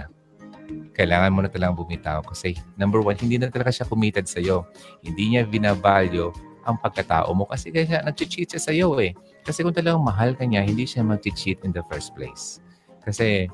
Kailangan 0.94 1.34
mo 1.34 1.44
na 1.44 1.50
talagang 1.50 1.76
bumitaw 1.76 2.24
kasi 2.24 2.56
number 2.78 3.04
one, 3.04 3.18
hindi 3.18 3.36
na 3.36 3.50
talaga 3.52 3.74
siya 3.74 3.86
committed 3.86 4.24
sa'yo. 4.24 4.64
Hindi 5.04 5.34
niya 5.34 5.44
binavalue 5.44 6.32
ang 6.64 6.80
pagkatao 6.80 7.28
mo 7.36 7.44
kasi 7.44 7.68
kaya 7.68 8.00
nag-cheat 8.00 8.56
siya 8.56 8.62
sa'yo 8.62 8.96
eh. 9.02 9.12
Kasi 9.44 9.60
kung 9.60 9.76
talagang 9.76 10.00
mahal 10.00 10.32
ka 10.32 10.48
niya, 10.48 10.64
hindi 10.64 10.88
siya 10.88 11.04
mag-cheat 11.04 11.60
in 11.66 11.76
the 11.76 11.84
first 11.92 12.16
place. 12.16 12.64
Kasi, 13.04 13.52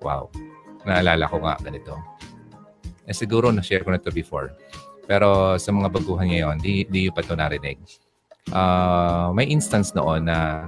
wow, 0.00 0.32
naalala 0.88 1.28
ko 1.28 1.36
nga 1.44 1.60
ganito. 1.60 2.00
Eh, 3.12 3.14
siguro 3.14 3.52
na-share 3.52 3.84
ko 3.84 3.92
na 3.92 4.00
to 4.00 4.08
before. 4.08 4.56
Pero 5.04 5.60
sa 5.60 5.68
mga 5.68 5.92
baguhan 5.92 6.32
ngayon, 6.32 6.56
di, 6.64 6.88
di 6.88 7.12
pa 7.12 7.20
ito 7.20 7.36
narinig. 7.36 7.76
Uh, 8.48 9.28
may 9.36 9.44
instance 9.52 9.92
noon 9.92 10.32
na 10.32 10.66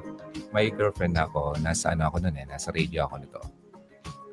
may 0.53 0.69
girlfriend 0.69 1.17
ako, 1.17 1.57
nasa 1.65 1.97
ano 1.97 2.13
ako 2.13 2.21
noon 2.21 2.37
eh, 2.37 2.45
nasa 2.45 2.69
radio 2.69 3.09
ako 3.09 3.15
nito. 3.25 3.41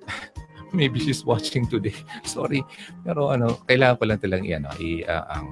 Maybe 0.76 0.99
she's 0.99 1.24
watching 1.24 1.64
today. 1.72 1.95
Sorry. 2.28 2.68
Pero 3.07 3.32
ano, 3.32 3.55
kailangan 3.64 3.95
ko 3.95 4.03
lang 4.03 4.20
talang 4.20 4.43
i, 4.43 4.51
ano, 4.51 4.70
i, 4.84 5.07
uh, 5.07 5.26
ang, 5.32 5.47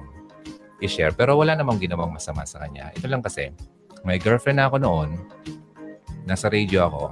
i-share. 0.84 1.16
Pero 1.16 1.40
wala 1.40 1.56
namang 1.56 1.80
ginawang 1.80 2.12
masama 2.12 2.44
sa 2.44 2.60
kanya. 2.60 2.92
Ito 2.92 3.08
lang 3.08 3.24
kasi, 3.24 3.56
may 4.04 4.20
girlfriend 4.20 4.60
ako 4.60 4.76
noon, 4.76 5.16
nasa 6.28 6.52
radio 6.52 6.88
ako, 6.92 7.04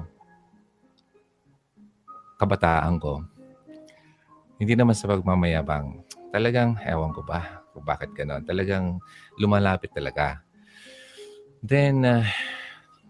kabataan 2.37 3.01
ko, 3.01 3.25
hindi 4.59 4.75
naman 4.75 4.99
sa 4.99 5.07
pagmamayabang, 5.07 6.03
talagang, 6.35 6.75
ewan 6.83 7.15
ko 7.15 7.23
ba, 7.23 7.63
kung 7.71 7.87
bakit 7.87 8.11
gano'n, 8.11 8.43
talagang 8.43 8.99
lumalapit 9.39 9.95
talaga. 9.95 10.43
Then, 11.63 12.03
uh, 12.03 12.27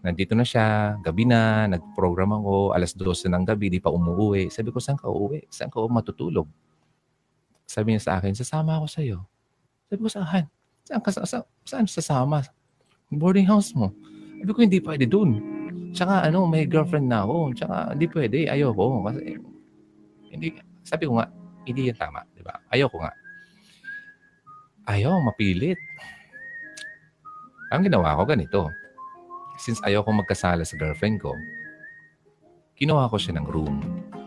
nandito 0.05 0.37
na 0.37 0.45
siya, 0.45 0.97
gabi 1.01 1.25
na, 1.25 1.65
nag-program 1.65 2.37
ako, 2.37 2.77
alas 2.77 2.93
12 2.93 3.33
ng 3.33 3.43
gabi, 3.49 3.73
di 3.73 3.81
pa 3.81 3.89
umuwi. 3.89 4.53
Sabi 4.53 4.69
ko, 4.69 4.77
saan 4.77 5.01
ka 5.01 5.09
uuwi? 5.09 5.49
Saan 5.49 5.73
ka 5.73 5.81
matutulog? 5.89 6.45
Sabi 7.65 7.97
niya 7.97 8.01
sa 8.05 8.13
akin, 8.21 8.37
sasama 8.37 8.77
ako 8.77 8.85
sa 8.85 9.01
iyo. 9.01 9.25
Sabi 9.89 9.99
ko, 10.05 10.09
saan? 10.09 10.45
Saan 10.85 11.01
ka, 11.01 11.09
sa, 11.09 11.25
saan 11.65 11.85
sasama? 11.89 12.45
Boarding 13.09 13.49
house 13.49 13.73
mo. 13.73 13.89
Sabi 14.37 14.51
ko, 14.53 14.59
hindi 14.61 14.79
pwede 14.85 15.09
dun. 15.09 15.41
Tsaka 15.97 16.29
ano, 16.29 16.45
may 16.45 16.69
girlfriend 16.69 17.09
na 17.09 17.25
ako. 17.25 17.57
Tsaka 17.57 17.75
hindi 17.97 18.05
pwede, 18.09 18.37
ayoko. 18.45 19.01
Kasi, 19.09 19.21
hindi, 20.29 20.47
sabi 20.85 21.09
ko 21.09 21.17
nga, 21.17 21.29
hindi 21.69 21.93
yan 21.93 21.97
tama. 22.01 22.25
Di 22.33 22.41
ba? 22.41 22.57
Ayoko 22.73 22.97
nga. 22.97 23.13
Ayaw, 24.89 25.21
mapilit. 25.21 25.77
Ang 27.69 27.85
ginawa 27.85 28.17
ko 28.17 28.25
ganito 28.25 28.61
since 29.59 29.77
ayaw 29.85 30.01
ko 30.01 30.15
magkasala 30.15 30.65
sa 30.65 30.79
girlfriend 30.79 31.21
ko, 31.21 31.37
kinuha 32.79 33.11
ko 33.11 33.19
siya 33.19 33.37
ng 33.37 33.45
room. 33.45 33.83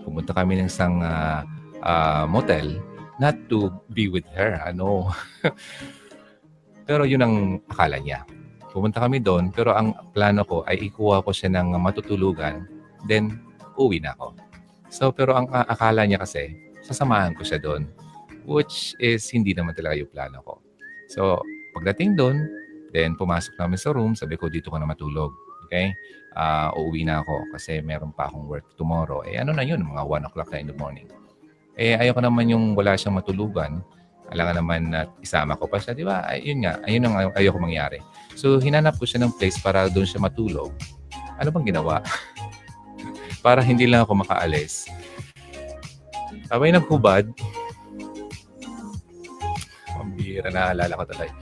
Pumunta 0.06 0.36
kami 0.36 0.60
ng 0.60 0.68
isang 0.68 1.02
uh, 1.02 1.42
uh, 1.82 2.28
motel 2.28 2.78
not 3.16 3.34
to 3.48 3.72
be 3.90 4.06
with 4.06 4.28
her. 4.36 4.60
Ano? 4.62 5.10
pero 6.88 7.08
yun 7.08 7.24
ang 7.24 7.36
akala 7.66 7.98
niya. 7.98 8.22
Pumunta 8.70 9.00
kami 9.04 9.20
doon, 9.20 9.52
pero 9.52 9.76
ang 9.76 9.92
plano 10.12 10.44
ko 10.44 10.64
ay 10.64 10.92
ikuha 10.92 11.20
ko 11.24 11.32
siya 11.32 11.52
ng 11.52 11.76
matutulugan, 11.76 12.64
then 13.04 13.36
uwi 13.76 14.00
na 14.00 14.16
ako. 14.16 14.32
So, 14.92 15.12
pero 15.12 15.36
ang 15.36 15.48
uh, 15.48 15.64
akala 15.68 16.04
niya 16.04 16.20
kasi, 16.20 16.52
sasamahan 16.92 17.32
ko 17.32 17.42
siya 17.42 17.56
doon, 17.56 17.88
which 18.44 18.92
is 19.00 19.24
hindi 19.32 19.56
naman 19.56 19.72
talaga 19.72 19.96
yung 19.96 20.12
plano 20.12 20.44
ko. 20.44 20.60
So, 21.08 21.40
pagdating 21.72 22.20
doon, 22.20 22.36
Then, 22.92 23.16
pumasok 23.16 23.56
namin 23.56 23.80
sa 23.80 23.90
room. 23.96 24.12
Sabi 24.12 24.36
ko, 24.36 24.52
dito 24.52 24.68
ka 24.68 24.76
na 24.76 24.84
matulog. 24.84 25.32
Okay? 25.66 25.96
Uh, 26.36 26.68
uuwi 26.76 27.08
na 27.08 27.24
ako 27.24 27.48
kasi 27.56 27.80
meron 27.80 28.12
pa 28.12 28.28
akong 28.28 28.44
work 28.44 28.76
tomorrow. 28.76 29.24
Eh, 29.24 29.40
ano 29.40 29.56
na 29.56 29.64
yun? 29.64 29.80
Mga 29.80 30.04
1 30.04 30.28
o'clock 30.28 30.48
na 30.52 30.60
in 30.60 30.68
the 30.68 30.76
morning. 30.76 31.08
Eh, 31.72 31.96
ayoko 31.96 32.20
naman 32.20 32.52
yung 32.52 32.76
wala 32.76 32.92
siyang 32.92 33.16
matulugan. 33.16 33.80
Alam 34.28 34.60
naman 34.60 34.92
na 34.92 35.08
isama 35.24 35.56
ko 35.56 35.64
pa 35.64 35.80
siya. 35.80 35.96
Di 35.96 36.04
ba? 36.04 36.28
Ayun 36.28 36.68
nga. 36.68 36.76
Ayun 36.84 37.08
ang 37.08 37.32
ayoko 37.32 37.56
mangyari. 37.56 38.00
So, 38.36 38.60
hinanap 38.60 39.00
ko 39.00 39.08
siya 39.08 39.24
ng 39.24 39.32
place 39.40 39.56
para 39.56 39.88
doon 39.88 40.04
siya 40.04 40.20
matulog. 40.20 40.76
Ano 41.40 41.48
bang 41.48 41.72
ginawa? 41.72 42.04
para 43.44 43.64
hindi 43.64 43.88
lang 43.88 44.04
ako 44.04 44.20
makaalis. 44.20 44.88
Sabay 46.52 46.68
nagkubad. 46.68 47.32
Pambira, 49.88 50.52
naalala 50.52 51.00
ko 51.00 51.04
talaga. 51.08 51.32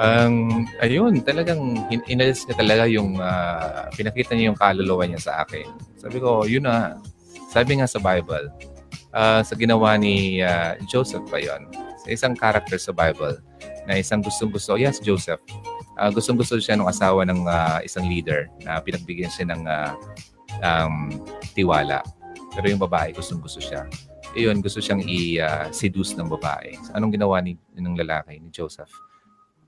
Ang 0.00 0.64
um, 0.64 0.80
ayun, 0.80 1.20
talagang 1.20 1.84
in- 1.92 2.08
inalis 2.08 2.48
niya 2.48 2.56
talaga 2.56 2.88
yung 2.88 3.20
uh, 3.20 3.92
pinakita 3.92 4.32
niya 4.32 4.48
yung 4.48 4.56
kaluluwa 4.56 5.04
niya 5.04 5.20
sa 5.20 5.44
akin. 5.44 5.68
Sabi 6.00 6.16
ko, 6.16 6.48
yun 6.48 6.64
na. 6.64 6.96
Sabi 7.52 7.76
nga 7.76 7.84
sa 7.84 8.00
Bible, 8.00 8.48
uh, 9.12 9.44
sa 9.44 9.52
ginawa 9.52 10.00
ni 10.00 10.40
uh, 10.40 10.80
Joseph 10.88 11.28
pa 11.28 11.36
yun. 11.36 11.68
Sa 12.00 12.08
isang 12.08 12.32
character 12.32 12.80
sa 12.80 12.96
Bible 12.96 13.44
na 13.84 14.00
isang 14.00 14.24
gustong-gusto, 14.24 14.80
yes, 14.80 14.96
Joseph. 15.04 15.44
Uh, 16.00 16.08
gustong-gusto 16.08 16.56
siya 16.56 16.80
ng 16.80 16.88
asawa 16.88 17.28
ng 17.28 17.44
uh, 17.44 17.84
isang 17.84 18.08
leader 18.08 18.48
na 18.64 18.80
pinagbigyan 18.80 19.28
siya 19.28 19.52
ng 19.52 19.62
uh, 19.68 19.92
um, 20.64 21.20
tiwala. 21.52 22.00
Pero 22.56 22.72
yung 22.72 22.80
babae, 22.80 23.12
gustong-gusto 23.12 23.60
siya. 23.60 23.84
Iyon, 24.34 24.58
gusto 24.60 24.82
siyang 24.82 25.02
i-seduce 25.06 26.14
uh, 26.14 26.18
ng 26.22 26.28
babae. 26.28 26.74
Anong 26.90 27.14
ginawa 27.14 27.38
ni, 27.38 27.54
ng 27.78 27.94
lalaki, 27.94 28.42
ni 28.42 28.50
Joseph? 28.50 28.90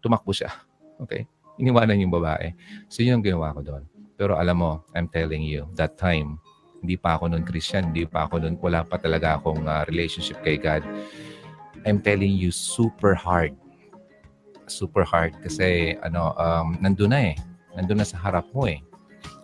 tumakbo 0.06 0.30
siya. 0.30 0.54
Okay? 1.02 1.26
Iniwanan 1.58 1.98
yung 1.98 2.14
babae. 2.14 2.54
So, 2.86 3.02
yun 3.02 3.18
ang 3.18 3.26
ginawa 3.26 3.50
ko 3.50 3.66
doon. 3.66 3.82
Pero 4.14 4.38
alam 4.38 4.62
mo, 4.62 4.86
I'm 4.94 5.10
telling 5.10 5.42
you, 5.42 5.66
that 5.74 5.98
time, 5.98 6.38
hindi 6.80 6.94
pa 6.94 7.18
ako 7.18 7.34
noon 7.34 7.42
Christian, 7.42 7.90
hindi 7.90 8.06
pa 8.06 8.30
ako 8.30 8.38
noon, 8.38 8.54
wala 8.62 8.86
pa 8.86 8.96
talaga 9.02 9.40
akong 9.40 9.66
uh, 9.66 9.82
relationship 9.90 10.38
kay 10.46 10.54
God. 10.54 10.86
I'm 11.82 11.98
telling 11.98 12.32
you, 12.38 12.54
super 12.54 13.18
hard. 13.18 13.52
Super 14.70 15.02
hard 15.02 15.34
kasi 15.42 15.98
ano, 16.06 16.32
um, 16.38 16.78
nandun 16.78 17.10
na 17.12 17.20
eh. 17.32 17.36
Nandun 17.76 18.00
na 18.00 18.06
sa 18.08 18.16
harap 18.22 18.46
mo 18.54 18.70
eh. 18.70 18.80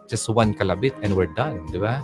Just 0.09 0.29
one 0.29 0.57
kalabit 0.57 0.97
and 1.05 1.13
we're 1.13 1.31
done, 1.37 1.65
di 1.69 1.81
ba? 1.81 2.01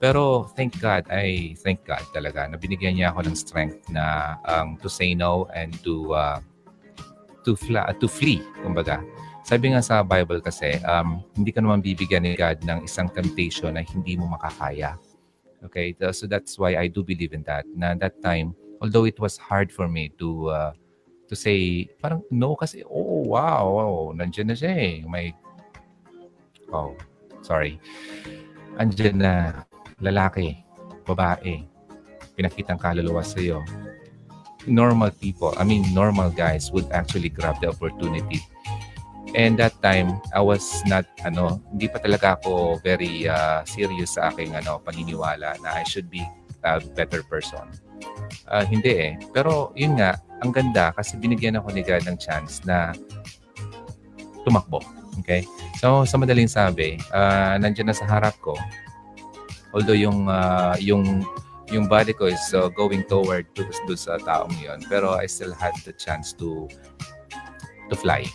Pero 0.00 0.48
thank 0.56 0.80
God, 0.80 1.04
I 1.12 1.52
thank 1.60 1.84
God 1.84 2.00
talaga 2.16 2.48
na 2.48 2.56
binigyan 2.56 2.96
niya 2.96 3.12
ako 3.12 3.28
ng 3.28 3.36
strength 3.36 3.84
na 3.92 4.36
um, 4.48 4.80
to 4.80 4.88
say 4.88 5.12
no 5.12 5.44
and 5.52 5.76
to 5.84 6.16
uh, 6.16 6.40
to, 7.44 7.52
fla- 7.52 7.92
to 8.00 8.08
flee, 8.08 8.40
kumbaga. 8.64 9.04
Sabi 9.44 9.72
nga 9.72 9.84
sa 9.84 10.00
Bible 10.00 10.40
kasi, 10.40 10.80
um, 10.88 11.20
hindi 11.36 11.52
ka 11.52 11.60
naman 11.60 11.84
bibigyan 11.84 12.24
ni 12.24 12.32
God 12.32 12.64
ng 12.64 12.84
isang 12.84 13.12
temptation 13.12 13.76
na 13.76 13.84
hindi 13.84 14.16
mo 14.16 14.32
makakaya. 14.32 14.96
Okay? 15.68 15.92
So 16.16 16.24
that's 16.24 16.56
why 16.56 16.80
I 16.80 16.88
do 16.88 17.04
believe 17.04 17.36
in 17.36 17.44
that. 17.44 17.68
Na 17.68 17.92
that 18.00 18.20
time, 18.24 18.56
although 18.80 19.04
it 19.04 19.20
was 19.20 19.36
hard 19.36 19.68
for 19.68 19.88
me 19.88 20.12
to 20.16 20.48
uh, 20.48 20.72
to 21.28 21.36
say, 21.36 21.88
parang 22.00 22.24
no 22.32 22.56
kasi, 22.56 22.84
oh, 22.88 23.28
wow, 23.28 23.64
wow 23.68 23.92
nandiyan 24.16 24.48
na 24.48 24.56
siya 24.56 24.72
eh. 24.72 24.94
May, 25.04 25.36
oh, 26.72 26.96
sorry. 27.44 27.76
Andiyan 28.80 29.20
na 29.20 29.64
lalaki, 30.00 30.60
babae, 31.04 31.64
pinakitang 32.34 32.80
kaluluwa 32.80 33.24
sa 33.24 33.40
iyo 33.40 33.60
normal 34.68 35.10
people, 35.16 35.54
I 35.56 35.64
mean 35.64 35.86
normal 35.94 36.28
guys 36.28 36.68
would 36.72 36.90
actually 36.92 37.32
grab 37.32 37.60
the 37.60 37.72
opportunity. 37.72 38.44
And 39.30 39.54
that 39.62 39.78
time, 39.78 40.18
I 40.34 40.42
was 40.42 40.66
not, 40.90 41.06
ano, 41.22 41.62
hindi 41.70 41.86
pa 41.86 42.02
talaga 42.02 42.42
ako 42.42 42.82
very 42.82 43.30
uh, 43.30 43.62
serious 43.62 44.18
sa 44.18 44.34
aking 44.34 44.58
ano, 44.58 44.82
paniniwala 44.82 45.54
na 45.62 45.68
I 45.70 45.86
should 45.86 46.10
be 46.10 46.26
a 46.66 46.82
better 46.82 47.22
person. 47.22 47.70
Uh, 48.50 48.66
hindi 48.66 48.90
eh. 48.90 49.12
Pero 49.30 49.70
yun 49.78 50.02
nga, 50.02 50.18
ang 50.42 50.50
ganda 50.50 50.90
kasi 50.90 51.14
binigyan 51.14 51.62
ako 51.62 51.70
ni 51.70 51.86
God 51.86 52.10
ng 52.10 52.18
chance 52.18 52.58
na 52.66 52.90
tumakbo. 54.42 54.82
Okay? 55.22 55.46
So, 55.78 56.02
sa 56.02 56.18
madaling 56.18 56.50
sabi, 56.50 56.98
uh, 57.14 57.54
nandiyan 57.54 57.94
na 57.94 57.96
sa 57.96 58.10
harap 58.10 58.34
ko. 58.42 58.58
Although 59.72 59.98
yung, 59.98 60.26
uh, 60.26 60.74
yung 60.80 61.24
yung 61.70 61.86
body 61.86 62.10
ko 62.10 62.26
is 62.26 62.50
uh, 62.50 62.66
going 62.74 63.06
toward 63.06 63.46
to 63.54 63.62
do 63.86 63.94
sa 63.94 64.18
taong 64.18 64.50
yon 64.58 64.82
pero 64.90 65.14
I 65.14 65.30
still 65.30 65.54
had 65.54 65.70
the 65.86 65.94
chance 65.94 66.34
to 66.42 66.66
to 67.86 67.94
fly 67.94 68.26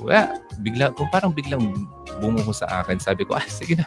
well 0.00 0.40
bigla 0.64 0.96
kung 0.96 1.12
parang 1.12 1.36
biglang 1.36 1.84
bumuho 2.18 2.50
sa 2.50 2.82
akin. 2.82 2.98
Sabi 2.98 3.24
ko, 3.24 3.38
ah, 3.38 3.46
sige 3.46 3.78
na. 3.78 3.86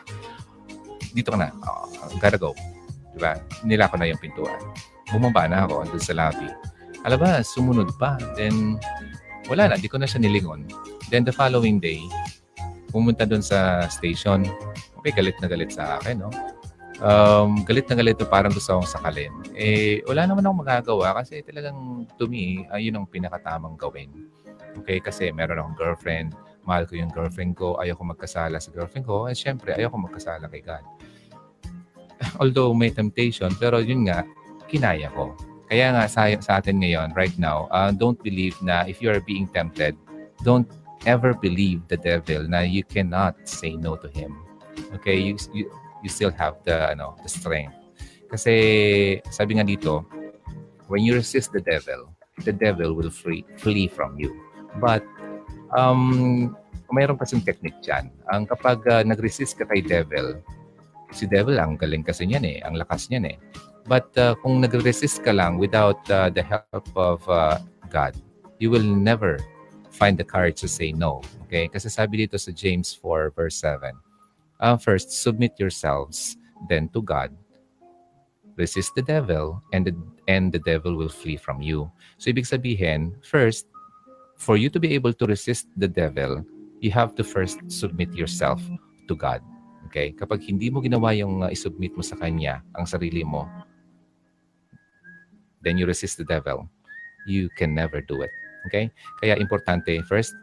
Dito 1.12 1.36
ka 1.36 1.38
na. 1.38 1.52
Oh, 1.68 1.88
gotta 2.18 2.40
go. 2.40 2.56
Diba? 3.12 3.36
Nila 3.68 3.92
ko 3.92 4.00
na 4.00 4.08
yung 4.08 4.22
pintuan. 4.22 4.58
Bumaba 5.12 5.46
na 5.46 5.68
ako 5.68 5.92
doon 5.92 6.04
sa 6.04 6.16
lobby. 6.16 6.48
Alaba, 7.04 7.44
sumunod 7.44 7.92
pa. 8.00 8.16
Then, 8.40 8.80
wala 9.52 9.68
na. 9.68 9.76
Di 9.76 9.92
ko 9.92 10.00
na 10.00 10.08
siya 10.08 10.24
nilingon. 10.24 10.64
Then 11.12 11.28
the 11.28 11.36
following 11.36 11.84
day, 11.84 12.00
pumunta 12.96 13.28
doon 13.28 13.44
sa 13.44 13.92
station. 13.92 14.48
Okay, 15.02 15.18
galit 15.18 15.38
na 15.42 15.50
galit 15.50 15.74
sa 15.74 15.98
akin, 15.98 16.22
no? 16.22 16.30
Um, 17.02 17.66
galit 17.66 17.90
na 17.90 17.98
galit 17.98 18.22
to 18.22 18.30
parang 18.30 18.54
gusto 18.54 18.78
akong 18.78 18.86
sakalin. 18.86 19.34
Eh, 19.58 20.06
wala 20.06 20.30
naman 20.30 20.46
akong 20.46 20.62
magagawa 20.62 21.18
kasi 21.18 21.42
talagang 21.42 22.06
to 22.22 22.30
me, 22.30 22.70
uh, 22.70 22.78
yun 22.78 23.02
ang 23.02 23.10
pinakatamang 23.10 23.74
gawin. 23.82 24.30
Okay, 24.78 25.02
kasi 25.02 25.34
meron 25.34 25.58
akong 25.58 25.74
girlfriend, 25.74 26.38
mahal 26.70 26.86
ko 26.86 27.02
yung 27.02 27.10
girlfriend 27.10 27.58
ko, 27.58 27.82
ayaw 27.82 27.98
ko 27.98 28.14
magkasala 28.14 28.62
sa 28.62 28.70
girlfriend 28.70 29.10
ko, 29.10 29.26
at 29.26 29.34
syempre, 29.34 29.74
ayaw 29.74 29.90
ko 29.90 30.06
magkasala 30.06 30.46
kay 30.54 30.62
God. 30.62 30.86
Although 32.42 32.78
may 32.78 32.94
temptation, 32.94 33.50
pero 33.58 33.82
yun 33.82 34.06
nga, 34.06 34.22
kinaya 34.70 35.10
ko. 35.18 35.34
Kaya 35.66 35.98
nga 35.98 36.06
sa, 36.06 36.30
sa 36.38 36.62
atin 36.62 36.78
ngayon, 36.78 37.18
right 37.18 37.34
now, 37.42 37.66
uh, 37.74 37.90
don't 37.90 38.22
believe 38.22 38.54
na 38.62 38.86
if 38.86 39.02
you 39.02 39.10
are 39.10 39.24
being 39.26 39.50
tempted, 39.50 39.98
don't 40.46 40.70
ever 41.10 41.34
believe 41.34 41.82
the 41.90 41.98
devil 41.98 42.46
na 42.46 42.62
you 42.62 42.86
cannot 42.86 43.34
say 43.50 43.74
no 43.74 43.98
to 43.98 44.06
him. 44.14 44.38
Okay, 45.00 45.18
you, 45.18 45.38
you, 45.54 45.72
you 46.04 46.10
still 46.10 46.32
have 46.32 46.60
the 46.64 46.92
ano, 46.92 47.16
the 47.24 47.30
strength. 47.30 47.76
Kasi 48.32 49.20
sabi 49.28 49.60
nga 49.60 49.68
dito, 49.68 50.06
when 50.88 51.04
you 51.04 51.16
resist 51.16 51.52
the 51.52 51.64
devil, 51.64 52.12
the 52.44 52.54
devil 52.54 52.96
will 52.96 53.12
free, 53.12 53.44
flee 53.60 53.88
from 53.88 54.16
you. 54.16 54.32
But 54.80 55.04
um 55.76 56.56
mayroon 56.92 57.18
kasing 57.18 57.48
technique 57.48 57.80
diyan. 57.80 58.12
Ang 58.30 58.46
kapag 58.46 58.84
uh, 58.86 59.02
nag-resist 59.08 59.56
ka 59.56 59.64
kay 59.66 59.80
devil, 59.80 60.44
si 61.16 61.28
devil 61.28 61.56
ang 61.60 61.80
galing 61.80 62.04
kasi 62.04 62.28
niyan 62.28 62.44
eh, 62.44 62.58
ang 62.64 62.76
lakas 62.76 63.08
niyan 63.08 63.32
eh. 63.32 63.38
But 63.88 64.12
uh, 64.20 64.36
kung 64.44 64.62
nag-resist 64.62 65.24
ka 65.26 65.34
lang 65.34 65.58
without 65.58 66.04
uh, 66.12 66.30
the 66.30 66.44
help 66.44 66.88
of 66.94 67.24
uh, 67.28 67.58
God, 67.90 68.14
you 68.62 68.70
will 68.70 68.86
never 68.86 69.42
find 69.90 70.16
the 70.20 70.28
courage 70.28 70.62
to 70.62 70.70
say 70.70 70.92
no. 70.94 71.24
Okay? 71.48 71.68
Kasi 71.68 71.90
sabi 71.90 72.28
dito 72.28 72.38
sa 72.38 72.54
James 72.54 72.94
4 72.94 73.34
verse 73.34 73.58
7, 73.60 73.96
uh, 74.62 74.78
first, 74.78 75.12
submit 75.12 75.60
yourselves 75.60 76.38
then 76.70 76.88
to 76.90 77.02
God. 77.02 77.36
Resist 78.56 78.94
the 78.96 79.02
devil 79.02 79.62
and 79.74 79.86
the, 79.86 79.96
and 80.28 80.52
the 80.54 80.60
devil 80.60 80.96
will 80.96 81.10
flee 81.10 81.38
from 81.38 81.62
you. 81.62 81.92
So 82.18 82.30
ibig 82.30 82.46
sabihin, 82.46 83.18
first, 83.26 83.66
for 84.38 84.58
you 84.58 84.70
to 84.70 84.80
be 84.80 84.94
able 84.94 85.14
to 85.14 85.26
resist 85.26 85.68
the 85.78 85.88
devil, 85.88 86.46
you 86.80 86.92
have 86.92 87.16
to 87.16 87.24
first 87.24 87.60
submit 87.68 88.14
yourself 88.14 88.62
to 89.08 89.16
God. 89.16 89.42
Okay? 89.88 90.12
Kapag 90.14 90.46
hindi 90.46 90.70
mo 90.70 90.82
ginawa 90.82 91.14
yung 91.18 91.44
uh, 91.44 91.50
isubmit 91.50 91.94
mo 91.98 92.02
sa 92.02 92.16
Kanya, 92.18 92.62
ang 92.78 92.86
sarili 92.86 93.26
mo, 93.26 93.50
then 95.62 95.78
you 95.78 95.86
resist 95.86 96.18
the 96.18 96.26
devil. 96.26 96.70
You 97.26 97.50
can 97.58 97.74
never 97.74 98.02
do 98.02 98.22
it. 98.22 98.34
Okay? 98.70 98.90
Kaya 99.22 99.38
importante, 99.38 99.94
first, 100.06 100.34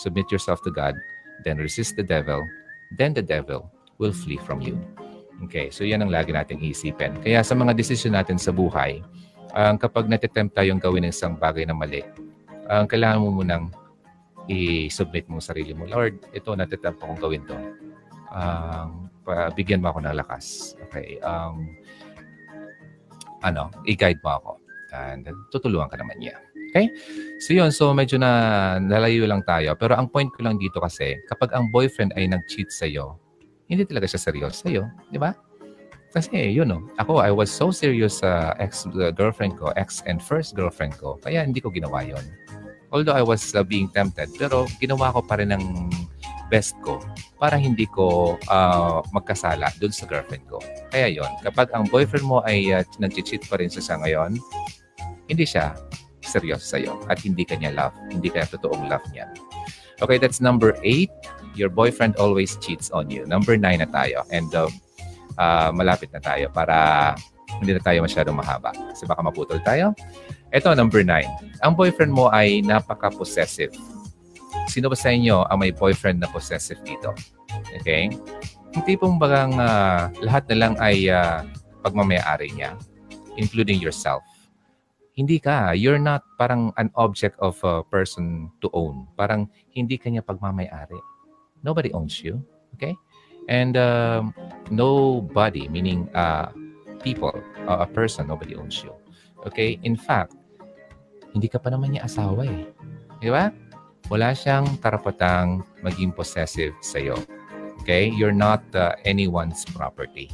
submit 0.00 0.28
yourself 0.32 0.60
to 0.64 0.70
God, 0.70 0.94
then 1.44 1.56
resist 1.56 1.96
the 1.96 2.04
devil, 2.04 2.44
then 2.96 3.12
the 3.12 3.24
devil 3.24 3.68
will 3.98 4.14
flee 4.14 4.40
from 4.46 4.62
you. 4.62 4.78
Okay, 5.46 5.70
so 5.70 5.86
yan 5.86 6.02
ang 6.02 6.10
lagi 6.10 6.34
nating 6.34 6.58
isipin. 6.62 7.14
Kaya 7.22 7.46
sa 7.46 7.54
mga 7.54 7.76
desisyon 7.78 8.18
natin 8.18 8.40
sa 8.40 8.50
buhay, 8.50 9.04
uh, 9.54 9.74
kapag 9.78 10.10
natitempt 10.10 10.54
tayong 10.58 10.82
gawin 10.82 11.06
ng 11.06 11.14
isang 11.14 11.38
bagay 11.38 11.62
na 11.62 11.76
mali, 11.76 12.02
uh, 12.66 12.82
kailangan 12.88 13.22
mo 13.22 13.30
munang 13.42 13.70
i-submit 14.48 15.28
mo 15.28 15.38
sarili 15.38 15.76
mo. 15.76 15.84
Lord, 15.86 16.24
ito 16.32 16.50
natitempt 16.56 16.98
akong 16.98 17.20
gawin 17.20 17.44
to. 17.46 17.58
Um, 18.32 19.12
bigyan 19.52 19.84
mo 19.84 19.92
ako 19.92 20.08
ng 20.08 20.16
lakas. 20.16 20.74
Okay. 20.88 21.20
Um, 21.20 21.76
ano, 23.44 23.70
i-guide 23.84 24.20
mo 24.24 24.40
ako. 24.40 24.52
And 24.88 25.28
tutulungan 25.52 25.92
ka 25.92 26.00
naman 26.00 26.16
niya. 26.16 26.34
Okay? 26.78 26.94
So 27.42 27.58
yun, 27.58 27.74
so 27.74 27.90
medyo 27.90 28.22
na 28.22 28.78
nalayo 28.78 29.26
lang 29.26 29.42
tayo. 29.42 29.74
Pero 29.74 29.98
ang 29.98 30.06
point 30.06 30.30
ko 30.30 30.46
lang 30.46 30.62
dito 30.62 30.78
kasi, 30.78 31.18
kapag 31.26 31.50
ang 31.50 31.74
boyfriend 31.74 32.14
ay 32.14 32.30
nag-cheat 32.30 32.70
sa'yo, 32.70 33.18
hindi 33.66 33.82
talaga 33.82 34.06
siya 34.06 34.22
seryoso 34.30 34.70
sa'yo. 34.70 34.86
Di 35.10 35.18
ba? 35.18 35.34
Kasi 36.14 36.54
yun 36.54 36.72
know, 36.72 36.80
ako, 36.96 37.20
I 37.20 37.34
was 37.34 37.52
so 37.52 37.68
serious 37.68 38.24
sa 38.24 38.56
uh, 38.56 38.62
ex-girlfriend 38.62 39.60
ko, 39.60 39.74
ex 39.76 40.00
and 40.08 40.22
first 40.22 40.56
girlfriend 40.56 40.96
ko, 40.96 41.20
kaya 41.20 41.44
hindi 41.44 41.60
ko 41.60 41.68
ginawa 41.68 42.00
yon. 42.00 42.24
Although 42.88 43.12
I 43.12 43.20
was 43.20 43.52
uh, 43.52 43.60
being 43.60 43.92
tempted, 43.92 44.32
pero 44.40 44.64
ginawa 44.80 45.12
ko 45.12 45.20
pa 45.20 45.36
rin 45.36 45.52
ng 45.52 45.92
best 46.48 46.80
ko 46.80 46.96
para 47.36 47.60
hindi 47.60 47.84
ko 47.92 48.40
uh, 48.48 49.04
magkasala 49.12 49.68
dun 49.76 49.92
sa 49.92 50.08
girlfriend 50.08 50.48
ko. 50.48 50.56
Kaya 50.88 51.12
yon 51.12 51.28
kapag 51.44 51.68
ang 51.76 51.84
boyfriend 51.92 52.24
mo 52.24 52.40
ay 52.48 52.72
uh, 52.72 52.80
nag-cheat 52.96 53.44
pa 53.44 53.60
rin 53.60 53.68
sa 53.68 54.00
ngayon, 54.00 54.40
hindi 55.28 55.44
siya 55.44 55.76
seryoso 56.28 56.76
sa'yo 56.76 57.00
at 57.08 57.24
hindi 57.24 57.48
kanya 57.48 57.72
love. 57.72 57.96
Hindi 58.12 58.28
kaya 58.28 58.44
totoong 58.44 58.92
love 58.92 59.04
niya. 59.16 59.32
Okay, 59.98 60.20
that's 60.20 60.38
number 60.38 60.76
eight. 60.84 61.10
Your 61.58 61.72
boyfriend 61.72 62.20
always 62.20 62.54
cheats 62.62 62.92
on 62.92 63.10
you. 63.10 63.26
Number 63.26 63.56
nine 63.56 63.82
na 63.82 63.88
tayo. 63.90 64.22
And 64.30 64.46
uh, 64.54 64.70
uh, 65.40 65.74
malapit 65.74 66.14
na 66.14 66.22
tayo 66.22 66.52
para 66.54 67.16
hindi 67.58 67.74
na 67.74 67.82
tayo 67.82 68.04
masyadong 68.04 68.36
mahaba. 68.38 68.70
Kasi 68.92 69.08
baka 69.08 69.24
maputol 69.24 69.58
tayo. 69.64 69.96
Ito, 70.54 70.76
number 70.78 71.02
nine. 71.02 71.26
Ang 71.64 71.74
boyfriend 71.74 72.14
mo 72.14 72.30
ay 72.30 72.62
napaka-possessive. 72.62 73.74
Sino 74.68 74.92
ba 74.92 74.94
sa 74.94 75.10
inyo 75.10 75.48
ang 75.48 75.58
may 75.58 75.72
boyfriend 75.72 76.20
na 76.22 76.28
possessive 76.30 76.78
dito? 76.84 77.16
Okay? 77.80 78.12
Yung 78.76 78.84
tipong 78.84 79.16
bagang 79.16 79.56
uh, 79.56 80.12
lahat 80.20 80.44
na 80.52 80.56
lang 80.60 80.72
ay 80.78 81.08
uh, 81.08 81.42
pagmamayari 81.82 82.52
niya, 82.52 82.76
including 83.40 83.80
yourself 83.80 84.22
hindi 85.18 85.42
ka. 85.42 85.74
You're 85.74 85.98
not 85.98 86.22
parang 86.38 86.70
an 86.78 86.94
object 86.94 87.34
of 87.42 87.58
a 87.66 87.82
person 87.82 88.54
to 88.62 88.70
own. 88.70 89.10
Parang 89.18 89.50
hindi 89.74 89.98
kanya 89.98 90.22
pagmamayari. 90.22 91.02
Nobody 91.66 91.90
owns 91.90 92.22
you. 92.22 92.38
Okay? 92.78 92.94
And 93.50 93.74
um, 93.74 94.30
nobody, 94.70 95.66
meaning 95.66 96.06
uh, 96.14 96.54
people, 97.02 97.34
uh, 97.66 97.82
a 97.82 97.88
person, 97.90 98.30
nobody 98.30 98.54
owns 98.54 98.78
you. 98.86 98.94
Okay? 99.42 99.82
In 99.82 99.98
fact, 99.98 100.38
hindi 101.34 101.50
ka 101.50 101.58
pa 101.58 101.74
naman 101.74 101.98
niya 101.98 102.06
asawa 102.06 102.46
eh. 102.46 102.70
Di 103.18 103.34
ba? 103.34 103.50
Wala 104.06 104.38
siyang 104.38 104.78
karapatang 104.78 105.66
maging 105.82 106.14
possessive 106.14 106.78
sa'yo. 106.78 107.18
Okay? 107.82 108.06
You're 108.14 108.36
not 108.36 108.62
uh, 108.70 108.94
anyone's 109.02 109.66
property. 109.66 110.30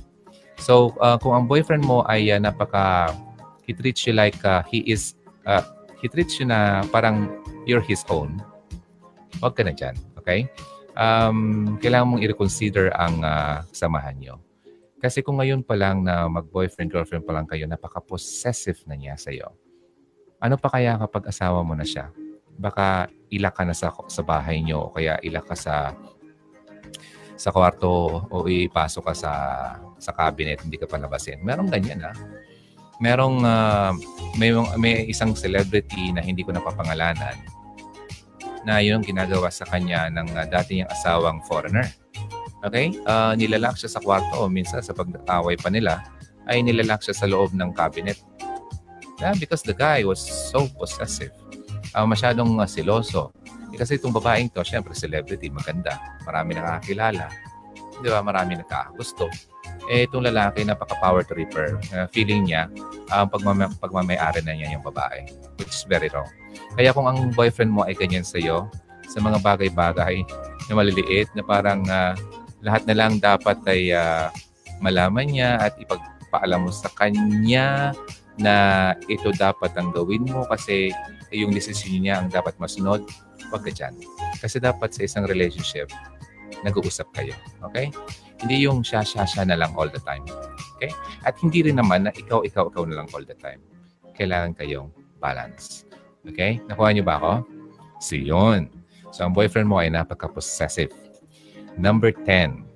So, 0.60 0.92
uh, 1.00 1.16
kung 1.16 1.32
ang 1.32 1.46
boyfriend 1.48 1.88
mo 1.88 2.04
ay 2.04 2.28
uh, 2.28 2.38
napaka 2.38 3.16
he 3.64 3.72
treats 3.72 4.04
you 4.04 4.12
like 4.12 4.36
uh, 4.44 4.62
he 4.68 4.84
is, 4.84 5.16
uh, 5.48 5.64
he 6.00 6.06
treats 6.08 6.36
you 6.38 6.46
na 6.46 6.84
parang 6.92 7.32
you're 7.64 7.84
his 7.84 8.04
own, 8.12 8.40
huwag 9.40 9.56
ka 9.56 9.64
na 9.64 9.72
dyan. 9.72 9.96
Okay? 10.20 10.48
Um, 10.94 11.74
kailangan 11.80 12.16
mong 12.16 12.22
i-reconsider 12.22 12.92
ang 12.94 13.24
uh, 13.24 13.64
samahan 13.72 14.14
nyo. 14.20 14.34
Kasi 15.00 15.20
kung 15.20 15.36
ngayon 15.36 15.66
pa 15.66 15.76
lang 15.76 16.04
na 16.04 16.28
mag-boyfriend, 16.30 16.88
girlfriend 16.88 17.28
pa 17.28 17.36
lang 17.36 17.44
kayo, 17.44 17.68
napaka-possessive 17.68 18.78
na 18.88 18.96
niya 18.96 19.18
sa'yo. 19.20 19.52
Ano 20.40 20.56
pa 20.56 20.72
kaya 20.72 20.96
kapag 20.96 21.28
asawa 21.28 21.60
mo 21.60 21.76
na 21.76 21.84
siya? 21.84 22.08
Baka 22.54 23.10
ilak 23.28 23.52
ka 23.58 23.64
na 23.66 23.74
sa, 23.74 23.92
sa 24.08 24.22
bahay 24.22 24.62
nyo 24.62 24.88
o 24.88 24.92
kaya 24.94 25.18
ilak 25.20 25.50
ka 25.50 25.56
sa 25.58 25.74
sa 27.34 27.50
kwarto 27.50 28.22
o 28.30 28.46
ipasok 28.46 29.10
ka 29.10 29.14
sa 29.18 29.32
sa 29.98 30.14
cabinet, 30.14 30.62
hindi 30.62 30.78
ka 30.78 30.86
palabasin. 30.86 31.42
Merong 31.42 31.66
ganyan 31.66 32.06
ha 32.06 32.14
merong 33.04 33.44
uh, 33.44 33.92
may, 34.40 34.56
may 34.80 35.04
isang 35.04 35.36
celebrity 35.36 36.08
na 36.16 36.24
hindi 36.24 36.40
ko 36.40 36.56
napapangalanan 36.56 37.36
na 38.64 38.80
yun 38.80 39.04
ginagawa 39.04 39.52
sa 39.52 39.68
kanya 39.68 40.08
ng 40.08 40.32
uh, 40.32 40.48
dati 40.48 40.80
niyang 40.80 40.88
asawang 40.88 41.44
foreigner. 41.44 41.84
Okay? 42.64 42.96
Uh, 43.04 43.36
nilalak 43.36 43.76
siya 43.76 43.92
sa 43.92 44.00
kwarto 44.00 44.40
o 44.40 44.48
minsan 44.48 44.80
sa 44.80 44.96
pag-away 44.96 45.60
pa 45.60 45.68
nila 45.68 46.00
ay 46.48 46.64
nilalak 46.64 47.04
siya 47.04 47.12
sa 47.12 47.28
loob 47.28 47.52
ng 47.52 47.76
cabinet. 47.76 48.16
Yeah, 49.20 49.36
because 49.36 49.60
the 49.60 49.76
guy 49.76 50.00
was 50.02 50.18
so 50.24 50.64
possessive. 50.72 51.30
Uh, 51.92 52.08
masyadong 52.08 52.56
uh, 52.56 52.64
siloso. 52.64 53.36
Eh, 53.70 53.76
kasi 53.76 54.00
itong 54.00 54.16
babaeng 54.16 54.48
to, 54.48 54.64
syempre 54.64 54.96
celebrity, 54.96 55.52
maganda. 55.52 56.00
Marami 56.24 56.56
nakakilala. 56.56 57.28
Di 58.00 58.08
ba? 58.08 58.24
Marami 58.24 58.58
nakakagusto 58.58 59.28
eh 59.92 60.08
itong 60.08 60.24
lalaki 60.24 60.64
napaka-power 60.64 61.24
tripper. 61.24 61.76
Uh, 61.92 62.06
feeling 62.10 62.48
niya, 62.48 62.68
uh, 63.12 63.26
pagmamay- 63.28 63.72
pagmamayari 63.78 64.40
na 64.44 64.56
niya 64.56 64.76
yung 64.76 64.84
babae. 64.84 65.28
Which 65.60 65.72
is 65.72 65.84
very 65.84 66.08
wrong. 66.10 66.28
Kaya 66.74 66.94
kung 66.96 67.06
ang 67.06 67.32
boyfriend 67.36 67.70
mo 67.72 67.84
ay 67.84 67.94
ganyan 67.94 68.24
sa'yo, 68.24 68.68
sa 69.08 69.20
mga 69.20 69.44
bagay-bagay 69.44 70.24
na 70.68 70.72
maliliit, 70.72 71.28
na 71.36 71.44
parang 71.44 71.84
uh, 71.86 72.16
lahat 72.64 72.88
na 72.88 72.94
lang 72.96 73.20
dapat 73.20 73.60
ay 73.68 73.92
uh, 73.92 74.32
malaman 74.80 75.28
niya 75.28 75.60
at 75.60 75.76
ipagpaalam 75.76 76.64
mo 76.64 76.70
sa 76.72 76.88
kanya 76.96 77.92
na 78.40 78.54
ito 79.06 79.30
dapat 79.36 79.70
ang 79.78 79.94
gawin 79.94 80.26
mo 80.26 80.42
kasi 80.50 80.90
yung 81.30 81.54
decision 81.54 82.02
niya 82.02 82.18
ang 82.22 82.32
dapat 82.32 82.56
masunod, 82.58 83.04
wag 83.52 83.62
ka 83.62 83.70
dyan. 83.70 83.94
Kasi 84.40 84.58
dapat 84.58 84.90
sa 84.94 85.06
isang 85.06 85.24
relationship, 85.28 85.90
nag-uusap 86.66 87.06
kayo. 87.14 87.34
Okay? 87.70 87.90
Hindi 88.44 88.68
yung 88.68 88.84
siya, 88.84 89.00
siya, 89.00 89.24
siya 89.24 89.48
na 89.48 89.56
lang 89.56 89.72
all 89.72 89.88
the 89.88 90.00
time. 90.04 90.20
Okay? 90.76 90.92
At 91.24 91.40
hindi 91.40 91.64
rin 91.64 91.80
naman 91.80 92.04
na 92.04 92.12
ikaw, 92.12 92.44
ikaw, 92.44 92.68
ikaw 92.68 92.84
na 92.84 93.00
lang 93.00 93.08
all 93.16 93.24
the 93.24 93.32
time. 93.40 93.64
Kailangan 94.12 94.52
kayong 94.52 94.92
balance. 95.16 95.88
Okay? 96.28 96.60
Nakuha 96.68 96.92
niyo 96.92 97.08
ba 97.08 97.16
ako? 97.16 97.32
So, 98.04 98.20
yun. 98.20 98.68
So, 99.16 99.24
ang 99.24 99.32
boyfriend 99.32 99.64
mo 99.64 99.80
ay 99.80 99.88
napaka-possessive. 99.88 100.92
Number 101.80 102.12
10. 102.12 102.68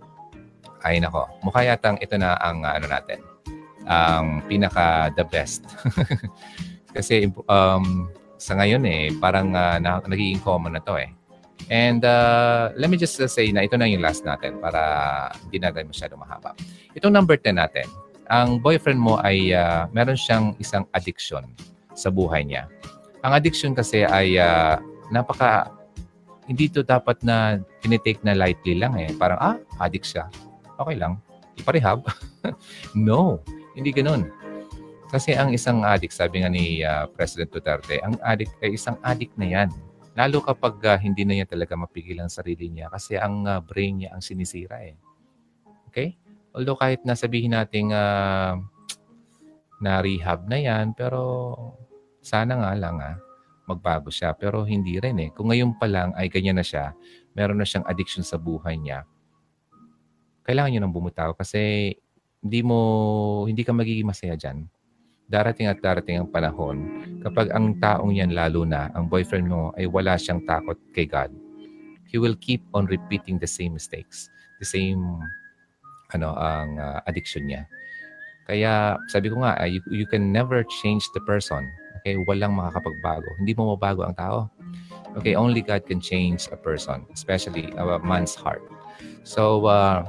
Ay, 0.80 1.04
nako. 1.04 1.28
Mukha 1.44 1.68
yatang 1.68 2.00
ito 2.00 2.16
na 2.16 2.40
ang 2.40 2.64
uh, 2.64 2.72
ano 2.72 2.88
natin. 2.88 3.20
Ang 3.84 4.40
pinaka 4.48 5.12
the 5.12 5.28
best. 5.28 5.68
Kasi 6.96 7.28
um, 7.44 8.08
sa 8.40 8.56
ngayon 8.56 8.88
eh, 8.88 9.12
parang 9.20 9.52
uh, 9.52 9.76
na, 9.76 10.00
nagiging 10.06 10.40
common 10.40 10.78
na 10.78 10.80
to 10.80 10.96
eh. 10.96 11.12
And 11.66 12.06
uh, 12.06 12.70
let 12.78 12.88
me 12.88 12.96
just 12.96 13.18
say 13.18 13.50
na 13.50 13.66
ito 13.66 13.74
na 13.74 13.90
yung 13.90 14.00
last 14.00 14.22
natin 14.22 14.62
para 14.62 14.80
hindi 15.44 15.58
natin 15.58 15.90
masyado 15.90 16.14
mahaba. 16.14 16.54
Itong 16.94 17.12
number 17.12 17.34
10 17.34 17.58
natin, 17.58 17.84
ang 18.30 18.62
boyfriend 18.62 19.02
mo 19.02 19.18
ay 19.20 19.52
uh, 19.52 19.90
meron 19.90 20.16
siyang 20.16 20.54
isang 20.62 20.86
addiction 20.94 21.44
sa 21.92 22.08
buhay 22.08 22.46
niya. 22.46 22.70
Ang 23.26 23.32
addiction 23.34 23.74
kasi 23.74 24.06
ay 24.06 24.38
uh, 24.38 24.78
napaka 25.10 25.74
hindi 26.48 26.72
to 26.72 26.80
dapat 26.80 27.20
na 27.20 27.60
tinitake 27.84 28.24
na 28.24 28.32
lightly 28.32 28.80
lang 28.80 28.96
eh. 28.96 29.12
Parang, 29.12 29.36
ah, 29.36 29.56
addict 29.84 30.08
siya. 30.08 30.32
Okay 30.80 30.96
lang. 30.96 31.20
Iparehab. 31.60 32.08
no, 32.96 33.44
hindi 33.76 33.92
ganun. 33.92 34.32
Kasi 35.12 35.36
ang 35.36 35.52
isang 35.52 35.84
addict, 35.84 36.16
sabi 36.16 36.40
nga 36.40 36.48
ni 36.48 36.80
uh, 36.80 37.04
President 37.12 37.52
Duterte, 37.52 38.00
ang 38.00 38.16
addict 38.24 38.56
ay 38.64 38.80
isang 38.80 38.96
addict 39.04 39.36
na 39.36 39.44
yan. 39.44 39.68
Lalo 40.18 40.42
kapag 40.42 40.82
uh, 40.82 40.98
hindi 40.98 41.22
na 41.22 41.38
niya 41.38 41.46
talaga 41.46 41.78
mapigilan 41.78 42.26
ang 42.26 42.34
sarili 42.34 42.66
niya 42.66 42.90
kasi 42.90 43.14
ang 43.14 43.46
uh, 43.46 43.62
brain 43.62 44.02
niya 44.02 44.10
ang 44.10 44.18
sinisira 44.18 44.82
eh. 44.82 44.98
Okay? 45.86 46.18
Although 46.50 46.74
kahit 46.74 47.06
nasabihin 47.06 47.54
nating 47.54 47.94
uh, 47.94 48.58
na 49.78 50.02
rehab 50.02 50.50
na 50.50 50.58
yan, 50.58 50.90
pero 50.90 51.54
sana 52.18 52.58
nga 52.58 52.74
lang 52.74 52.98
ah, 52.98 53.14
magbago 53.70 54.10
siya. 54.10 54.34
Pero 54.34 54.66
hindi 54.66 54.98
rin 54.98 55.22
eh. 55.22 55.30
Kung 55.30 55.54
ngayon 55.54 55.78
pa 55.78 55.86
lang 55.86 56.10
ay 56.18 56.26
ganyan 56.26 56.58
na 56.58 56.66
siya, 56.66 56.98
meron 57.38 57.62
na 57.62 57.66
siyang 57.68 57.86
addiction 57.86 58.26
sa 58.26 58.42
buhay 58.42 58.74
niya, 58.74 59.06
kailangan 60.42 60.74
niyo 60.74 60.80
nang 60.82 60.96
bumutaw 60.98 61.30
kasi 61.38 61.94
hindi 62.42 62.60
mo, 62.66 62.78
hindi 63.46 63.62
ka 63.62 63.70
magiging 63.70 64.10
masaya 64.10 64.34
dyan 64.34 64.66
darating 65.28 65.68
at 65.68 65.78
darating 65.84 66.18
ang 66.18 66.28
panahon 66.32 66.76
kapag 67.20 67.52
ang 67.52 67.76
taong 67.76 68.16
yan 68.16 68.32
lalo 68.32 68.64
na, 68.64 68.88
ang 68.96 69.06
boyfriend 69.06 69.48
mo 69.48 69.70
ay 69.76 69.84
wala 69.84 70.16
siyang 70.16 70.42
takot 70.48 70.76
kay 70.96 71.04
God, 71.04 71.28
he 72.08 72.16
will 72.16 72.34
keep 72.40 72.64
on 72.72 72.88
repeating 72.88 73.36
the 73.36 73.48
same 73.48 73.76
mistakes, 73.76 74.32
the 74.58 74.68
same 74.68 75.04
ano 76.16 76.32
ang 76.36 76.80
uh, 76.80 77.04
addiction 77.04 77.44
niya. 77.44 77.68
Kaya 78.48 78.96
sabi 79.12 79.28
ko 79.28 79.44
nga, 79.44 79.60
uh, 79.60 79.68
you, 79.68 79.84
you 79.92 80.08
can 80.08 80.32
never 80.32 80.64
change 80.80 81.04
the 81.12 81.20
person. 81.28 81.68
Okay, 82.00 82.16
walang 82.24 82.56
makakapagbago. 82.56 83.28
Hindi 83.36 83.52
mo 83.52 83.76
mabago 83.76 84.08
ang 84.08 84.16
tao. 84.16 84.48
Okay, 85.20 85.36
only 85.36 85.60
God 85.60 85.84
can 85.84 86.00
change 86.00 86.48
a 86.48 86.56
person, 86.56 87.04
especially 87.12 87.68
a 87.76 88.00
man's 88.00 88.32
heart. 88.32 88.64
So, 89.26 89.68
uh, 89.68 90.08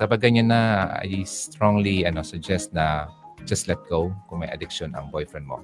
kapag 0.00 0.24
ganyan 0.24 0.48
na, 0.48 0.94
I 1.04 1.28
strongly 1.28 2.08
ano, 2.08 2.24
suggest 2.24 2.72
na 2.72 3.12
just 3.44 3.68
let 3.68 3.80
go 3.88 4.12
kung 4.28 4.44
may 4.44 4.50
addiction 4.50 4.92
ang 4.96 5.08
boyfriend 5.08 5.46
mo. 5.48 5.60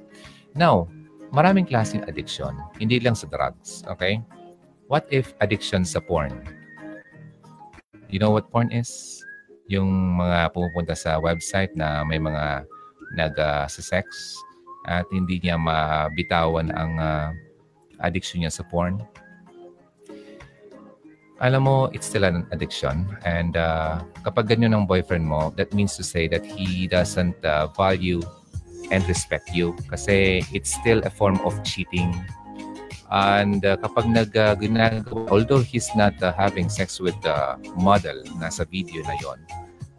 Now, 0.56 0.88
maraming 1.32 1.68
klaseng 1.68 2.04
addiction, 2.06 2.56
hindi 2.78 3.00
lang 3.00 3.16
sa 3.16 3.28
drugs, 3.28 3.82
okay? 3.88 4.20
What 4.90 5.06
if 5.10 5.32
addiction 5.40 5.86
sa 5.86 6.02
porn? 6.02 6.34
You 8.10 8.18
know 8.18 8.34
what 8.34 8.50
porn 8.50 8.74
is? 8.74 9.22
Yung 9.70 10.18
mga 10.18 10.50
pumupunta 10.50 10.98
sa 10.98 11.22
website 11.22 11.70
na 11.78 12.02
may 12.02 12.18
mga 12.18 12.66
nag-sex 13.14 14.06
uh, 14.86 15.02
at 15.02 15.06
hindi 15.14 15.38
niya 15.38 15.54
mabitawan 15.54 16.74
ang 16.74 16.92
uh, 16.98 17.30
addiction 18.02 18.42
niya 18.42 18.50
sa 18.50 18.66
porn 18.66 18.98
alam 21.40 21.64
mo, 21.64 21.88
it's 21.96 22.06
still 22.06 22.24
an 22.24 22.46
addiction. 22.52 23.08
And 23.24 23.56
uh, 23.56 24.04
kapag 24.28 24.52
ganyan 24.52 24.76
ang 24.76 24.84
boyfriend 24.84 25.24
mo, 25.24 25.56
that 25.56 25.72
means 25.72 25.96
to 25.96 26.04
say 26.04 26.28
that 26.28 26.44
he 26.44 26.84
doesn't 26.86 27.40
uh, 27.44 27.72
value 27.72 28.20
and 28.92 29.00
respect 29.08 29.48
you 29.56 29.72
kasi 29.88 30.44
it's 30.52 30.76
still 30.76 31.00
a 31.04 31.10
form 31.10 31.40
of 31.48 31.56
cheating. 31.64 32.12
And 33.10 33.64
uh, 33.64 33.80
kapag 33.80 34.06
nag, 34.06 34.36
uh, 34.36 34.54
although 35.32 35.64
he's 35.64 35.88
not 35.96 36.20
uh, 36.22 36.30
having 36.36 36.68
sex 36.68 37.00
with 37.00 37.16
the 37.24 37.56
model 37.74 38.20
na 38.38 38.52
sa 38.52 38.68
video 38.68 39.02
na 39.02 39.16
yon, 39.18 39.40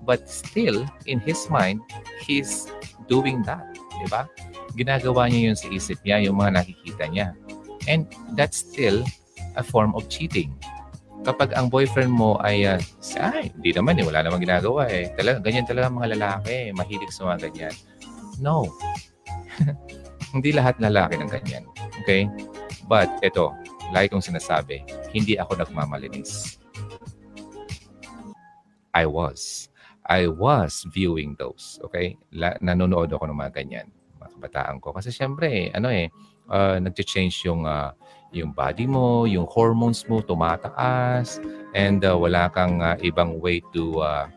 but 0.05 0.29
still, 0.29 0.85
in 1.09 1.19
his 1.19 1.49
mind, 1.49 1.81
he's 2.21 2.69
doing 3.09 3.41
that. 3.49 3.65
Di 3.97 4.07
ba? 4.07 4.29
Ginagawa 4.77 5.27
niya 5.27 5.51
yun 5.51 5.57
sa 5.57 5.67
isip 5.73 5.99
niya, 6.05 6.29
yung 6.29 6.37
mga 6.37 6.63
nakikita 6.63 7.05
niya. 7.09 7.27
And 7.89 8.07
that's 8.37 8.61
still 8.61 9.03
a 9.57 9.65
form 9.65 9.97
of 9.97 10.07
cheating 10.07 10.55
kapag 11.21 11.53
ang 11.53 11.69
boyfriend 11.69 12.09
mo 12.09 12.37
ay, 12.41 12.65
uh, 12.65 12.81
ay, 13.21 13.53
hindi 13.53 13.71
naman 13.73 14.01
eh, 14.01 14.05
wala 14.05 14.25
namang 14.25 14.41
ginagawa 14.41 14.89
eh. 14.89 15.13
Talaga, 15.13 15.37
ganyan 15.45 15.67
talaga 15.69 15.93
mga 15.93 16.11
lalaki, 16.17 16.73
mahilig 16.73 17.13
sa 17.13 17.29
mga 17.29 17.49
ganyan. 17.49 17.75
No. 18.41 18.65
hindi 20.35 20.49
lahat 20.49 20.81
lalaki 20.81 21.21
ng 21.21 21.29
ganyan. 21.29 21.63
Okay? 22.01 22.25
But, 22.89 23.21
ito, 23.21 23.53
like 23.93 24.09
kong 24.09 24.25
sinasabi, 24.25 24.81
hindi 25.13 25.37
ako 25.37 25.61
nagmamalinis. 25.61 26.57
I 28.91 29.05
was. 29.05 29.69
I 30.09 30.27
was 30.27 30.83
viewing 30.89 31.37
those. 31.37 31.77
Okay? 31.85 32.17
La, 32.33 32.57
nanonood 32.59 33.13
ako 33.13 33.29
ng 33.29 33.37
mga 33.37 33.61
ganyan. 33.61 33.87
Mga 34.17 34.29
kabataan 34.41 34.77
ko. 34.81 34.89
Kasi 34.91 35.13
syempre, 35.13 35.69
ano 35.71 35.93
eh, 35.93 36.09
uh, 36.49 36.81
nag-change 36.81 37.45
yung 37.45 37.69
uh, 37.69 37.93
yung 38.31 38.55
body 38.55 38.87
mo, 38.87 39.27
yung 39.27 39.45
hormones 39.47 40.07
mo 40.07 40.23
tumataas 40.23 41.43
and 41.75 42.03
uh, 42.07 42.15
wala 42.15 42.47
kang 42.51 42.79
uh, 42.79 42.95
ibang 43.03 43.39
way 43.43 43.59
to 43.75 43.99
uh, 43.99 44.27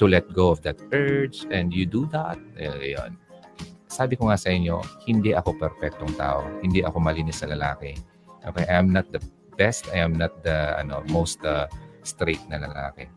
to 0.00 0.08
let 0.08 0.24
go 0.32 0.48
of 0.52 0.60
that 0.64 0.76
urge 0.92 1.44
and 1.52 1.72
you 1.72 1.84
do 1.84 2.08
that. 2.12 2.40
Eh, 2.56 2.96
yun. 2.96 3.16
Sabi 3.88 4.16
ko 4.16 4.28
nga 4.28 4.36
sa 4.36 4.52
inyo, 4.52 4.80
hindi 5.08 5.32
ako 5.32 5.56
perfectong 5.56 6.12
tao. 6.20 6.44
Hindi 6.60 6.84
ako 6.84 7.00
malinis 7.00 7.40
sa 7.40 7.48
lalaki. 7.48 7.96
Okay, 8.44 8.64
I 8.68 8.76
am 8.76 8.92
not 8.92 9.08
the 9.08 9.20
best. 9.56 9.88
I 9.92 10.04
am 10.04 10.12
not 10.12 10.44
the 10.44 10.76
ano, 10.76 11.00
most 11.08 11.40
uh, 11.44 11.64
straight 12.04 12.42
na 12.52 12.60
lalaki. 12.60 13.08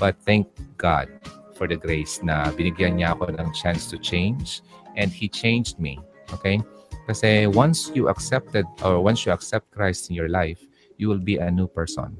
But 0.00 0.16
thank 0.24 0.48
God 0.80 1.12
for 1.52 1.68
the 1.68 1.76
grace 1.76 2.24
na 2.24 2.48
binigyan 2.56 2.96
niya 2.96 3.12
ako 3.12 3.36
ng 3.36 3.52
chance 3.52 3.92
to 3.92 4.00
change 4.00 4.64
and 4.96 5.12
He 5.12 5.28
changed 5.28 5.76
me. 5.76 6.00
Okay? 6.32 6.64
Kasi 7.06 7.46
once 7.46 7.90
you 7.94 8.08
accepted 8.08 8.66
or 8.84 9.02
once 9.02 9.26
you 9.26 9.32
accept 9.32 9.70
Christ 9.70 10.10
in 10.10 10.16
your 10.16 10.28
life, 10.28 10.62
you 10.96 11.08
will 11.08 11.22
be 11.22 11.36
a 11.36 11.50
new 11.50 11.66
person. 11.66 12.16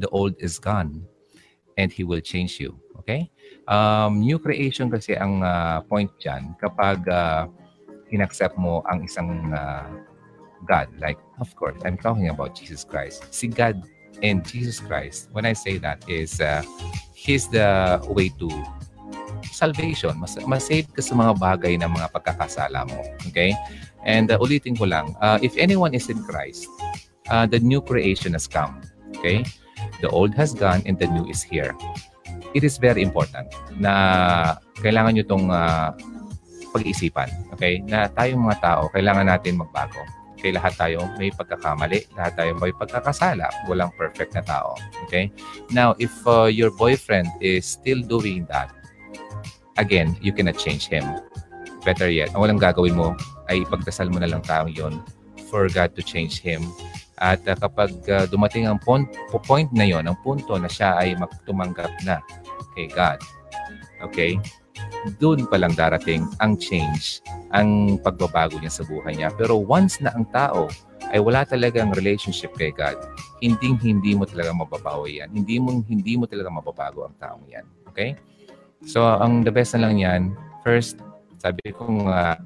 The 0.00 0.08
old 0.08 0.34
is 0.40 0.58
gone 0.58 1.04
and 1.76 1.92
He 1.92 2.04
will 2.04 2.20
change 2.20 2.60
you. 2.60 2.80
Okay? 3.00 3.30
Um, 3.68 4.20
new 4.20 4.38
creation 4.38 4.88
kasi 4.88 5.16
ang 5.16 5.44
uh, 5.44 5.80
point 5.84 6.10
dyan 6.20 6.56
kapag 6.60 7.04
uh, 7.08 7.48
inaccept 8.12 8.56
mo 8.56 8.82
ang 8.88 9.04
isang 9.04 9.52
uh, 9.52 9.88
God. 10.68 10.88
Like, 11.00 11.18
of 11.40 11.54
course, 11.56 11.76
I'm 11.84 11.96
talking 11.96 12.28
about 12.28 12.56
Jesus 12.56 12.84
Christ. 12.84 13.24
Si 13.32 13.48
God 13.48 13.80
and 14.22 14.44
Jesus 14.44 14.80
Christ, 14.80 15.28
when 15.32 15.46
I 15.46 15.52
say 15.52 15.78
that, 15.80 16.04
is 16.08 16.40
uh, 16.40 16.64
He's 17.16 17.48
the 17.48 18.00
way 18.08 18.32
to 18.40 18.48
salvation. 19.52 20.16
Mas, 20.20 20.36
masave 20.44 20.88
ka 20.92 21.00
sa 21.00 21.12
mga 21.16 21.32
bagay 21.36 21.74
na 21.76 21.88
mga 21.88 22.12
pagkakasala 22.12 22.88
mo. 22.88 23.00
Okay? 23.28 23.56
And 24.04 24.30
uh, 24.32 24.40
ulitin 24.40 24.78
ko 24.78 24.88
lang, 24.88 25.16
uh, 25.20 25.38
if 25.42 25.56
anyone 25.56 25.92
is 25.92 26.08
in 26.08 26.22
Christ, 26.24 26.68
uh, 27.28 27.46
the 27.46 27.60
new 27.60 27.80
creation 27.80 28.32
has 28.32 28.46
come. 28.46 28.80
Okay? 29.18 29.44
The 30.00 30.08
old 30.08 30.34
has 30.34 30.52
gone 30.52 30.82
and 30.86 30.98
the 30.98 31.08
new 31.08 31.28
is 31.28 31.42
here. 31.42 31.76
It 32.54 32.64
is 32.64 32.78
very 32.80 33.02
important 33.02 33.52
na 33.78 34.56
kailangan 34.80 35.14
nyo 35.14 35.22
itong 35.24 35.46
uh, 35.52 35.92
pag-iisipan. 36.72 37.28
Okay? 37.54 37.84
Na 37.84 38.08
tayong 38.08 38.48
mga 38.48 38.58
tao, 38.64 38.82
kailangan 38.90 39.28
natin 39.28 39.60
magbago. 39.60 40.00
Okay, 40.40 40.56
lahat 40.56 40.72
tayo 40.80 41.04
may 41.20 41.28
pagkakamali, 41.28 42.08
lahat 42.16 42.32
tayo 42.32 42.56
may 42.56 42.72
pagkakasala. 42.72 43.52
Walang 43.68 43.92
perfect 43.92 44.32
na 44.32 44.40
tao. 44.40 44.72
Okay? 45.04 45.28
Now, 45.68 45.92
if 46.00 46.08
uh, 46.24 46.48
your 46.48 46.72
boyfriend 46.72 47.28
is 47.44 47.68
still 47.68 48.00
doing 48.00 48.48
that, 48.48 48.72
again, 49.76 50.16
you 50.24 50.32
cannot 50.32 50.56
change 50.56 50.88
him. 50.88 51.04
Better 51.84 52.08
yet, 52.08 52.32
ang 52.32 52.40
walang 52.40 52.56
gagawin 52.56 52.96
mo, 52.96 53.12
ay 53.50 53.66
ipagdasal 53.66 54.08
mo 54.08 54.22
na 54.22 54.30
lang 54.30 54.40
taong 54.46 54.70
yon 54.70 55.02
for 55.50 55.66
God 55.66 55.92
to 55.98 56.02
change 56.06 56.38
him. 56.38 56.62
At 57.20 57.44
uh, 57.44 57.58
kapag 57.58 57.92
uh, 58.08 58.24
dumating 58.30 58.64
ang 58.64 58.80
point, 58.80 59.10
point 59.44 59.68
na 59.74 59.84
yon, 59.84 60.08
ang 60.08 60.16
punto 60.24 60.56
na 60.56 60.70
siya 60.70 60.96
ay 60.96 61.18
magtumanggap 61.18 61.92
na 62.06 62.22
kay 62.72 62.88
God, 62.88 63.20
okay, 64.00 64.40
doon 65.20 65.44
pa 65.44 65.60
lang 65.60 65.76
darating 65.76 66.24
ang 66.40 66.56
change, 66.56 67.20
ang 67.52 68.00
pagbabago 68.00 68.56
niya 68.56 68.72
sa 68.72 68.86
buhay 68.88 69.20
niya. 69.20 69.28
Pero 69.36 69.60
once 69.60 70.00
na 70.00 70.16
ang 70.16 70.24
tao 70.32 70.70
ay 71.10 71.18
wala 71.18 71.42
talagang 71.44 71.92
relationship 71.92 72.54
kay 72.56 72.72
God, 72.72 72.96
hindi 73.42 73.74
hindi 73.82 74.14
mo 74.14 74.24
talaga 74.24 74.54
mababawi 74.54 75.20
yan. 75.20 75.28
Hindi 75.34 75.58
mo 75.58 75.82
hindi 75.84 76.14
mo 76.16 76.24
talaga 76.24 76.48
mababago 76.48 77.04
ang 77.04 77.16
taong 77.18 77.44
yan. 77.50 77.66
Okay? 77.90 78.16
So, 78.86 79.04
ang 79.04 79.44
the 79.44 79.52
best 79.52 79.76
na 79.76 79.88
lang 79.88 80.00
yan, 80.00 80.32
first, 80.64 80.96
sabi 81.36 81.72
ko 81.76 82.08
uh, 82.08 82.36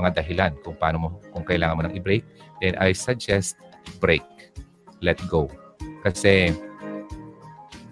mga 0.00 0.24
dahilan 0.24 0.52
kung 0.64 0.76
paano 0.80 0.96
mo, 0.96 1.08
kung 1.30 1.44
kailangan 1.44 1.76
mo 1.76 1.82
nang 1.84 1.94
i-break, 1.94 2.24
then 2.64 2.74
I 2.80 2.96
suggest 2.96 3.60
break. 4.00 4.24
Let 5.04 5.20
go. 5.28 5.48
Kasi 6.00 6.56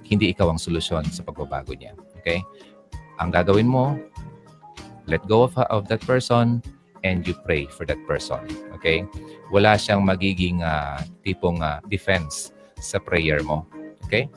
hindi 0.09 0.33
ikaw 0.33 0.49
ang 0.53 0.61
solusyon 0.61 1.05
sa 1.13 1.21
pagbabago 1.21 1.77
niya. 1.77 1.93
Okay? 2.21 2.41
Ang 3.21 3.33
gagawin 3.33 3.69
mo, 3.69 4.01
let 5.05 5.21
go 5.29 5.45
of, 5.45 5.53
of 5.69 5.85
that 5.93 6.01
person 6.09 6.65
and 7.05 7.29
you 7.29 7.37
pray 7.45 7.69
for 7.69 7.85
that 7.85 8.01
person. 8.09 8.41
Okay? 8.81 9.05
Wala 9.53 9.77
siyang 9.77 10.05
magiging 10.05 10.65
uh, 10.65 11.01
tipong 11.25 11.61
uh, 11.61 11.85
defense 11.93 12.57
sa 12.81 12.97
prayer 12.97 13.45
mo. 13.45 13.69
Okay? 14.09 14.33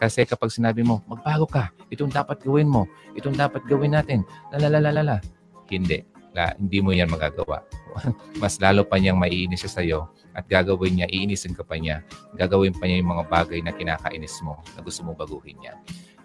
Kasi 0.00 0.24
kapag 0.24 0.52
sinabi 0.52 0.82
mo, 0.84 1.04
magbago 1.06 1.46
ka, 1.48 1.70
itong 1.88 2.10
dapat 2.12 2.40
gawin 2.42 2.68
mo, 2.68 2.88
itong 3.14 3.36
dapat 3.36 3.62
gawin 3.68 3.94
natin. 3.94 4.24
La, 4.52 5.20
hindi 5.68 6.13
mo 6.82 6.90
yan 6.90 7.08
magagawa. 7.08 7.62
Mas 8.42 8.58
lalo 8.58 8.82
pa 8.82 8.98
niyang 8.98 9.18
maiinis 9.18 9.62
siya 9.62 9.72
sa'yo 9.80 10.00
at 10.34 10.50
gagawin 10.50 10.98
niya, 10.98 11.06
iinisin 11.06 11.54
ka 11.54 11.62
pa 11.62 11.78
niya. 11.78 12.02
Gagawin 12.34 12.74
pa 12.74 12.90
niya 12.90 12.98
yung 12.98 13.14
mga 13.14 13.24
bagay 13.30 13.62
na 13.62 13.70
kinakainis 13.70 14.42
mo 14.42 14.58
na 14.74 14.82
gusto 14.82 15.06
mo 15.06 15.14
baguhin 15.14 15.54
niya. 15.62 15.78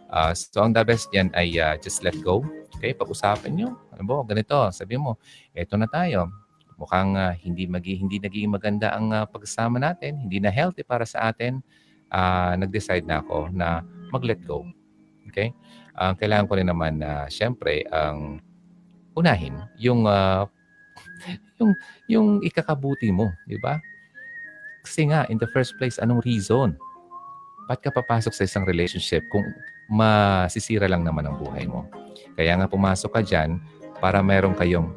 Uh, 0.10 0.34
so, 0.34 0.66
ang 0.66 0.74
the 0.74 0.82
best 0.82 1.06
yan 1.14 1.30
ay 1.38 1.54
uh, 1.62 1.78
just 1.78 2.02
let 2.02 2.18
go. 2.26 2.42
Okay, 2.82 2.98
pag-usapan 2.98 3.54
niyo. 3.54 3.78
Ano 3.94 4.02
ba, 4.10 4.26
ganito, 4.26 4.58
sabi 4.74 4.98
mo, 4.98 5.22
eto 5.54 5.78
na 5.78 5.86
tayo. 5.86 6.34
Mukhang 6.82 7.14
uh, 7.14 7.38
hindi, 7.38 7.70
magi, 7.70 8.02
hindi 8.02 8.18
naging 8.18 8.50
maganda 8.50 8.90
ang 8.98 9.14
uh, 9.14 9.30
pagsama 9.30 9.78
natin. 9.78 10.18
Hindi 10.26 10.42
na 10.42 10.50
healthy 10.50 10.82
para 10.82 11.06
sa 11.06 11.30
atin. 11.30 11.62
Uh, 12.10 12.58
nag-decide 12.58 13.06
na 13.06 13.22
ako 13.22 13.54
na 13.54 13.86
mag-let 14.10 14.42
go. 14.42 14.66
Okay? 15.30 15.54
Ang 15.94 16.16
uh, 16.16 16.18
kailangan 16.18 16.50
ko 16.50 16.54
rin 16.58 16.70
naman 16.74 16.98
na, 16.98 17.10
uh, 17.14 17.26
syempre, 17.30 17.86
ang 17.94 18.42
unahin 19.18 19.62
yung 19.80 20.06
uh, 20.06 20.46
yung 21.60 21.72
yung 22.08 22.28
ikakabuti 22.44 23.10
mo, 23.14 23.32
di 23.48 23.58
ba? 23.60 23.80
Kasi 24.84 25.12
nga, 25.12 25.28
in 25.28 25.38
the 25.38 25.50
first 25.52 25.76
place, 25.78 26.00
anong 26.00 26.24
reason? 26.24 26.74
Ba't 27.70 27.84
ka 27.86 27.94
papasok 27.94 28.34
sa 28.34 28.48
isang 28.48 28.66
relationship 28.66 29.22
kung 29.30 29.46
masisira 29.92 30.90
lang 30.90 31.06
naman 31.06 31.30
ang 31.30 31.38
buhay 31.38 31.70
mo? 31.70 31.86
Kaya 32.34 32.58
nga 32.58 32.66
pumasok 32.66 33.12
ka 33.14 33.22
dyan 33.22 33.62
para 34.02 34.24
meron 34.26 34.58
kayong 34.58 34.90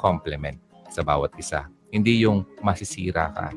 complement 0.00 0.56
sa 0.88 1.04
bawat 1.04 1.34
isa. 1.36 1.68
Hindi 1.92 2.24
yung 2.24 2.46
masisira 2.64 3.28
ka. 3.34 3.52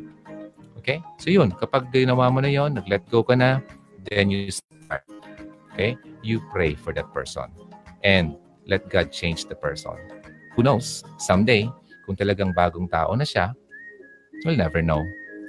Okay? 0.81 0.99
So 1.21 1.29
yun, 1.29 1.53
kapag 1.55 1.93
ginawa 1.93 2.27
mo 2.33 2.41
na 2.41 2.49
yon, 2.49 2.75
nag-let 2.75 3.05
go 3.07 3.23
ka 3.23 3.37
na, 3.37 3.61
then 4.09 4.33
you 4.33 4.49
start. 4.49 5.05
Okay? 5.71 5.95
You 6.25 6.43
pray 6.51 6.75
for 6.75 6.91
that 6.91 7.07
person. 7.15 7.47
And 8.03 8.35
let 8.67 8.85
God 8.89 9.09
change 9.09 9.45
the 9.49 9.57
person. 9.57 9.95
Who 10.57 10.61
knows? 10.65 11.01
Someday, 11.17 11.69
kung 12.05 12.17
talagang 12.17 12.51
bagong 12.51 12.91
tao 12.91 13.15
na 13.15 13.23
siya, 13.23 13.55
we'll 14.43 14.59
never 14.59 14.83
know. 14.83 15.01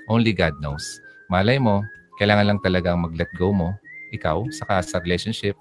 Only 0.07 0.31
God 0.37 0.59
knows. 0.63 0.85
Malay 1.33 1.59
mo, 1.59 1.83
kailangan 2.21 2.47
lang 2.55 2.59
talagang 2.63 3.03
mag-let 3.03 3.29
go 3.35 3.51
mo, 3.51 3.75
ikaw, 4.13 4.45
saka 4.53 4.85
sa 4.85 5.01
relationship, 5.01 5.57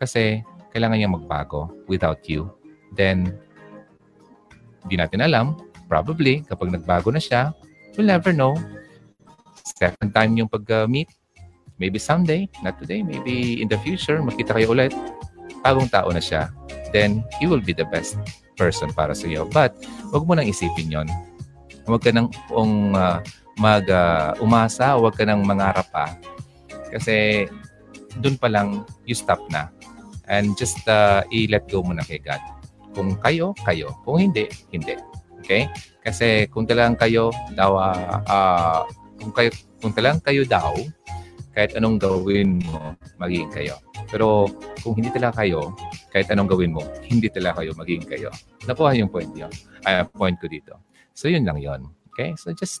kasi 0.00 0.40
kailangan 0.72 0.98
niya 0.98 1.10
magbago 1.12 1.68
without 1.86 2.24
you. 2.26 2.48
Then, 2.96 3.36
hindi 4.82 4.96
natin 4.98 5.22
alam, 5.22 5.60
probably, 5.86 6.42
kapag 6.48 6.72
nagbago 6.72 7.12
na 7.12 7.20
siya, 7.20 7.52
we'll 7.94 8.08
never 8.08 8.32
know. 8.32 8.56
Second 9.62 10.10
time 10.10 10.32
yung 10.34 10.50
pag-meet, 10.50 11.12
maybe 11.76 12.00
someday, 12.00 12.48
not 12.64 12.80
today, 12.80 13.04
maybe 13.04 13.60
in 13.60 13.68
the 13.68 13.78
future, 13.84 14.18
makita 14.24 14.56
kayo 14.56 14.72
ulit, 14.74 14.96
bagong 15.62 15.88
tao 15.88 16.10
na 16.10 16.20
siya, 16.20 16.50
then 16.90 17.22
he 17.38 17.48
will 17.48 17.62
be 17.62 17.72
the 17.72 17.86
best 17.88 18.18
person 18.58 18.92
para 18.92 19.16
sa 19.16 19.26
iyo. 19.26 19.48
But, 19.48 19.72
wag 20.12 20.26
mo 20.26 20.36
nang 20.36 20.50
isipin 20.50 20.92
yon. 20.92 21.08
Huwag 21.88 22.02
ka 22.04 22.14
nang 22.14 22.30
um, 22.54 22.94
uh, 22.94 23.18
mag 23.58 23.86
uh, 23.88 24.36
umasa, 24.38 24.94
huwag 24.94 25.16
ka 25.18 25.26
nang 25.26 25.42
mangarap 25.42 25.88
pa. 25.90 26.14
Kasi 26.92 27.48
doon 28.20 28.36
pa 28.36 28.52
lang 28.52 28.84
you 29.08 29.16
stop 29.16 29.40
na. 29.48 29.72
And 30.30 30.54
just 30.54 30.78
uh, 30.86 31.26
i-let 31.32 31.66
go 31.66 31.82
mo 31.82 31.96
na 31.96 32.04
kay 32.06 32.22
God. 32.22 32.40
Kung 32.92 33.16
kayo, 33.18 33.56
kayo. 33.64 33.90
Kung 34.04 34.20
hindi, 34.20 34.46
hindi. 34.70 34.94
Okay? 35.42 35.66
Kasi 36.04 36.46
kung 36.52 36.68
talagang 36.68 36.94
kayo 36.94 37.34
daw 37.56 37.74
uh, 37.78 38.20
uh, 38.30 38.80
kung 39.18 39.32
kayo 39.34 39.50
kung 39.82 39.94
talagang 39.94 40.22
kayo 40.22 40.42
daw 40.46 40.74
kahit 41.52 41.76
anong 41.76 42.00
gawin 42.00 42.64
mo, 42.64 42.96
magiging 43.20 43.52
kayo. 43.52 43.76
Pero 44.08 44.48
kung 44.80 44.96
hindi 44.96 45.12
talaga 45.12 45.44
kayo, 45.44 45.76
kahit 46.08 46.32
anong 46.32 46.48
gawin 46.48 46.72
mo, 46.72 46.82
hindi 47.04 47.28
talaga 47.28 47.60
kayo 47.60 47.76
magiging 47.76 48.08
kayo. 48.08 48.28
Nakuha 48.64 48.96
yung 48.96 49.12
point 49.12 49.28
yun. 49.36 49.52
Ay, 49.84 50.00
point 50.08 50.36
ko 50.40 50.48
dito. 50.48 50.80
So, 51.12 51.28
yun 51.28 51.44
lang 51.44 51.60
yon 51.60 51.84
Okay? 52.12 52.32
So, 52.40 52.56
just 52.56 52.80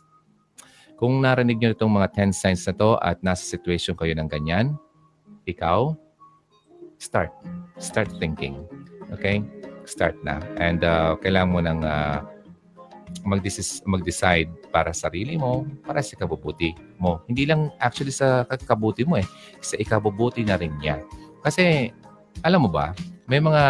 kung 0.96 1.20
narinig 1.20 1.60
nyo 1.60 1.76
itong 1.76 1.92
mga 1.92 2.32
10 2.32 2.32
signs 2.32 2.62
na 2.64 2.72
to 2.76 2.96
at 3.00 3.20
nasa 3.20 3.44
situation 3.44 3.92
kayo 3.92 4.16
ng 4.16 4.28
ganyan, 4.28 4.76
ikaw, 5.44 5.92
start. 6.96 7.32
Start 7.76 8.08
thinking. 8.16 8.62
Okay? 9.12 9.44
Start 9.84 10.16
na. 10.24 10.40
And 10.56 10.80
uh, 10.86 11.18
kailangan 11.20 11.50
mo 11.50 11.60
nang 11.60 11.82
uh, 11.82 12.22
mag-decide 13.84 14.50
para 14.72 14.90
sa 14.90 15.08
sarili 15.08 15.36
mo, 15.36 15.68
para 15.84 16.00
sa 16.00 16.16
kabubuti 16.16 16.72
mo. 16.96 17.20
Hindi 17.28 17.44
lang 17.46 17.70
actually 17.78 18.14
sa 18.14 18.44
kabubuti 18.46 19.04
mo 19.04 19.20
eh, 19.20 19.26
sa 19.60 19.76
ikabubuti 19.76 20.42
na 20.42 20.56
rin 20.56 20.72
niya. 20.80 21.02
Kasi, 21.44 21.90
alam 22.40 22.64
mo 22.64 22.70
ba, 22.72 22.96
may 23.26 23.38
mga 23.38 23.64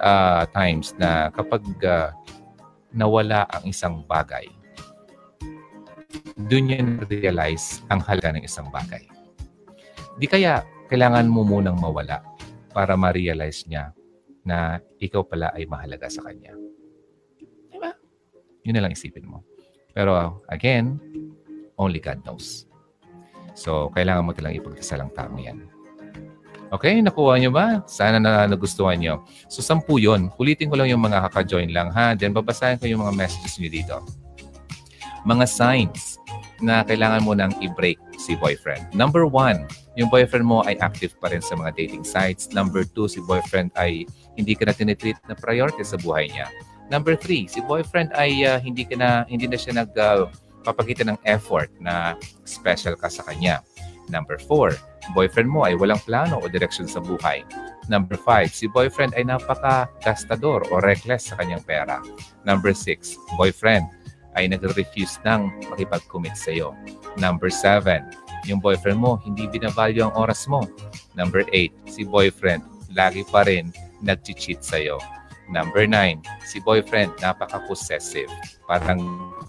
uh, 0.00 0.42
times 0.54 0.94
na 1.00 1.32
kapag 1.34 1.62
uh, 1.84 2.10
nawala 2.92 3.44
ang 3.52 3.64
isang 3.68 4.02
bagay, 4.06 4.46
doon 6.48 6.64
niya 6.70 6.80
realize 7.10 7.82
ang 7.90 8.00
halaga 8.00 8.32
ng 8.32 8.46
isang 8.46 8.70
bagay. 8.70 9.02
Di 10.18 10.26
kaya 10.26 10.62
kailangan 10.88 11.26
mo 11.28 11.44
munang 11.44 11.78
mawala 11.78 12.22
para 12.72 12.94
ma-realize 12.94 13.66
niya 13.66 13.92
na 14.46 14.80
ikaw 15.02 15.26
pala 15.26 15.52
ay 15.52 15.68
mahalaga 15.68 16.08
sa 16.08 16.24
kanya. 16.24 16.56
Yun 18.68 18.76
na 18.76 18.84
lang 18.84 18.92
isipin 18.92 19.24
mo. 19.24 19.40
Pero 19.96 20.44
again, 20.52 21.00
only 21.80 22.04
God 22.04 22.20
knows. 22.28 22.68
So, 23.56 23.88
kailangan 23.96 24.28
mo 24.28 24.36
talang 24.36 24.60
ipagdasal 24.60 25.00
ang 25.00 25.10
tao 25.16 25.32
yan. 25.32 25.64
Okay, 26.68 27.00
nakuha 27.00 27.40
nyo 27.40 27.48
ba? 27.48 27.80
Sana 27.88 28.20
na 28.20 28.44
nagustuhan 28.44 29.00
nyo. 29.00 29.24
So, 29.48 29.64
sampu 29.64 29.96
yun. 29.96 30.28
Ulitin 30.36 30.68
ko 30.68 30.76
lang 30.76 30.92
yung 30.92 31.00
mga 31.00 31.32
kaka-join 31.32 31.72
lang 31.72 31.88
ha. 31.96 32.12
Then, 32.12 32.36
babasahin 32.36 32.76
ko 32.76 32.84
yung 32.84 33.00
mga 33.08 33.16
messages 33.16 33.56
nyo 33.56 33.72
dito. 33.72 33.96
Mga 35.24 35.48
signs 35.48 36.20
na 36.60 36.84
kailangan 36.84 37.24
mo 37.24 37.32
nang 37.32 37.56
i-break 37.64 37.96
si 38.20 38.36
boyfriend. 38.36 38.84
Number 38.92 39.24
one, 39.24 39.64
yung 39.96 40.12
boyfriend 40.12 40.44
mo 40.44 40.60
ay 40.68 40.76
active 40.84 41.16
pa 41.18 41.32
rin 41.32 41.40
sa 41.40 41.56
mga 41.56 41.72
dating 41.72 42.04
sites. 42.04 42.52
Number 42.52 42.84
two, 42.84 43.08
si 43.08 43.24
boyfriend 43.24 43.72
ay 43.80 44.04
hindi 44.36 44.52
ka 44.52 44.68
na 44.68 44.76
tinitreat 44.76 45.18
na 45.24 45.34
priority 45.34 45.82
sa 45.82 45.96
buhay 45.96 46.28
niya. 46.28 46.52
Number 46.88 47.14
three, 47.16 47.44
si 47.48 47.60
boyfriend 47.60 48.16
ay 48.16 48.44
uh, 48.48 48.56
hindi 48.56 48.84
ka 48.88 48.96
na 48.96 49.28
hindi 49.28 49.44
na 49.44 49.60
siya 49.60 49.84
nagpapakita 49.84 51.04
uh, 51.04 51.08
ng 51.12 51.18
effort 51.28 51.68
na 51.80 52.16
special 52.48 52.96
ka 52.96 53.12
sa 53.12 53.24
kanya. 53.28 53.60
Number 54.08 54.40
four, 54.40 54.72
boyfriend 55.12 55.52
mo 55.52 55.68
ay 55.68 55.76
walang 55.76 56.00
plano 56.00 56.40
o 56.40 56.48
direksyon 56.48 56.88
sa 56.88 57.04
buhay. 57.04 57.44
Number 57.88 58.16
five, 58.16 58.52
si 58.52 58.68
boyfriend 58.68 59.16
ay 59.16 59.24
napaka-gastador 59.28 60.64
o 60.72 60.80
reckless 60.80 61.32
sa 61.32 61.36
kanyang 61.40 61.64
pera. 61.64 62.00
Number 62.44 62.72
six, 62.72 63.16
boyfriend 63.36 63.84
ay 64.36 64.48
nag-refuse 64.48 65.20
ng 65.24 65.48
makipag-commit 65.72 66.36
sa 66.36 66.52
iyo. 66.52 66.76
Number 67.16 67.48
seven, 67.48 68.04
yung 68.44 68.60
boyfriend 68.60 69.00
mo, 69.00 69.20
hindi 69.24 69.48
binavalue 69.48 70.04
ang 70.04 70.14
oras 70.16 70.44
mo. 70.48 70.64
Number 71.16 71.44
eight, 71.52 71.72
si 71.88 72.04
boyfriend, 72.04 72.64
lagi 72.92 73.24
pa 73.28 73.44
rin 73.44 73.72
nag-cheat 74.04 74.60
sa 74.60 74.80
iyo. 74.80 75.00
Number 75.48 75.88
nine, 75.88 76.20
si 76.44 76.60
boyfriend, 76.60 77.16
napaka-possessive. 77.24 78.28
Parang 78.68 79.00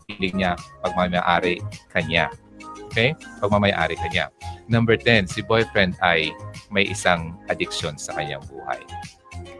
feeling 0.07 0.43
niya 0.43 0.55
pagmamayari 0.79 1.59
kanya. 1.91 2.31
Okay? 2.89 3.13
Pagmamayari 3.43 3.99
kanya. 3.99 4.31
Number 4.71 4.95
10, 4.95 5.27
si 5.27 5.43
boyfriend 5.43 5.99
ay 5.99 6.31
may 6.71 6.87
isang 6.87 7.35
addiction 7.51 7.99
sa 7.99 8.15
kanyang 8.15 8.43
buhay. 8.47 8.79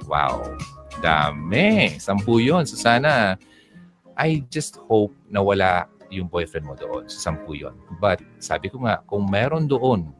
Wow! 0.07 0.55
Dami! 1.03 1.99
Sampu 1.99 2.39
yun. 2.39 2.63
So 2.63 2.79
sana 2.79 3.35
I 4.19 4.43
just 4.51 4.79
hope 4.91 5.15
na 5.31 5.39
wala 5.39 5.87
yung 6.11 6.27
boyfriend 6.27 6.67
mo 6.67 6.75
doon. 6.75 7.07
Sa 7.07 7.31
sampu 7.31 7.55
yun. 7.55 7.73
But 8.03 8.19
sabi 8.43 8.67
ko 8.67 8.83
nga, 8.83 8.99
kung 9.07 9.31
meron 9.31 9.69
doon 9.69 10.11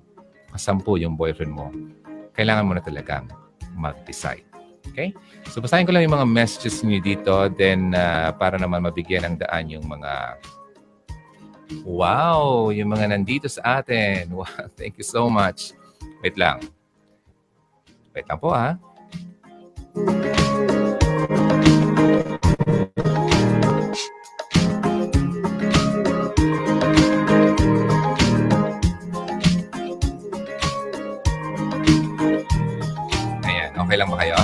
kasampu 0.50 0.98
yung 0.98 1.20
boyfriend 1.20 1.54
mo, 1.54 1.70
kailangan 2.34 2.66
mo 2.66 2.74
na 2.74 2.84
talagang 2.84 3.30
mag-decide. 3.78 4.49
Okay? 4.88 5.12
So 5.52 5.60
basahin 5.60 5.84
ko 5.84 5.92
lang 5.92 6.08
yung 6.08 6.16
mga 6.16 6.28
messages 6.28 6.80
niyo 6.82 7.04
dito 7.04 7.34
then 7.52 7.92
uh, 7.92 8.32
para 8.40 8.56
naman 8.56 8.84
mabigyan 8.84 9.36
ng 9.36 9.36
daan 9.44 9.68
yung 9.68 9.84
mga 9.84 10.40
Wow, 11.86 12.74
yung 12.74 12.90
mga 12.90 13.14
nandito 13.14 13.46
sa 13.46 13.82
atin. 13.82 14.30
Wow, 14.40 14.74
thank 14.74 14.98
you 14.98 15.06
so 15.06 15.30
much. 15.30 15.78
Wait 16.26 16.34
lang. 16.34 16.66
Wait 18.16 18.26
lang 18.26 18.40
po 18.42 18.50
ha. 18.50 18.74
Ayan, 33.46 33.72
okay 33.78 33.96
lang 33.98 34.10
ba 34.10 34.18
kayo? 34.18 34.39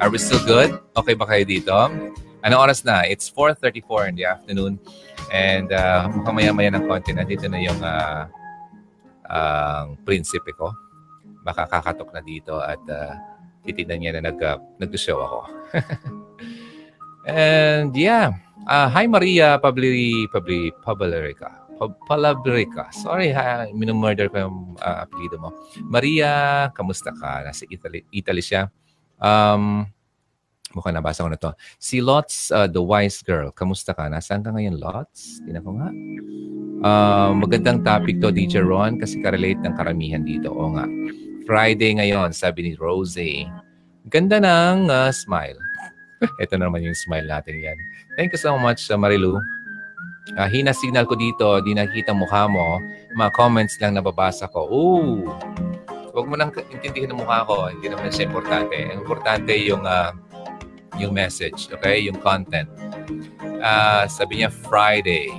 Are 0.00 0.08
we 0.08 0.16
still 0.16 0.40
good? 0.48 0.80
Okay 0.96 1.12
ba 1.12 1.28
kayo 1.28 1.44
dito? 1.44 1.76
Ano 2.40 2.54
oras 2.56 2.80
na? 2.88 3.04
It's 3.04 3.28
4.34 3.28 4.08
in 4.08 4.14
the 4.16 4.24
afternoon. 4.32 4.80
And 5.28 5.68
uh, 5.68 6.08
mukhang 6.08 6.40
maya-maya 6.40 6.72
ng 6.72 6.88
konti, 6.88 7.12
nandito 7.12 7.44
na 7.52 7.60
yung 7.60 7.76
uh, 7.84 8.24
ang 9.28 10.00
prinsipe 10.08 10.56
ko. 10.56 10.72
Baka 11.44 11.68
kakatok 11.68 12.16
na 12.16 12.24
dito 12.24 12.56
at 12.64 12.80
uh, 12.88 13.12
titignan 13.60 14.00
niya 14.00 14.16
na 14.16 14.32
nag, 14.32 14.40
uh, 14.40 14.56
nag-show 14.80 15.20
ako. 15.20 15.40
And 17.28 17.92
yeah, 17.92 18.40
uh, 18.72 18.88
hi 18.88 19.04
Maria 19.04 19.60
Pabli, 19.60 20.24
Pabli, 20.32 20.72
Pablerica. 20.80 21.60
Palabrica. 22.08 22.88
Sorry 22.96 23.36
ha, 23.36 23.68
minumurder 23.68 24.32
ko 24.32 24.48
yung 24.48 24.56
uh, 24.80 25.04
apelido 25.04 25.36
mo. 25.36 25.52
Maria, 25.84 26.72
kamusta 26.72 27.12
ka? 27.12 27.44
Nasa 27.44 27.68
Italy, 27.68 28.00
Italy 28.08 28.40
siya. 28.40 28.72
Um, 29.20 29.84
mukhang 30.72 30.96
nabasa 30.96 31.22
ko 31.22 31.30
na 31.30 31.38
to. 31.38 31.52
Si 31.76 32.00
Lots, 32.00 32.50
uh, 32.50 32.66
the 32.66 32.80
wise 32.80 33.20
girl. 33.20 33.52
Kamusta 33.52 33.92
ka? 33.92 34.08
Nasaan 34.08 34.42
ka 34.42 34.50
ngayon, 34.50 34.80
Lots? 34.80 35.44
Tingnan 35.44 35.62
ko 35.62 35.72
nga. 35.76 35.88
Uh, 36.80 37.30
magandang 37.36 37.84
topic 37.84 38.18
to, 38.24 38.32
DJ 38.32 38.64
Ron, 38.64 38.96
kasi 38.96 39.20
karelate 39.20 39.60
ng 39.60 39.76
karamihan 39.76 40.24
dito. 40.24 40.48
O 40.48 40.72
nga. 40.72 40.88
Friday 41.44 42.00
ngayon, 42.00 42.32
sabi 42.32 42.64
ni 42.64 42.72
Rose. 42.78 43.44
Ganda 44.08 44.40
ng 44.40 44.88
uh, 44.88 45.12
smile. 45.12 45.60
Ito 46.42 46.56
na 46.56 46.72
naman 46.72 46.84
yung 46.84 46.96
smile 46.96 47.28
natin 47.28 47.60
yan. 47.60 47.76
Thank 48.16 48.32
you 48.32 48.40
so 48.40 48.56
much, 48.56 48.88
uh, 48.88 48.96
Marilu. 48.96 49.36
Uh, 50.36 50.48
hina 50.48 50.70
signal 50.70 51.04
ko 51.10 51.18
dito, 51.18 51.58
di 51.64 51.74
nakita 51.74 52.14
mukha 52.14 52.46
mo. 52.46 52.78
Mga 53.12 53.30
comments 53.34 53.74
lang 53.82 53.98
nababasa 53.98 54.46
ko. 54.48 54.68
Ooh! 54.70 55.26
Huwag 56.10 56.26
mo 56.26 56.34
nang 56.34 56.50
intindihin 56.50 57.14
ang 57.14 57.22
mukha 57.22 57.46
ko. 57.46 57.70
Hindi 57.70 57.86
naman 57.90 58.10
siya 58.10 58.26
importante. 58.26 58.74
Ang 58.74 59.00
importante 59.02 59.52
yung 59.54 59.86
uh, 59.86 60.10
yung 60.98 61.14
message, 61.14 61.70
okay? 61.70 62.02
Yung 62.02 62.18
content. 62.18 62.68
Uh, 63.62 64.04
sabi 64.10 64.42
niya 64.42 64.50
Friday. 64.50 65.30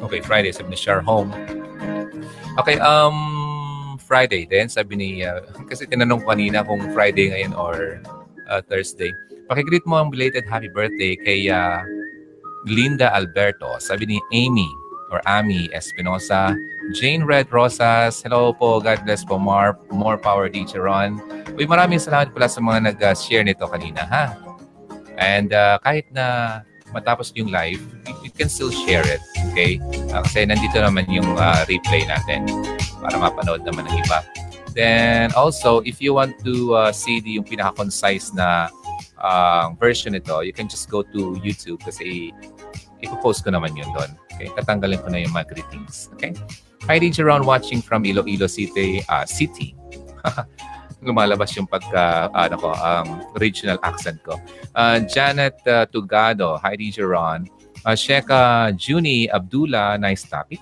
Okay, 0.00 0.22
Friday. 0.22 0.54
Sabi 0.54 0.72
ni 0.72 0.78
Share 0.78 1.02
Home. 1.02 1.34
Okay, 2.56 2.78
um, 2.80 3.98
Friday 4.00 4.46
din. 4.46 4.70
Sabi 4.70 4.96
ni, 4.96 5.08
uh, 5.26 5.44
kasi 5.66 5.84
tinanong 5.86 6.24
kanina 6.24 6.64
kung 6.64 6.80
Friday 6.94 7.30
ngayon 7.30 7.52
or 7.58 8.00
uh, 8.48 8.62
Thursday. 8.64 9.10
Pakigreet 9.50 9.82
mo 9.84 9.98
ang 9.98 10.14
belated 10.14 10.46
happy 10.46 10.70
birthday 10.70 11.18
kay 11.20 11.50
uh, 11.50 11.82
Linda 12.70 13.10
Alberto. 13.12 13.76
Sabi 13.82 14.06
ni 14.06 14.18
Amy 14.30 14.68
or 15.10 15.18
Amy 15.26 15.66
Espinosa. 15.74 16.54
Jane 16.90 17.22
Red 17.22 17.52
Rosas. 17.54 18.22
Hello 18.22 18.52
po. 18.52 18.80
God 18.82 19.04
bless 19.06 19.22
po. 19.22 19.38
More, 19.38 19.78
more 19.90 20.18
power, 20.18 20.50
Teacher 20.50 20.86
Ron. 20.86 21.22
Uy, 21.54 21.66
maraming 21.66 22.02
salamat 22.02 22.34
pala 22.34 22.50
sa 22.50 22.58
mga 22.58 22.92
nag-share 22.94 23.46
nito 23.46 23.66
kanina, 23.70 24.02
ha? 24.06 24.24
And 25.20 25.52
uh, 25.52 25.78
kahit 25.84 26.10
na 26.10 26.60
matapos 26.90 27.30
yung 27.38 27.52
live, 27.54 27.78
you, 28.08 28.14
you 28.26 28.32
can 28.32 28.48
still 28.48 28.72
share 28.72 29.06
it. 29.06 29.22
Okay? 29.52 29.78
Uh, 30.10 30.24
kasi 30.26 30.46
nandito 30.46 30.80
naman 30.82 31.06
yung 31.06 31.38
uh, 31.38 31.62
replay 31.70 32.02
natin 32.08 32.48
para 32.98 33.14
mapanood 33.14 33.62
naman 33.62 33.86
ng 33.86 33.96
iba. 34.02 34.24
Then 34.74 35.34
also, 35.34 35.82
if 35.82 35.98
you 36.02 36.14
want 36.14 36.38
to 36.46 36.74
uh, 36.74 36.92
see 36.94 37.20
the, 37.20 37.38
yung 37.38 37.46
pinaka-concise 37.46 38.34
na 38.34 38.70
uh, 39.18 39.70
version 39.78 40.14
nito, 40.14 40.42
you 40.42 40.54
can 40.54 40.66
just 40.66 40.90
go 40.90 41.02
to 41.02 41.38
YouTube 41.38 41.82
kasi 41.82 42.34
ipopost 43.02 43.46
ko 43.46 43.54
naman 43.54 43.76
yun 43.78 43.86
doon. 43.94 44.10
Okay? 44.34 44.48
Tatanggalin 44.58 44.98
ko 45.02 45.08
na 45.12 45.18
yung 45.22 45.34
mga 45.34 45.52
greetings. 45.54 46.08
Okay? 46.16 46.34
Hi, 46.88 46.98
DJ 46.98 47.24
Ron 47.28 47.44
watching 47.44 47.82
from 47.82 48.04
Iloilo 48.04 48.48
City. 48.48 49.04
Uh, 49.08 49.28
City. 49.28 49.76
Lumalabas 51.04 51.52
yung 51.56 51.68
pagka, 51.68 52.32
uh, 52.32 52.48
ano 52.48 52.56
ko, 52.56 52.72
um, 52.72 53.24
regional 53.36 53.76
accent 53.84 54.20
ko. 54.24 54.40
Uh, 54.74 55.00
Janet 55.04 55.60
uh, 55.68 55.84
Tugado. 55.84 56.56
Hi, 56.60 56.76
Ron. 56.98 57.44
Uh, 57.84 57.92
Sheka 57.92 58.72
Juni 58.80 59.28
Abdullah. 59.28 59.98
Nice 60.00 60.24
topic. 60.24 60.58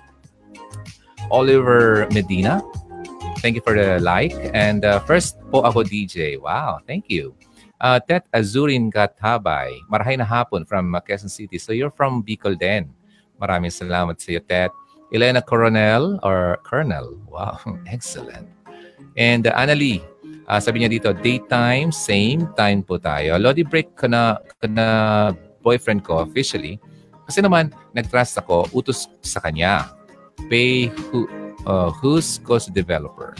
Oliver 1.30 2.06
Medina. 2.10 2.62
Thank 3.38 3.54
you 3.54 3.62
for 3.62 3.78
the 3.78 4.02
like. 4.02 4.34
And 4.54 4.84
uh, 4.84 4.98
first 5.06 5.38
po 5.54 5.62
ako 5.62 5.86
DJ. 5.86 6.42
Wow, 6.42 6.82
thank 6.86 7.06
you. 7.06 7.34
Uh, 7.78 8.02
Tet 8.02 8.26
Azurin 8.34 8.90
Katabay. 8.90 9.78
Marahay 9.86 10.18
na 10.18 10.26
hapon 10.26 10.66
from 10.66 10.90
Quezon 11.06 11.30
City. 11.30 11.58
So 11.62 11.70
you're 11.70 11.94
from 11.94 12.26
Bicol 12.26 12.58
din. 12.58 12.90
Maraming 13.38 13.70
salamat 13.70 14.18
sa 14.18 14.34
iyo, 14.34 14.42
Tet. 14.42 14.74
Elena 15.12 15.40
Coronel 15.40 16.20
or 16.22 16.60
Colonel. 16.64 17.16
Wow, 17.28 17.58
excellent. 17.88 18.48
And 19.16 19.48
uh, 19.48 19.56
Annalie, 19.56 20.04
uh, 20.46 20.60
sabi 20.60 20.84
niya 20.84 20.90
dito, 20.92 21.10
daytime, 21.16 21.90
same 21.90 22.48
time 22.54 22.84
po 22.84 23.00
tayo. 23.00 23.36
Lodi 23.40 23.64
break 23.64 23.96
ka 23.96 24.06
na, 24.06 24.38
ka 24.60 24.66
na 24.68 24.86
boyfriend 25.64 26.04
ko 26.04 26.22
officially. 26.22 26.78
Kasi 27.28 27.44
naman, 27.44 27.72
nag-trust 27.92 28.40
ako, 28.40 28.72
utos 28.72 29.08
sa 29.20 29.40
kanya. 29.44 29.92
Pay 30.48 30.88
who, 31.10 31.28
uh, 31.68 31.92
who's 31.92 32.40
cost 32.40 32.72
developer. 32.72 33.36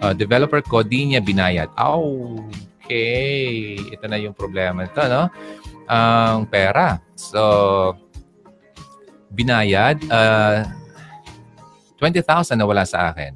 Uh, 0.00 0.12
developer 0.16 0.64
ko, 0.64 0.80
di 0.80 1.12
niya 1.12 1.20
binayad. 1.20 1.68
Oh, 1.76 2.40
okay. 2.80 3.76
Ito 3.92 4.04
na 4.08 4.16
yung 4.16 4.32
problema 4.32 4.84
nito, 4.84 5.04
no? 5.04 5.28
Ang 5.88 6.48
pera. 6.48 6.96
So, 7.12 7.92
binayad, 9.34 9.98
uh, 10.08 10.62
20,000 11.98 12.54
na 12.54 12.66
wala 12.66 12.86
sa 12.86 13.10
akin. 13.10 13.34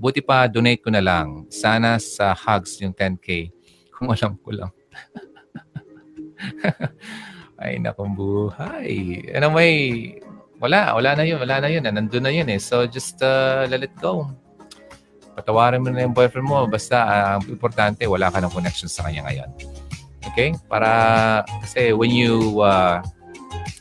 Buti 0.00 0.24
pa, 0.24 0.48
donate 0.48 0.80
ko 0.80 0.88
na 0.88 1.02
lang. 1.02 1.44
Sana 1.52 2.00
sa 2.00 2.32
hugs 2.32 2.80
yung 2.80 2.94
10K. 2.96 3.52
Kung 3.94 4.08
alam 4.08 4.38
ko 4.40 4.48
lang. 4.54 4.72
Ay, 7.60 7.76
nakong 7.76 8.16
buhay. 8.16 9.20
Anyway, 9.28 9.72
wala. 10.56 10.96
Wala 10.96 11.20
na 11.20 11.28
yun. 11.28 11.36
Wala 11.36 11.60
na 11.60 11.68
yun. 11.68 11.84
Nandun 11.84 12.24
na 12.24 12.32
yun 12.32 12.48
eh. 12.48 12.56
So, 12.56 12.88
just 12.88 13.20
uh, 13.20 13.68
let 13.68 13.84
it 13.84 13.92
go. 14.00 14.32
Patawarin 15.36 15.84
mo 15.84 15.92
na 15.92 16.08
yung 16.08 16.16
boyfriend 16.16 16.48
mo. 16.48 16.64
Basta, 16.64 17.04
uh, 17.04 17.28
ang 17.36 17.44
importante, 17.52 18.08
wala 18.08 18.32
ka 18.32 18.40
ng 18.40 18.48
connection 18.48 18.88
sa 18.88 19.04
kanya 19.04 19.28
ngayon. 19.28 19.50
Okay? 20.32 20.56
Para, 20.64 21.44
kasi 21.60 21.92
when 21.92 22.08
you, 22.08 22.64
uh, 22.64 23.04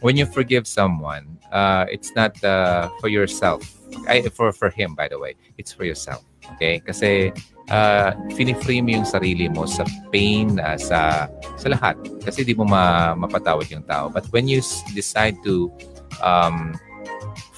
when 0.04 0.20
you 0.20 0.28
forgive 0.28 0.68
someone, 0.68 1.39
uh, 1.52 1.86
it's 1.90 2.16
not 2.16 2.36
uh, 2.44 2.90
for 3.00 3.10
yourself. 3.10 3.64
Ay, 4.08 4.22
for, 4.30 4.52
for 4.52 4.70
him, 4.70 4.94
by 4.94 5.08
the 5.08 5.18
way. 5.18 5.36
It's 5.58 5.74
for 5.74 5.84
yourself. 5.84 6.24
Okay? 6.56 6.80
Kasi, 6.80 7.34
uh, 7.70 8.14
fini-free 8.34 8.82
mo 8.82 9.02
yung 9.02 9.08
sarili 9.08 9.50
mo 9.50 9.66
sa 9.66 9.86
pain, 10.14 10.60
uh, 10.60 10.78
sa, 10.78 11.30
sa 11.58 11.68
lahat. 11.70 11.98
Kasi 12.22 12.46
di 12.46 12.54
mo 12.54 12.66
ma, 12.66 13.14
mapatawad 13.18 13.70
yung 13.70 13.86
tao. 13.86 14.10
But 14.10 14.30
when 14.34 14.48
you 14.48 14.62
decide 14.94 15.42
to 15.46 15.74
um, 16.22 16.78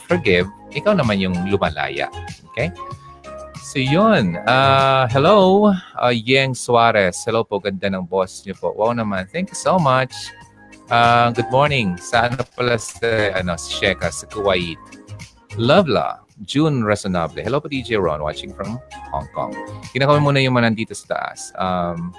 forgive, 0.08 0.48
ikaw 0.72 0.96
naman 0.96 1.20
yung 1.20 1.36
lumalaya. 1.52 2.08
Okay? 2.52 2.72
So 3.62 3.80
yun. 3.80 4.36
Uh, 4.44 5.08
hello, 5.12 5.72
uh, 5.96 6.12
Yeng 6.12 6.52
Suarez. 6.56 7.24
Hello 7.24 7.44
po, 7.48 7.60
ganda 7.60 7.88
ng 7.88 8.04
boss 8.04 8.44
niyo 8.44 8.56
po. 8.60 8.76
Wow 8.76 8.92
naman. 8.92 9.32
Thank 9.32 9.52
you 9.52 9.60
so 9.60 9.80
much. 9.80 10.12
Uh, 10.92 11.32
good 11.32 11.48
morning. 11.48 11.96
Sa 11.96 12.28
ano 12.28 12.44
pala 12.52 12.76
sa, 12.76 13.32
ano, 13.40 13.56
si 13.56 13.80
Sheka, 13.80 14.12
sa 14.12 14.28
Kuwait. 14.28 14.76
Lovela. 15.56 16.20
June 16.44 16.84
Resonable. 16.84 17.40
Hello 17.40 17.64
po, 17.64 17.72
DJ 17.72 17.96
Ron, 17.96 18.20
watching 18.20 18.52
from 18.52 18.76
Hong 19.16 19.30
Kong. 19.32 19.56
Kinakawin 19.96 20.20
muna 20.20 20.44
yung 20.44 20.60
mga 20.60 20.68
nandito 20.68 20.92
sa 20.92 21.16
taas. 21.16 21.56
Um, 21.56 22.12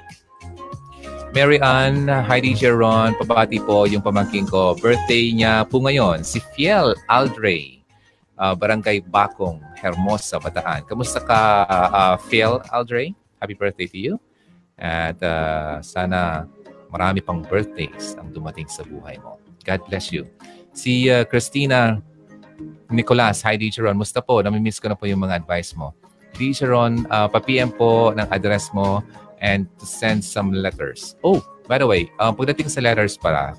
Mary 1.36 1.60
Ann, 1.60 2.08
hi 2.08 2.40
DJ 2.40 2.72
Ron, 2.72 3.12
pabati 3.20 3.60
po 3.60 3.84
yung 3.84 4.00
pamangking 4.00 4.48
ko. 4.48 4.72
Birthday 4.80 5.36
niya 5.36 5.68
po 5.68 5.84
ngayon, 5.84 6.24
si 6.24 6.40
Fiel 6.56 6.96
Aldre, 7.12 7.84
uh, 8.40 8.56
Barangay 8.56 9.04
Bakong, 9.04 9.60
Hermosa, 9.76 10.40
Bataan. 10.40 10.88
Kamusta 10.88 11.20
ka, 11.20 11.68
uh, 11.68 12.16
Fiel 12.24 12.56
Aldre? 12.72 13.12
Happy 13.36 13.52
birthday 13.52 13.84
to 13.90 13.98
you. 14.00 14.14
At 14.80 15.20
uh, 15.20 15.84
sana 15.84 16.48
marami 16.92 17.24
pang 17.24 17.40
birthdays 17.40 18.14
ang 18.20 18.30
dumating 18.30 18.68
sa 18.68 18.84
buhay 18.84 19.16
mo. 19.24 19.40
God 19.64 19.80
bless 19.88 20.12
you. 20.12 20.28
Si 20.76 21.08
uh, 21.08 21.24
Christina 21.24 21.98
Nicolas, 22.92 23.40
hi 23.42 23.56
DJ 23.56 23.88
Ron. 23.88 23.96
Musta 23.96 24.20
po? 24.20 24.44
Namimiss 24.44 24.78
ko 24.78 24.92
na 24.92 24.96
po 24.98 25.08
yung 25.08 25.24
mga 25.24 25.40
advice 25.40 25.72
mo. 25.72 25.96
DJ 26.36 26.68
Ron, 26.68 27.08
uh, 27.08 27.26
pa-PM 27.26 27.72
po 27.72 28.12
ng 28.12 28.28
address 28.28 28.68
mo 28.76 29.00
and 29.40 29.66
to 29.80 29.88
send 29.88 30.20
some 30.20 30.52
letters. 30.52 31.16
Oh, 31.24 31.40
by 31.66 31.80
the 31.80 31.88
way, 31.88 32.12
uh, 32.20 32.30
pagdating 32.30 32.68
sa 32.68 32.84
letters 32.84 33.16
para, 33.16 33.56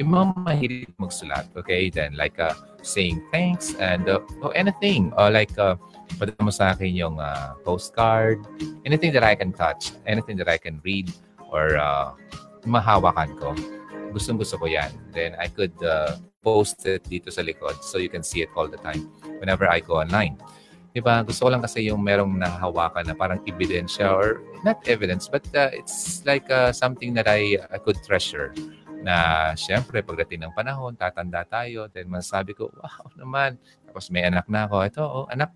Yung 0.00 0.08
mga 0.08 0.24
mahilig 0.40 0.88
magsulat, 0.96 1.52
okay? 1.52 1.92
Then 1.92 2.16
like 2.16 2.40
uh, 2.40 2.56
saying 2.80 3.20
thanks 3.28 3.76
and 3.76 4.08
uh, 4.08 4.24
or 4.40 4.56
anything. 4.56 5.12
Or 5.20 5.28
like 5.28 5.52
uh, 5.60 5.76
padala 6.16 6.40
mo 6.40 6.52
sa 6.52 6.72
akin 6.72 6.96
yung 6.96 7.20
uh, 7.20 7.60
postcard, 7.60 8.40
anything 8.88 9.12
that 9.12 9.24
I 9.24 9.36
can 9.36 9.52
touch, 9.52 9.92
anything 10.08 10.40
that 10.40 10.48
I 10.48 10.56
can 10.56 10.80
read 10.80 11.12
or 11.52 11.76
uh, 11.76 12.16
mahawakan 12.64 13.30
ko. 13.38 13.54
Gustong 14.12 14.38
gusto 14.38 14.60
ko 14.60 14.66
yan. 14.68 14.92
Then 15.10 15.34
I 15.40 15.48
could 15.48 15.74
uh, 15.82 16.20
post 16.42 16.84
it 16.84 17.06
dito 17.06 17.30
sa 17.32 17.40
likod 17.40 17.80
so 17.80 17.96
you 17.96 18.10
can 18.10 18.26
see 18.26 18.42
it 18.42 18.50
all 18.58 18.68
the 18.68 18.80
time 18.82 19.08
whenever 19.40 19.64
I 19.70 19.80
go 19.80 20.02
online. 20.02 20.36
Diba? 20.92 21.24
Gusto 21.24 21.48
ko 21.48 21.50
lang 21.56 21.64
kasi 21.64 21.88
yung 21.88 22.04
merong 22.04 22.36
nahawakan 22.36 23.08
na 23.08 23.16
parang 23.16 23.40
ebidensya 23.48 24.12
or 24.12 24.44
not 24.60 24.76
evidence 24.84 25.24
but 25.24 25.40
uh, 25.56 25.72
it's 25.72 26.20
like 26.28 26.44
uh, 26.52 26.68
something 26.68 27.16
that 27.16 27.24
I, 27.24 27.56
I 27.72 27.80
could 27.80 27.96
treasure 28.04 28.52
na 29.02 29.50
syempre 29.58 30.00
pagdating 30.00 30.46
ng 30.46 30.54
panahon, 30.54 30.94
tatanda 30.94 31.42
tayo, 31.42 31.90
then 31.90 32.06
masasabi 32.06 32.54
ko, 32.54 32.70
wow 32.70 33.02
naman. 33.18 33.58
Tapos 33.82 34.08
may 34.14 34.22
anak 34.22 34.46
na 34.46 34.70
ako. 34.70 34.76
Ito, 34.86 35.02
oh, 35.02 35.26
anak, 35.26 35.50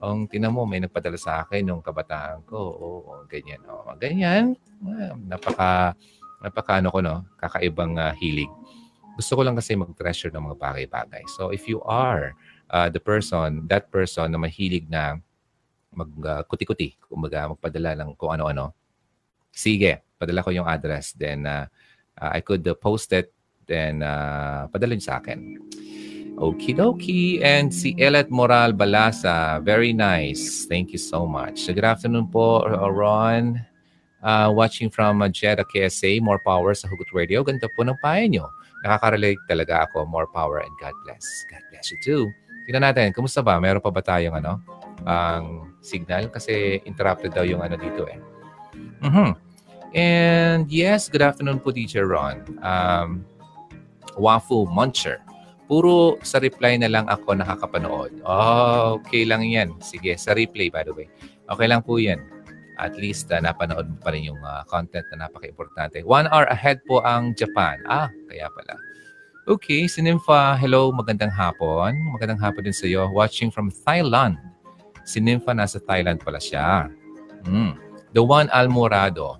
ang 0.00 0.24
oh, 0.24 0.28
tinan 0.28 0.56
mo, 0.56 0.64
may 0.64 0.80
nagpadala 0.80 1.20
sa 1.20 1.44
akin 1.44 1.68
nung 1.68 1.84
kabataan 1.84 2.44
ko. 2.48 2.56
Oo, 2.56 2.88
oh, 3.04 3.22
ganyan. 3.28 3.60
Oh, 3.68 3.84
ganyan. 4.00 4.56
Napaka, 5.28 5.92
napaka 6.42 6.78
ano 6.80 6.88
ko, 6.92 7.00
no? 7.00 7.24
Kakaibang 7.40 7.96
uh, 8.00 8.12
hilig. 8.16 8.50
Gusto 9.16 9.40
ko 9.40 9.42
lang 9.44 9.56
kasi 9.56 9.72
mag-treasure 9.76 10.32
ng 10.34 10.52
mga 10.52 10.56
bagay-bagay. 10.60 11.24
So 11.36 11.48
if 11.48 11.64
you 11.64 11.80
are 11.88 12.36
uh, 12.68 12.92
the 12.92 13.00
person, 13.00 13.64
that 13.72 13.88
person 13.88 14.28
na 14.32 14.38
mahilig 14.40 14.88
na 14.92 15.16
mag-kuti-kuti, 15.96 16.96
uh, 16.96 16.96
kumbaga 17.08 17.48
magpadala 17.56 17.96
ng 17.96 18.12
kung 18.20 18.36
ano-ano, 18.36 18.76
sige, 19.48 20.04
padala 20.20 20.44
ko 20.44 20.52
yung 20.52 20.68
address. 20.68 21.16
Then, 21.16 21.48
uh, 21.48 21.64
I 22.16 22.40
could 22.40 22.64
uh, 22.68 22.76
post 22.76 23.12
it 23.12 23.32
then 23.66 24.02
uh, 24.02 24.70
padalhin 24.70 25.02
sa 25.02 25.18
akin. 25.20 25.58
Okie 26.36 26.76
dokie. 26.76 27.42
And 27.42 27.72
si 27.72 27.96
Elet 27.98 28.30
Moral 28.30 28.72
Balasa, 28.76 29.60
very 29.64 29.92
nice. 29.92 30.68
Thank 30.68 30.92
you 30.92 31.00
so 31.00 31.24
much. 31.26 31.66
Good 31.66 31.84
afternoon 31.84 32.28
po, 32.28 32.62
Ron. 32.68 33.75
Uh, 34.24 34.50
watching 34.50 34.88
from 34.90 35.20
uh, 35.22 35.28
Jeddah, 35.28 35.64
KSA, 35.68 36.20
more 36.24 36.40
power 36.40 36.72
sa 36.72 36.88
Hugot 36.88 37.12
Radio. 37.12 37.44
Ganda 37.44 37.68
po 37.76 37.84
ng 37.84 37.94
payo 38.00 38.24
nyo. 38.26 38.46
Nakaka-relate 38.82 39.38
talaga 39.46 39.86
ako. 39.86 40.08
More 40.08 40.26
power 40.32 40.64
and 40.64 40.72
God 40.80 40.96
bless. 41.04 41.24
God 41.52 41.62
bless 41.70 41.92
you 41.92 41.98
too. 42.02 42.22
Tingnan 42.66 42.90
natin, 42.90 43.14
kumusta 43.14 43.44
ba? 43.44 43.60
Meron 43.62 43.78
pa 43.78 43.94
ba 43.94 44.02
tayong 44.02 44.42
ano, 44.42 44.58
ang 45.06 45.70
signal? 45.84 46.26
Kasi 46.32 46.82
interrupted 46.82 47.30
daw 47.30 47.46
yung 47.46 47.62
ano 47.62 47.78
dito 47.78 48.08
eh. 48.10 48.18
Mm-hmm. 49.06 49.30
And 49.94 50.66
yes, 50.66 51.06
good 51.06 51.22
afternoon 51.22 51.62
po, 51.62 51.70
Teacher 51.70 52.10
Ron. 52.10 52.42
Um, 52.60 53.22
Wafu 54.18 54.66
Muncher. 54.66 55.22
Puro 55.66 56.18
sa 56.22 56.38
reply 56.38 56.78
na 56.78 56.90
lang 56.90 57.06
ako 57.06 57.38
nakakapanood. 57.38 58.22
Oh, 58.22 58.98
okay 59.02 59.26
lang 59.26 59.46
yan. 59.46 59.74
Sige, 59.82 60.14
sa 60.14 60.34
replay 60.34 60.70
by 60.70 60.86
the 60.86 60.94
way. 60.94 61.06
Okay 61.46 61.66
lang 61.66 61.82
po 61.82 61.98
yan. 61.98 62.22
At 62.76 62.96
least 63.00 63.32
uh, 63.32 63.40
napanood 63.40 63.88
mo 63.88 63.96
pa 64.00 64.12
rin 64.12 64.28
yung 64.28 64.40
uh, 64.44 64.62
content 64.68 65.04
na 65.12 65.26
napaka-importante. 65.26 66.04
One 66.04 66.28
hour 66.28 66.44
ahead 66.52 66.84
po 66.84 67.00
ang 67.00 67.32
Japan. 67.32 67.80
Ah, 67.88 68.12
kaya 68.28 68.52
pala. 68.52 68.76
Okay, 69.46 69.86
si 69.86 70.02
Nympha, 70.02 70.58
hello, 70.58 70.90
magandang 70.90 71.30
hapon. 71.30 71.94
Magandang 72.12 72.42
hapon 72.42 72.66
din 72.66 72.74
sa 72.74 72.84
iyo. 72.90 73.06
Watching 73.14 73.54
from 73.54 73.70
Thailand. 73.70 74.36
Si 75.06 75.22
Nympha 75.22 75.54
nasa 75.54 75.78
Thailand 75.78 76.18
pala 76.18 76.42
siya. 76.42 76.90
Mm. 77.46 77.78
The 78.10 78.22
one 78.22 78.50
Almorado. 78.50 79.38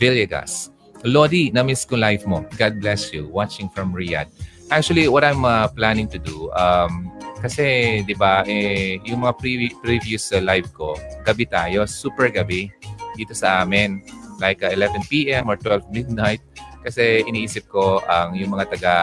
Villegas. 0.00 0.72
Lodi, 1.04 1.52
na-miss 1.52 1.84
ko 1.84 2.00
live 2.00 2.24
mo. 2.24 2.48
God 2.56 2.80
bless 2.80 3.12
you. 3.12 3.28
Watching 3.28 3.68
from 3.68 3.92
Riyadh. 3.92 4.30
Actually, 4.72 5.04
what 5.12 5.20
I'm 5.20 5.44
uh, 5.44 5.68
planning 5.68 6.08
to 6.08 6.18
do, 6.18 6.48
um, 6.56 7.12
kasi, 7.42 8.00
di 8.06 8.14
ba, 8.14 8.46
eh, 8.46 9.02
yung 9.02 9.26
mga 9.26 9.34
pre- 9.36 9.76
previous 9.82 10.30
uh, 10.30 10.38
live 10.38 10.70
ko, 10.70 10.94
gabi 11.26 11.44
tayo, 11.44 11.84
super 11.90 12.30
gabi, 12.30 12.70
dito 13.18 13.34
sa 13.34 13.66
amin. 13.66 14.00
Like 14.38 14.62
uh, 14.62 14.70
11 14.70 15.10
p.m. 15.10 15.50
or 15.50 15.58
12 15.58 15.90
midnight. 15.90 16.40
Kasi 16.82 17.26
iniisip 17.26 17.66
ko 17.66 18.02
ang 18.06 18.34
um, 18.34 18.38
yung 18.38 18.50
mga 18.54 18.66
taga 18.74 18.94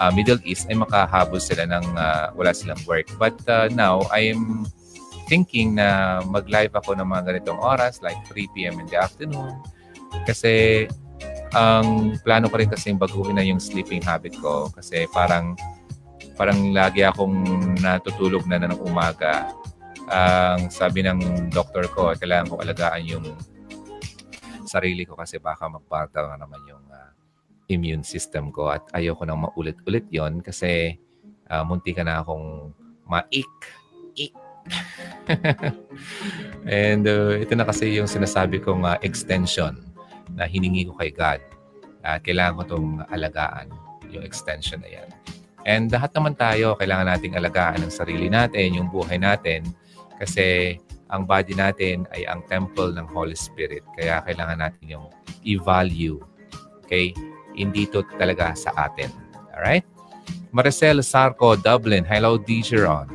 uh, 0.00 0.10
Middle 0.12 0.40
East 0.44 0.68
ay 0.68 0.76
makahabol 0.76 1.40
sila 1.40 1.64
ng 1.66 1.84
uh, 1.96 2.32
wala 2.34 2.52
silang 2.52 2.80
work. 2.84 3.08
But 3.16 3.36
uh, 3.48 3.68
now, 3.72 4.04
I 4.12 4.32
am 4.32 4.64
thinking 5.28 5.76
na 5.76 6.20
mag-live 6.24 6.72
ako 6.72 6.96
ng 6.96 7.04
mga 7.04 7.22
ganitong 7.32 7.60
oras, 7.60 8.00
like 8.00 8.16
3 8.32 8.48
p.m. 8.56 8.80
in 8.80 8.86
the 8.88 8.96
afternoon, 8.96 9.60
kasi 10.24 10.88
ang 11.52 12.16
plano 12.24 12.48
ko 12.48 12.60
rin 12.60 12.68
kasi 12.68 12.92
baguhin 12.92 13.36
na 13.36 13.44
yung 13.44 13.60
sleeping 13.60 14.04
habit 14.04 14.36
ko 14.36 14.68
kasi 14.68 15.08
parang 15.16 15.56
parang 16.38 16.70
lagi 16.70 17.02
akong 17.02 17.34
natutulog 17.82 18.46
na, 18.46 18.62
ng 18.62 18.78
umaga. 18.86 19.50
Ang 20.08 20.70
uh, 20.70 20.72
sabi 20.72 21.02
ng 21.02 21.50
doktor 21.50 21.90
ko, 21.90 22.14
kailangan 22.14 22.46
ko 22.46 22.62
alagaan 22.62 23.02
yung 23.02 23.26
sarili 24.62 25.02
ko 25.02 25.18
kasi 25.18 25.42
baka 25.42 25.66
magpata 25.66 26.22
na 26.30 26.38
naman 26.38 26.62
yung 26.70 26.86
uh, 26.86 27.10
immune 27.66 28.06
system 28.06 28.54
ko 28.54 28.70
at 28.70 28.86
ayoko 28.94 29.26
nang 29.26 29.50
maulit-ulit 29.50 30.06
yon 30.14 30.38
kasi 30.38 30.96
uh, 31.50 31.66
munti 31.66 31.90
ka 31.90 32.06
na 32.06 32.22
akong 32.22 32.70
maik. 33.08 33.50
Ik. 34.14 34.32
And 36.68 37.04
uh, 37.08 37.34
ito 37.34 37.52
na 37.58 37.66
kasi 37.66 37.98
yung 37.98 38.06
sinasabi 38.06 38.62
kong 38.62 38.86
uh, 38.86 38.96
extension 39.02 39.74
na 40.38 40.46
hiningi 40.46 40.86
ko 40.86 40.94
kay 40.94 41.10
God. 41.10 41.42
At 42.06 42.22
kailangan 42.22 42.54
ko 42.54 42.62
itong 42.62 42.88
alagaan, 43.10 43.74
yung 44.12 44.22
extension 44.22 44.78
na 44.78 45.02
yan. 45.02 45.08
And 45.66 45.90
lahat 45.90 46.14
naman 46.14 46.38
tayo, 46.38 46.78
kailangan 46.78 47.10
nating 47.10 47.34
alagaan 47.34 47.82
ang 47.82 47.92
sarili 47.92 48.30
natin, 48.30 48.78
yung 48.78 48.92
buhay 48.92 49.18
natin, 49.18 49.66
kasi 50.18 50.78
ang 51.08 51.24
body 51.24 51.56
natin 51.56 52.04
ay 52.12 52.28
ang 52.28 52.44
temple 52.46 52.92
ng 52.92 53.08
Holy 53.10 53.34
Spirit. 53.34 53.82
Kaya 53.96 54.20
kailangan 54.28 54.60
natin 54.60 54.84
yung 54.86 55.06
i-value. 55.42 56.20
Okay? 56.84 57.16
Hindi 57.56 57.88
to 57.88 58.04
talaga 58.20 58.52
sa 58.54 58.70
atin. 58.76 59.08
Alright? 59.56 59.84
Maricel 60.52 61.00
Sarco, 61.04 61.56
Dublin. 61.56 62.04
Hello, 62.04 62.36
DJ 62.36 62.84
Ron. 62.84 63.08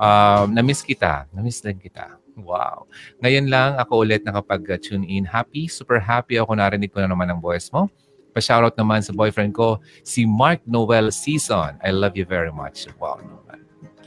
Um, 0.00 0.52
na-miss 0.52 0.84
kita. 0.84 1.28
Na-miss 1.32 1.60
kita. 1.62 2.20
Wow. 2.34 2.90
Ngayon 3.22 3.46
lang 3.46 3.78
ako 3.78 4.02
ulit 4.02 4.26
nakapag-tune 4.26 5.06
in. 5.06 5.22
Happy, 5.22 5.70
super 5.70 6.02
happy 6.02 6.36
ako 6.36 6.58
narinig 6.58 6.90
ko 6.90 6.98
na 7.00 7.08
naman 7.08 7.30
ang 7.30 7.38
voice 7.38 7.70
mo. 7.70 7.86
Pa-shoutout 8.34 8.74
naman 8.74 9.00
sa 9.00 9.14
boyfriend 9.14 9.54
ko, 9.54 9.78
si 10.02 10.26
Mark 10.26 10.60
Noel 10.66 11.14
Season. 11.14 11.78
I 11.80 11.94
love 11.94 12.18
you 12.18 12.26
very 12.26 12.50
much. 12.50 12.90
Wow 12.98 13.22
naman. 13.22 13.62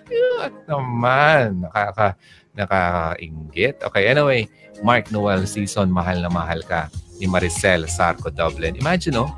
Cute 0.08 0.60
naman. 0.68 1.64
Nakaka, 1.64 2.08
nakakaingit. 2.54 3.80
Okay, 3.88 4.04
anyway, 4.12 4.46
Mark 4.84 5.10
Noel 5.10 5.48
Season, 5.48 5.88
mahal 5.88 6.20
na 6.20 6.28
mahal 6.28 6.60
ka 6.64 6.92
ni 7.18 7.26
Maricel 7.26 7.88
Sarco 7.88 8.28
Dublin. 8.30 8.76
Imagine, 8.78 9.24
no? 9.24 9.32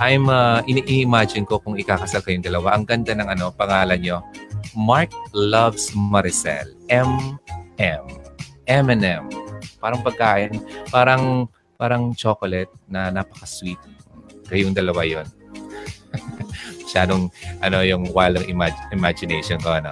I'm 0.00 0.26
uh, 0.32 0.64
ini-imagine 0.64 1.44
ko 1.44 1.60
kung 1.60 1.76
ikakasal 1.76 2.24
kayong 2.24 2.42
dalawa. 2.42 2.74
Ang 2.74 2.88
ganda 2.88 3.12
ng 3.12 3.28
ano, 3.28 3.52
pangalan 3.52 4.00
nyo. 4.00 4.18
Mark 4.72 5.12
loves 5.36 5.92
Maricel. 5.92 6.72
M 6.88 7.36
M. 7.76 8.04
M&M. 8.66 9.24
Parang 9.82 10.00
pagkain, 10.06 10.62
parang 10.94 11.50
parang 11.82 12.14
chocolate 12.14 12.70
na 12.86 13.10
napaka-sweet. 13.10 13.82
Kayong 14.46 14.70
dalawa 14.70 15.02
yon. 15.02 15.26
Masyadong 16.86 17.26
ano 17.58 17.82
yung 17.82 18.06
wild 18.14 18.38
imag- 18.46 18.86
imagination 18.94 19.58
ko. 19.58 19.82
Ano. 19.82 19.90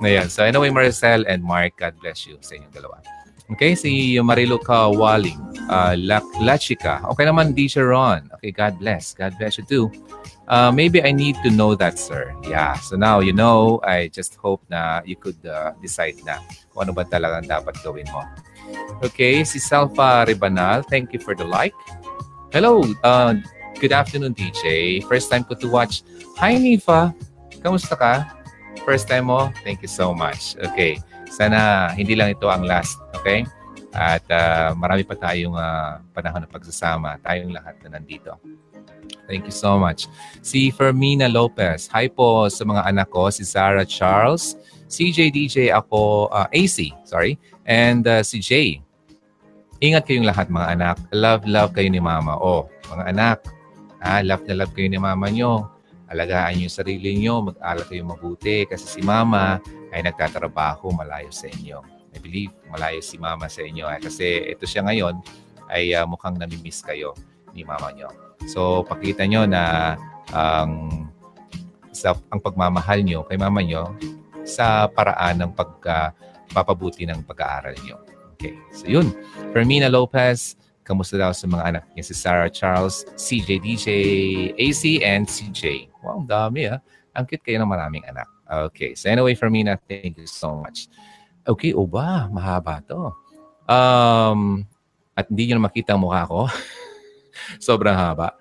Ngayon, 0.00 0.32
so 0.32 0.40
anyway, 0.40 0.72
Maricel 0.72 1.28
and 1.28 1.44
Mark, 1.44 1.76
God 1.76 1.92
bless 2.00 2.24
you 2.24 2.40
sa 2.40 2.56
inyong 2.56 2.72
dalawa. 2.72 3.04
Okay, 3.52 3.76
si 3.76 4.16
Marilu 4.16 4.62
Kawaling, 4.62 5.36
uh, 5.68 5.92
La. 5.98 6.22
Okay 6.38 7.24
naman, 7.26 7.52
DJ 7.52 7.84
Ron. 7.84 8.30
Okay, 8.38 8.54
God 8.54 8.80
bless. 8.80 9.12
God 9.12 9.36
bless 9.36 9.60
you 9.60 9.66
too. 9.66 9.90
Uh, 10.46 10.70
maybe 10.70 11.02
I 11.02 11.10
need 11.12 11.34
to 11.42 11.50
know 11.50 11.74
that, 11.74 11.98
sir. 11.98 12.32
Yeah. 12.46 12.78
So 12.78 12.96
now 12.96 13.20
you 13.20 13.34
know, 13.34 13.82
I 13.82 14.08
just 14.08 14.38
hope 14.38 14.62
na 14.70 15.02
you 15.04 15.18
could 15.18 15.38
uh, 15.44 15.74
decide 15.82 16.22
na 16.24 16.38
kung 16.70 16.88
ano 16.88 16.92
ba 16.94 17.04
talagang 17.04 17.50
dapat 17.50 17.74
gawin 17.82 18.06
mo. 18.14 18.22
Okay, 19.00 19.44
si 19.48 19.56
Salva 19.56 20.28
Ribanal, 20.28 20.84
thank 20.84 21.12
you 21.16 21.20
for 21.20 21.32
the 21.32 21.44
like. 21.44 21.74
Hello, 22.52 22.84
uh, 23.00 23.32
good 23.80 23.92
afternoon, 23.96 24.36
DJ. 24.36 25.00
First 25.08 25.32
time 25.32 25.46
ko 25.46 25.56
to 25.56 25.68
watch. 25.72 26.04
Hi, 26.36 26.58
Nifa. 26.60 27.16
Kamusta 27.64 27.96
ka? 27.96 28.28
First 28.84 29.08
time 29.08 29.32
mo? 29.32 29.48
Thank 29.64 29.80
you 29.80 29.90
so 29.92 30.12
much. 30.12 30.56
Okay. 30.60 31.00
Sana 31.30 31.90
hindi 31.94 32.18
lang 32.18 32.34
ito 32.34 32.50
ang 32.50 32.66
last. 32.66 32.98
Okay? 33.20 33.46
At 33.94 34.22
uh, 34.30 34.74
marami 34.78 35.02
pa 35.06 35.14
tayong 35.18 35.54
uh, 35.54 36.02
panahon 36.12 36.46
ng 36.46 36.52
pagsasama. 36.52 37.18
Tayong 37.22 37.54
lahat 37.54 37.78
na 37.86 37.98
nandito. 37.98 38.34
Thank 39.30 39.46
you 39.46 39.54
so 39.54 39.78
much. 39.78 40.10
Si 40.42 40.74
Fermina 40.74 41.30
Lopez. 41.30 41.86
Hi 41.94 42.10
po 42.10 42.50
sa 42.50 42.66
mga 42.66 42.82
anak 42.86 43.10
ko, 43.14 43.30
si 43.30 43.46
Sarah 43.46 43.86
Charles, 43.86 44.58
CJ 44.90 45.30
DJ 45.30 45.56
ako, 45.70 46.26
uh, 46.34 46.50
AC, 46.50 46.90
sorry, 47.06 47.38
and 47.64 48.04
uh, 48.10 48.26
si 48.26 48.42
Jay. 48.42 48.82
Ingat 49.80 50.04
kayong 50.04 50.28
lahat 50.28 50.50
mga 50.50 50.76
anak. 50.76 50.96
Love, 51.14 51.46
love 51.46 51.72
kayo 51.72 51.88
ni 51.88 52.02
Mama. 52.02 52.36
Oh, 52.36 52.68
mga 52.90 53.04
anak, 53.08 53.38
Ah, 54.00 54.24
love 54.24 54.48
na 54.48 54.64
love 54.64 54.72
kayo 54.72 54.88
ni 54.88 54.96
mama 54.96 55.28
nyo. 55.28 55.68
Alagaan 56.08 56.56
nyo 56.56 56.64
yung 56.66 56.74
sarili 56.74 57.20
nyo, 57.20 57.52
mag-alala 57.52 57.84
kayo 57.84 58.02
mabuti 58.08 58.64
kasi 58.64 58.98
si 58.98 59.00
mama 59.04 59.60
ay 59.92 60.00
nagtatrabaho 60.02 60.88
malayo 60.96 61.28
sa 61.28 61.46
inyo. 61.46 61.84
I 62.10 62.18
believe 62.18 62.50
malayo 62.72 63.04
si 63.04 63.20
mama 63.20 63.46
sa 63.46 63.60
inyo 63.62 63.86
eh, 63.86 64.00
kasi 64.00 64.56
ito 64.56 64.64
siya 64.64 64.88
ngayon 64.88 65.20
ay 65.70 65.94
uh, 65.94 66.08
mukhang 66.08 66.34
namimiss 66.40 66.80
kayo 66.80 67.12
ni 67.52 67.62
mama 67.62 67.92
nyo. 67.92 68.08
So, 68.48 68.82
pakita 68.88 69.28
nyo 69.28 69.44
na 69.44 69.94
ang 70.32 71.06
sa 71.92 72.16
ang 72.32 72.40
pagmamahal 72.40 73.04
nyo 73.04 73.28
kay 73.28 73.36
mama 73.36 73.60
nyo 73.60 73.94
sa 74.50 74.90
paraan 74.90 75.46
ng 75.46 75.50
pagpapabuti 75.54 77.06
ng 77.06 77.22
pag-aaral 77.22 77.78
nyo. 77.86 78.02
Okay. 78.34 78.58
So, 78.74 78.90
yun. 78.90 79.14
Fermina 79.54 79.86
Lopez, 79.86 80.58
kamusta 80.82 81.14
daw 81.20 81.30
sa 81.30 81.46
mga 81.46 81.62
anak 81.70 81.84
niya 81.94 82.04
si 82.10 82.14
Sarah 82.18 82.50
Charles, 82.50 83.06
CJ 83.14 83.62
DJ, 83.62 83.88
AC, 84.58 85.04
and 85.06 85.30
CJ. 85.30 85.92
Wow, 86.02 86.24
ang 86.24 86.26
dami 86.26 86.66
ah. 86.66 86.82
Ang 87.14 87.30
cute 87.30 87.46
kayo 87.46 87.62
ng 87.62 87.70
maraming 87.70 88.02
anak. 88.10 88.26
Okay. 88.50 88.98
So 88.98 89.06
anyway, 89.06 89.38
Fermina, 89.38 89.78
thank 89.86 90.18
you 90.18 90.26
so 90.26 90.58
much. 90.58 90.90
Okay, 91.46 91.70
o 91.70 91.86
ba? 91.86 92.26
Mahaba 92.26 92.82
to. 92.82 93.14
Um, 93.70 94.66
at 95.14 95.30
hindi 95.30 95.52
nyo 95.52 95.62
makita 95.62 95.94
ang 95.94 96.02
mukha 96.02 96.26
ko. 96.26 96.50
Sobrang 97.62 97.94
haba. 97.94 98.34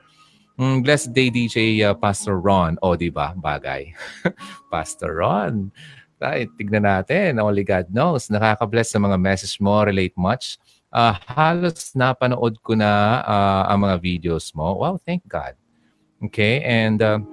Mm, 0.59 0.83
blessed 0.83 1.15
day, 1.15 1.31
DJ 1.31 1.87
uh, 1.87 1.95
Pastor 1.95 2.35
Ron. 2.35 2.75
O, 2.83 2.91
oh, 2.91 2.95
di 2.99 3.07
ba? 3.07 3.31
Bagay. 3.31 3.95
Pastor 4.73 5.23
Ron. 5.23 5.71
Right, 6.19 6.51
tignan 6.59 6.83
natin. 6.83 7.39
Only 7.39 7.63
God 7.63 7.87
knows. 7.95 8.27
Nakaka-bless 8.27 8.91
sa 8.91 8.99
mga 8.99 9.15
message 9.15 9.55
mo. 9.63 9.79
Relate 9.87 10.11
much. 10.19 10.59
Uh, 10.91 11.15
halos 11.31 11.95
napanood 11.95 12.59
ko 12.59 12.75
na 12.75 13.23
uh, 13.23 13.63
ang 13.71 13.87
mga 13.87 13.95
videos 14.03 14.51
mo. 14.51 14.83
Wow, 14.83 14.99
thank 14.99 15.23
God. 15.31 15.55
Okay, 16.19 16.59
and 16.67 16.99
uh, 16.99 17.23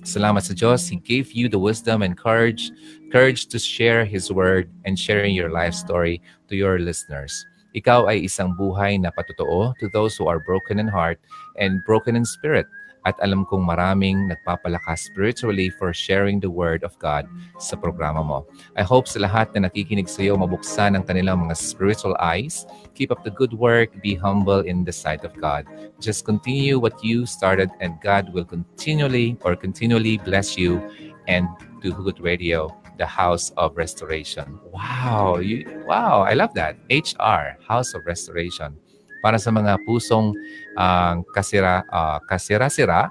Salamat 0.00 0.40
sa 0.40 0.56
Diyos. 0.56 0.88
He 0.88 0.96
gave 0.96 1.36
you 1.36 1.52
the 1.52 1.60
wisdom 1.60 2.00
and 2.00 2.16
courage, 2.16 2.72
courage 3.12 3.52
to 3.52 3.60
share 3.60 4.08
His 4.08 4.32
Word 4.32 4.72
and 4.88 4.96
sharing 4.96 5.36
your 5.36 5.52
life 5.52 5.76
story 5.76 6.24
to 6.48 6.56
your 6.56 6.80
listeners. 6.80 7.44
Ikaw 7.76 8.08
ay 8.08 8.24
isang 8.24 8.56
buhay 8.56 8.96
na 8.96 9.12
patotoo 9.12 9.76
to 9.76 9.86
those 9.92 10.16
who 10.16 10.26
are 10.26 10.40
broken 10.42 10.80
in 10.80 10.88
heart 10.88 11.20
and 11.60 11.84
broken 11.84 12.16
in 12.16 12.24
spirit 12.24 12.66
at 13.08 13.16
alam 13.24 13.48
kong 13.48 13.64
maraming 13.64 14.28
nagpapalakas 14.28 15.08
spiritually 15.08 15.70
for 15.70 15.92
sharing 15.92 16.40
the 16.40 16.50
Word 16.50 16.84
of 16.84 16.92
God 17.00 17.24
sa 17.56 17.76
programa 17.76 18.20
mo. 18.20 18.44
I 18.76 18.84
hope 18.84 19.08
sa 19.08 19.24
lahat 19.24 19.56
na 19.56 19.68
nakikinig 19.68 20.08
sa 20.08 20.20
iyo 20.24 20.36
mabuksan 20.36 20.96
ang 20.96 21.04
kanilang 21.08 21.48
mga 21.48 21.56
spiritual 21.56 22.16
eyes. 22.20 22.68
Keep 22.92 23.12
up 23.12 23.24
the 23.24 23.32
good 23.32 23.56
work. 23.56 23.88
Be 24.04 24.12
humble 24.12 24.60
in 24.60 24.84
the 24.84 24.92
sight 24.92 25.24
of 25.24 25.32
God. 25.40 25.64
Just 26.02 26.28
continue 26.28 26.76
what 26.76 26.96
you 27.00 27.24
started 27.24 27.72
and 27.80 27.96
God 28.04 28.32
will 28.36 28.44
continually 28.44 29.40
or 29.40 29.56
continually 29.56 30.20
bless 30.20 30.60
you 30.60 30.80
and 31.28 31.48
do 31.80 31.96
Good 31.96 32.20
Radio, 32.20 32.76
the 32.98 33.08
House 33.08 33.52
of 33.56 33.76
Restoration. 33.76 34.60
Wow! 34.68 35.40
You, 35.40 35.64
wow! 35.88 36.20
I 36.20 36.34
love 36.34 36.52
that. 36.60 36.76
HR, 36.92 37.56
House 37.64 37.94
of 37.94 38.04
Restoration 38.04 38.76
para 39.20 39.36
sa 39.36 39.52
mga 39.52 39.80
pusong 39.84 40.32
uh, 40.76 41.20
kasira, 41.32 41.84
uh, 41.92 42.18
kasira-sira 42.28 43.08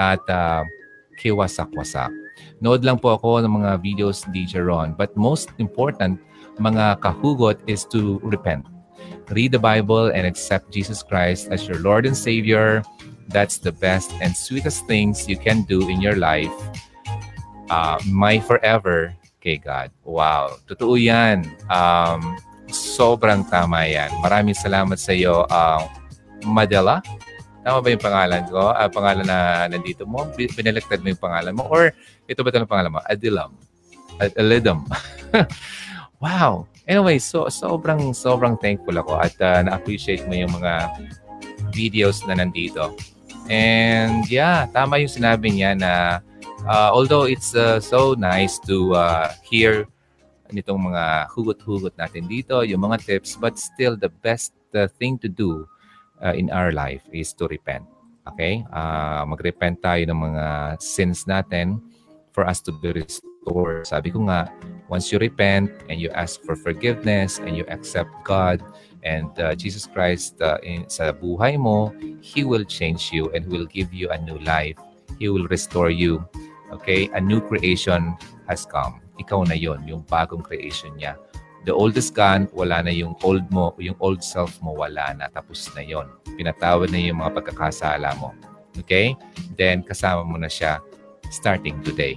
at 0.00 0.22
uh, 0.28 0.64
kiwasak-wasak. 1.20 2.10
Nood 2.60 2.84
lang 2.84 2.96
po 2.96 3.16
ako 3.16 3.44
ng 3.44 3.52
mga 3.60 3.70
videos 3.84 4.24
DJ 4.32 4.64
Ron. 4.64 4.96
But 4.96 5.16
most 5.16 5.52
important, 5.60 6.20
mga 6.60 7.00
kahugot 7.04 7.60
is 7.68 7.84
to 7.92 8.20
repent. 8.24 8.64
Read 9.32 9.52
the 9.52 9.62
Bible 9.62 10.10
and 10.10 10.26
accept 10.26 10.72
Jesus 10.72 11.04
Christ 11.04 11.48
as 11.52 11.68
your 11.68 11.78
Lord 11.80 12.04
and 12.04 12.16
Savior. 12.16 12.82
That's 13.30 13.62
the 13.62 13.70
best 13.70 14.10
and 14.18 14.34
sweetest 14.34 14.90
things 14.90 15.30
you 15.30 15.38
can 15.38 15.62
do 15.62 15.86
in 15.88 16.02
your 16.02 16.18
life. 16.18 16.52
Uh, 17.70 18.02
my 18.10 18.42
forever 18.42 19.14
kay 19.40 19.56
God. 19.56 19.94
Wow. 20.04 20.58
Totoo 20.66 20.98
yan. 20.98 21.46
Um, 21.70 22.36
Sobrang 22.70 23.44
tama 23.46 23.86
yan. 23.86 24.10
Maraming 24.22 24.56
salamat 24.56 24.96
sa 24.96 25.14
iyo, 25.14 25.44
uh, 25.46 25.82
Madela. 26.46 27.04
Tama 27.60 27.84
ba 27.84 27.88
yung 27.92 28.00
pangalan 28.00 28.42
ko? 28.48 28.72
Uh, 28.72 28.88
pangalan 28.88 29.26
na 29.28 29.68
nandito 29.68 30.08
mo? 30.08 30.24
Pinelektad 30.32 31.04
mo 31.04 31.12
yung 31.12 31.22
pangalan 31.22 31.52
mo? 31.52 31.68
Or 31.68 31.92
ito 32.24 32.40
ba 32.40 32.48
ito 32.48 32.58
ang 32.62 32.70
pangalan 32.70 32.92
mo? 32.96 33.00
Adilam. 33.04 33.52
Adilidum. 34.16 34.88
wow. 36.24 36.64
Anyway, 36.88 37.20
so 37.20 37.46
sobrang 37.52 38.16
sobrang 38.16 38.56
thankful 38.58 38.96
ako 38.96 39.20
at 39.20 39.36
uh, 39.44 39.60
na-appreciate 39.62 40.24
mo 40.26 40.34
yung 40.34 40.50
mga 40.56 40.90
videos 41.70 42.24
na 42.24 42.40
nandito. 42.40 42.96
And 43.50 44.24
yeah, 44.30 44.66
tama 44.70 45.02
yung 45.02 45.12
sinabi 45.12 45.54
niya 45.54 45.76
na 45.76 45.92
uh, 46.66 46.90
although 46.92 47.26
it's 47.26 47.54
uh, 47.54 47.78
so 47.78 48.14
nice 48.16 48.58
to 48.66 48.94
uh, 48.94 49.32
hear 49.44 49.86
nitong 50.52 50.92
mga 50.92 51.30
hugot-hugot 51.32 51.94
natin 51.96 52.26
dito, 52.26 52.62
yung 52.62 52.82
mga 52.84 53.02
tips, 53.06 53.36
but 53.38 53.58
still 53.58 53.96
the 53.96 54.10
best 54.22 54.54
uh, 54.74 54.86
thing 54.98 55.18
to 55.18 55.28
do 55.28 55.66
uh, 56.22 56.34
in 56.36 56.50
our 56.50 56.72
life 56.72 57.02
is 57.10 57.32
to 57.34 57.48
repent. 57.48 57.84
Okay? 58.28 58.62
Uh, 58.70 59.24
mag-repent 59.26 59.80
tayo 59.82 60.02
ng 60.06 60.20
mga 60.32 60.44
sins 60.78 61.24
natin 61.26 61.80
for 62.30 62.46
us 62.46 62.60
to 62.60 62.70
be 62.70 62.92
restored. 62.92 63.86
Sabi 63.88 64.12
ko 64.12 64.28
nga, 64.28 64.52
once 64.86 65.10
you 65.10 65.18
repent 65.18 65.72
and 65.88 65.98
you 65.98 66.12
ask 66.12 66.42
for 66.44 66.54
forgiveness 66.54 67.40
and 67.40 67.56
you 67.56 67.64
accept 67.72 68.10
God 68.22 68.62
and 69.02 69.32
uh, 69.40 69.56
Jesus 69.56 69.88
Christ 69.88 70.38
uh, 70.44 70.60
in, 70.62 70.86
sa 70.86 71.10
buhay 71.10 71.56
mo, 71.56 71.90
He 72.20 72.44
will 72.44 72.64
change 72.64 73.10
you 73.10 73.32
and 73.32 73.48
will 73.48 73.66
give 73.66 73.90
you 73.90 74.12
a 74.12 74.18
new 74.20 74.38
life. 74.44 74.76
He 75.18 75.28
will 75.28 75.48
restore 75.48 75.90
you. 75.90 76.22
Okay? 76.70 77.10
A 77.16 77.20
new 77.20 77.40
creation 77.40 78.14
has 78.46 78.62
come 78.62 79.00
ikaw 79.20 79.44
na 79.44 79.52
yon 79.54 79.84
yung 79.84 80.00
bagong 80.08 80.40
creation 80.40 80.96
niya. 80.96 81.20
The 81.68 81.76
old 81.76 81.92
is 82.00 82.08
gone, 82.08 82.48
wala 82.56 82.80
na 82.80 82.88
yung 82.88 83.20
old 83.20 83.44
mo, 83.52 83.76
yung 83.76 84.00
old 84.00 84.24
self 84.24 84.56
mo, 84.64 84.72
wala 84.72 85.12
na. 85.12 85.28
Tapos 85.28 85.68
na 85.76 85.84
yon. 85.84 86.08
Pinatawad 86.40 86.88
na 86.88 86.96
yung 86.96 87.20
mga 87.20 87.36
pagkakasala 87.36 88.16
mo. 88.16 88.32
Okay? 88.80 89.12
Then, 89.60 89.84
kasama 89.84 90.24
mo 90.24 90.40
na 90.40 90.48
siya 90.48 90.80
starting 91.28 91.84
today. 91.84 92.16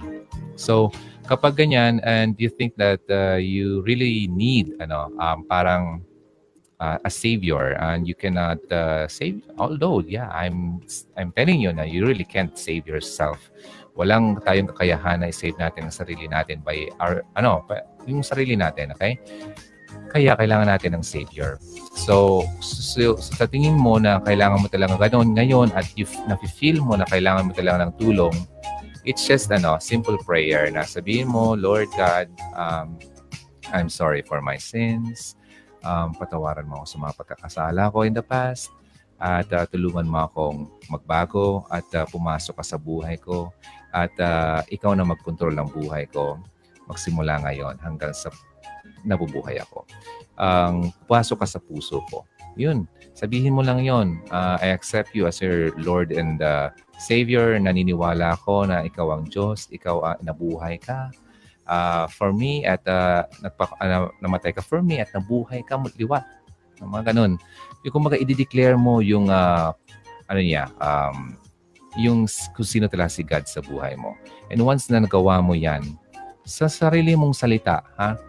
So, 0.56 0.88
kapag 1.28 1.60
ganyan, 1.60 2.00
and 2.08 2.32
you 2.40 2.48
think 2.48 2.72
that 2.80 3.04
uh, 3.12 3.36
you 3.36 3.84
really 3.84 4.32
need, 4.32 4.72
ano, 4.80 5.12
um, 5.20 5.44
parang 5.44 6.00
uh, 6.80 6.98
a 7.04 7.10
savior 7.10 7.76
and 7.80 8.08
you 8.08 8.14
cannot 8.14 8.58
uh, 8.72 9.06
save 9.08 9.42
although 9.58 10.00
yeah 10.04 10.28
i'm 10.30 10.80
i'm 11.16 11.32
telling 11.32 11.60
you 11.60 11.72
na 11.72 11.82
you 11.82 12.04
really 12.06 12.24
can't 12.24 12.58
save 12.58 12.86
yourself 12.86 13.50
Walang 13.94 14.42
tayong 14.42 14.74
kakayahan 14.74 15.22
na 15.22 15.30
i-save 15.30 15.54
natin 15.54 15.86
ang 15.86 15.94
sarili 15.94 16.26
natin 16.26 16.58
by 16.66 16.90
our, 16.98 17.22
ano, 17.38 17.62
yung 18.10 18.26
sarili 18.26 18.58
natin, 18.58 18.90
okay? 18.90 19.18
Kaya 20.10 20.34
kailangan 20.34 20.66
natin 20.66 20.98
ng 20.98 21.04
Savior. 21.06 21.62
So, 21.94 22.42
so, 22.58 23.14
sa 23.18 23.46
tingin 23.46 23.78
mo 23.78 24.02
na 24.02 24.18
kailangan 24.18 24.62
mo 24.62 24.68
talaga 24.70 24.98
ganoon 24.98 25.38
ngayon 25.38 25.70
at 25.78 25.86
you 25.94 26.06
nafe-feel 26.26 26.82
mo 26.82 26.98
na 26.98 27.06
kailangan 27.06 27.46
mo 27.46 27.52
talaga 27.54 27.86
ng 27.86 27.92
tulong, 27.98 28.34
it's 29.06 29.22
just 29.22 29.46
ano, 29.54 29.78
simple 29.78 30.18
prayer 30.26 30.66
na 30.74 30.82
sabihin 30.82 31.30
mo, 31.30 31.54
Lord 31.54 31.86
God, 31.94 32.26
um, 32.58 32.98
I'm 33.70 33.86
sorry 33.86 34.26
for 34.26 34.42
my 34.42 34.58
sins. 34.58 35.38
Um, 35.84 36.16
patawaran 36.16 36.66
mo 36.66 36.82
ako 36.82 36.86
sa 36.88 36.98
mga 36.98 37.12
pagkakasala 37.14 37.82
ko 37.92 38.08
in 38.08 38.16
the 38.16 38.24
past 38.24 38.72
at 39.20 39.46
uh, 39.54 39.64
tulungan 39.68 40.08
mo 40.08 40.26
akong 40.26 40.66
magbago 40.90 41.68
at 41.70 41.86
uh, 41.94 42.08
pumasok 42.08 42.58
ka 42.58 42.64
sa 42.64 42.80
buhay 42.80 43.20
ko 43.20 43.52
at 43.94 44.12
uh, 44.18 44.60
ikaw 44.68 44.92
na 44.92 45.06
magkontrol 45.06 45.54
ng 45.54 45.70
buhay 45.70 46.10
ko 46.10 46.42
magsimula 46.90 47.40
ngayon 47.46 47.80
hanggang 47.80 48.12
sa 48.12 48.28
nabubuhay 49.04 49.60
ako. 49.60 49.84
Ang 50.40 50.90
um, 50.90 51.06
pasok 51.06 51.44
ka 51.44 51.46
sa 51.48 51.62
puso 51.62 52.02
ko. 52.10 52.24
Yun. 52.56 52.88
Sabihin 53.14 53.54
mo 53.54 53.62
lang 53.62 53.82
yon. 53.82 54.18
Uh, 54.30 54.58
I 54.58 54.74
accept 54.74 55.14
you 55.14 55.28
as 55.28 55.38
your 55.38 55.74
Lord 55.78 56.10
and 56.10 56.42
uh, 56.42 56.70
Savior. 56.98 57.54
Naniniwala 57.58 58.34
ako 58.34 58.66
na 58.66 58.82
ikaw 58.82 59.14
ang 59.14 59.30
Diyos. 59.30 59.70
Ikaw 59.70 59.96
ang 60.02 60.18
uh, 60.18 60.24
nabuhay 60.24 60.80
ka. 60.80 61.12
Uh, 61.64 62.04
for 62.12 62.28
me 62.28 62.60
at 62.68 62.84
uh, 62.84 63.24
nagpa, 63.40 63.64
uh, 63.80 64.12
namatay 64.20 64.52
ka 64.52 64.60
for 64.60 64.84
me 64.84 65.00
at 65.00 65.08
nabuhay 65.16 65.64
ka 65.64 65.80
liwat. 65.96 66.24
Mga 66.82 67.14
ganun. 67.14 67.40
Yung 67.86 67.94
kumbaga 67.94 68.20
i-declare 68.20 68.76
mo 68.76 69.00
yung 69.00 69.32
uh, 69.32 69.72
ano 70.28 70.40
niya, 70.40 70.68
um, 70.80 71.36
yung 71.94 72.26
kung 72.54 72.66
sino 72.66 72.90
talaga 72.90 73.14
si 73.14 73.22
God 73.22 73.46
sa 73.46 73.62
buhay 73.62 73.94
mo. 73.94 74.18
And 74.50 74.62
once 74.62 74.90
na 74.90 75.02
nagawa 75.02 75.38
mo 75.42 75.54
yan, 75.54 75.82
sa 76.44 76.68
sarili 76.68 77.16
mong 77.16 77.32
salita, 77.32 77.82
ha? 77.96 78.20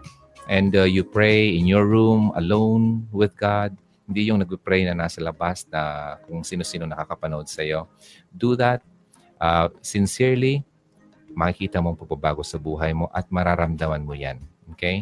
And 0.45 0.71
uh, 0.77 0.85
you 0.85 1.03
pray 1.03 1.57
in 1.57 1.65
your 1.65 1.89
room, 1.89 2.31
alone 2.37 3.09
with 3.09 3.33
God. 3.33 3.73
Hindi 4.05 4.29
yung 4.29 4.45
nag-pray 4.45 4.85
na 4.85 4.93
nasa 4.93 5.17
labas 5.17 5.65
na 5.73 6.15
kung 6.29 6.45
sino-sino 6.45 6.85
nakakapanood 6.85 7.49
sa 7.49 7.65
iyo. 7.65 7.89
Do 8.29 8.53
that 8.53 8.85
uh, 9.41 9.73
sincerely. 9.81 10.61
Makikita 11.33 11.81
mo 11.81 11.91
ang 11.91 11.99
pagbabago 11.99 12.45
sa 12.45 12.61
buhay 12.61 12.93
mo 12.93 13.09
at 13.09 13.25
mararamdaman 13.33 14.05
mo 14.05 14.13
yan. 14.13 14.37
Okay? 14.77 15.01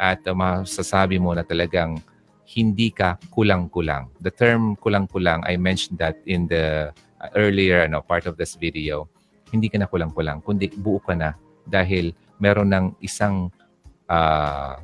At 0.00 0.24
uh, 0.24 0.32
masasabi 0.32 1.20
mo 1.20 1.36
na 1.36 1.44
talagang 1.44 2.00
hindi 2.48 2.88
ka 2.88 3.20
kulang-kulang. 3.28 4.08
The 4.24 4.32
term 4.32 4.72
kulang-kulang, 4.80 5.44
I 5.44 5.60
mentioned 5.60 6.00
that 6.00 6.16
in 6.24 6.48
the 6.48 6.96
earlier, 7.34 7.84
ano, 7.86 8.02
part 8.02 8.26
of 8.26 8.36
this 8.36 8.54
video, 8.54 9.08
hindi 9.50 9.68
ka 9.68 9.80
na 9.80 9.88
kulang-kulang, 9.88 10.44
kundi 10.44 10.70
buo 10.76 11.00
ka 11.00 11.16
na 11.16 11.34
dahil 11.68 12.12
meron 12.38 12.70
ng 12.72 12.86
isang 13.00 13.50
uh, 14.08 14.76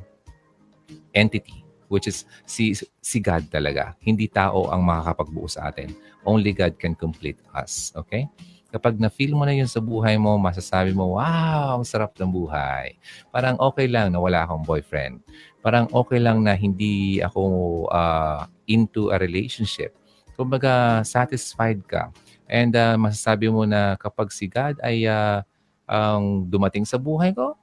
entity 1.15 1.65
which 1.87 2.09
is 2.09 2.25
si, 2.49 2.73
si 3.01 3.17
God 3.21 3.47
talaga. 3.49 3.93
Hindi 4.01 4.25
tao 4.29 4.69
ang 4.73 4.81
makakapagbuo 4.85 5.47
sa 5.47 5.69
atin. 5.69 5.93
Only 6.25 6.51
God 6.53 6.77
can 6.81 6.97
complete 6.97 7.37
us. 7.53 7.93
Okay? 7.93 8.25
Kapag 8.73 8.99
na-feel 8.99 9.31
mo 9.31 9.45
na 9.47 9.55
yun 9.55 9.69
sa 9.69 9.79
buhay 9.79 10.19
mo, 10.19 10.35
masasabi 10.35 10.91
mo, 10.91 11.15
wow, 11.15 11.79
ang 11.79 11.85
sarap 11.87 12.11
ng 12.19 12.27
buhay. 12.27 12.97
Parang 13.31 13.55
okay 13.61 13.87
lang 13.87 14.11
na 14.11 14.19
wala 14.19 14.43
akong 14.43 14.65
boyfriend. 14.65 15.21
Parang 15.63 15.87
okay 15.93 16.19
lang 16.19 16.43
na 16.43 16.57
hindi 16.57 17.23
ako 17.23 17.41
uh, 17.87 18.43
into 18.67 19.13
a 19.13 19.17
relationship. 19.21 19.95
Kumbaga, 20.35 20.99
satisfied 21.07 21.79
ka. 21.87 22.11
And 22.45 22.73
uh, 22.77 22.95
masasabi 22.97 23.49
mo 23.49 23.65
na 23.65 23.97
kapag 23.97 24.29
si 24.29 24.45
God 24.45 24.77
ay 24.85 25.09
uh, 25.09 25.41
ang 25.85 26.45
dumating 26.45 26.85
sa 26.85 26.97
buhay 27.01 27.33
ko, 27.33 27.57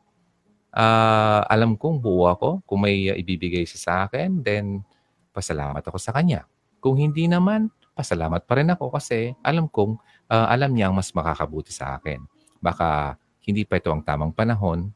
uh, 0.75 1.41
alam 1.47 1.79
kong 1.79 2.03
buo 2.03 2.27
ako. 2.27 2.63
Kung 2.67 2.83
may 2.87 3.11
uh, 3.13 3.17
ibibigay 3.17 3.63
siya 3.63 3.81
sa 3.81 3.93
akin, 4.09 4.43
then 4.43 4.83
pasalamat 5.31 5.83
ako 5.85 5.99
sa 5.99 6.11
kanya. 6.13 6.49
Kung 6.83 6.99
hindi 6.99 7.31
naman, 7.31 7.71
pasalamat 7.93 8.43
pa 8.49 8.59
rin 8.59 8.73
ako 8.73 8.91
kasi 8.91 9.37
alam 9.45 9.69
kong 9.69 10.01
uh, 10.33 10.47
alam 10.49 10.73
niya 10.73 10.91
ang 10.91 10.97
mas 10.97 11.13
makakabuti 11.13 11.71
sa 11.71 12.01
akin. 12.01 12.25
Baka 12.59 13.21
hindi 13.43 13.67
pa 13.67 13.79
ito 13.79 13.91
ang 13.91 14.03
tamang 14.03 14.31
panahon, 14.35 14.91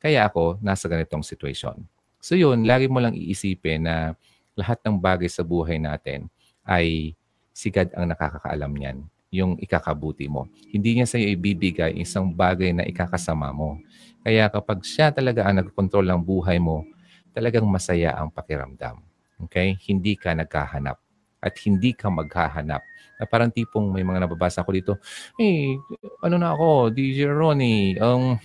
kaya 0.00 0.28
ako 0.28 0.60
nasa 0.60 0.88
ganitong 0.88 1.24
situation. 1.24 1.76
So 2.20 2.36
yun, 2.36 2.68
lagi 2.68 2.88
mo 2.88 3.00
lang 3.00 3.16
iisipin 3.16 3.88
na 3.88 4.16
lahat 4.52 4.80
ng 4.84 5.00
bagay 5.00 5.28
sa 5.28 5.40
buhay 5.40 5.80
natin 5.80 6.28
ay 6.68 7.16
si 7.50 7.68
God 7.68 7.92
ang 7.94 8.10
nakakakaalam 8.10 8.72
niyan, 8.72 8.98
yung 9.30 9.54
ikakabuti 9.62 10.26
mo. 10.26 10.50
Hindi 10.70 10.98
niya 10.98 11.06
sa 11.06 11.16
iyo 11.18 11.34
ibibigay 11.38 11.94
isang 11.98 12.34
bagay 12.34 12.74
na 12.74 12.82
ikakasama 12.82 13.54
mo. 13.54 13.78
Kaya 14.26 14.50
kapag 14.50 14.82
siya 14.82 15.14
talaga 15.14 15.46
ang 15.46 15.62
nagkontrol 15.62 16.04
ng 16.04 16.22
buhay 16.22 16.58
mo, 16.58 16.82
talagang 17.30 17.64
masaya 17.64 18.18
ang 18.18 18.28
pakiramdam. 18.28 18.98
Okay? 19.46 19.78
Hindi 19.86 20.18
ka 20.18 20.34
nagkahanap 20.34 20.98
at 21.40 21.54
hindi 21.64 21.96
ka 21.96 22.12
maghahanap. 22.12 22.82
Na 23.16 23.24
parang 23.24 23.48
tipong 23.48 23.88
may 23.92 24.04
mga 24.04 24.28
nababasa 24.28 24.64
ko 24.64 24.70
dito, 24.72 24.92
hey, 25.40 25.76
ano 26.20 26.36
na 26.36 26.52
ako, 26.52 26.92
DJ 26.92 27.32
Ronnie, 27.32 27.96
um, 28.00 28.36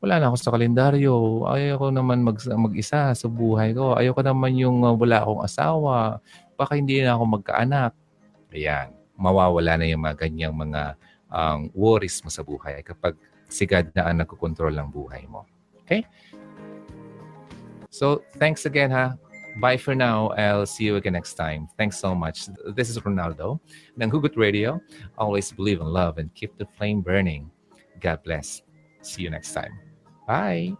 wala 0.00 0.20
na 0.20 0.28
ako 0.32 0.36
sa 0.36 0.52
kalendaryo. 0.52 1.14
Ayaw 1.48 1.76
ko 1.80 1.86
naman 1.92 2.20
mag, 2.24 2.36
mag-isa 2.40 3.16
sa 3.16 3.26
buhay 3.28 3.72
ko. 3.72 3.96
Ayaw 3.96 4.12
ko 4.12 4.22
naman 4.24 4.56
yung 4.56 4.84
uh, 4.84 4.92
wala 4.92 5.24
akong 5.24 5.42
asawa. 5.44 6.20
Baka 6.56 6.76
hindi 6.76 7.00
na 7.00 7.16
ako 7.16 7.40
magkaanak. 7.40 7.92
Ayan, 8.52 8.94
mawawala 9.16 9.80
na 9.80 9.86
yung 9.88 10.04
mga 10.04 10.28
ganyang 10.28 10.54
mga 10.54 10.94
um, 11.32 11.70
worries 11.74 12.20
mo 12.22 12.30
sa 12.30 12.44
buhay 12.44 12.84
kapag 12.84 13.16
si 13.48 13.66
God 13.66 13.90
na 13.94 14.10
ang 14.10 14.22
nagkocontrol 14.22 14.74
ng 14.74 14.88
buhay 14.90 15.26
mo. 15.26 15.46
Okay? 15.86 16.02
So, 17.90 18.22
thanks 18.36 18.66
again 18.66 18.90
ha. 18.90 19.14
Bye 19.56 19.80
for 19.80 19.94
now. 19.94 20.36
I'll 20.36 20.68
see 20.68 20.84
you 20.84 20.96
again 21.00 21.14
next 21.14 21.34
time. 21.34 21.68
Thanks 21.80 21.96
so 21.96 22.14
much. 22.14 22.44
This 22.76 22.92
is 22.92 23.00
Ronaldo 23.00 23.56
ng 23.96 24.10
Hugot 24.12 24.36
Radio. 24.36 24.84
Always 25.16 25.48
believe 25.48 25.80
in 25.80 25.88
love 25.88 26.18
and 26.18 26.28
keep 26.36 26.52
the 26.60 26.68
flame 26.76 27.00
burning. 27.00 27.48
God 28.04 28.20
bless. 28.20 28.60
See 29.00 29.22
you 29.22 29.30
next 29.30 29.56
time. 29.56 29.72
Bye. 30.28 30.76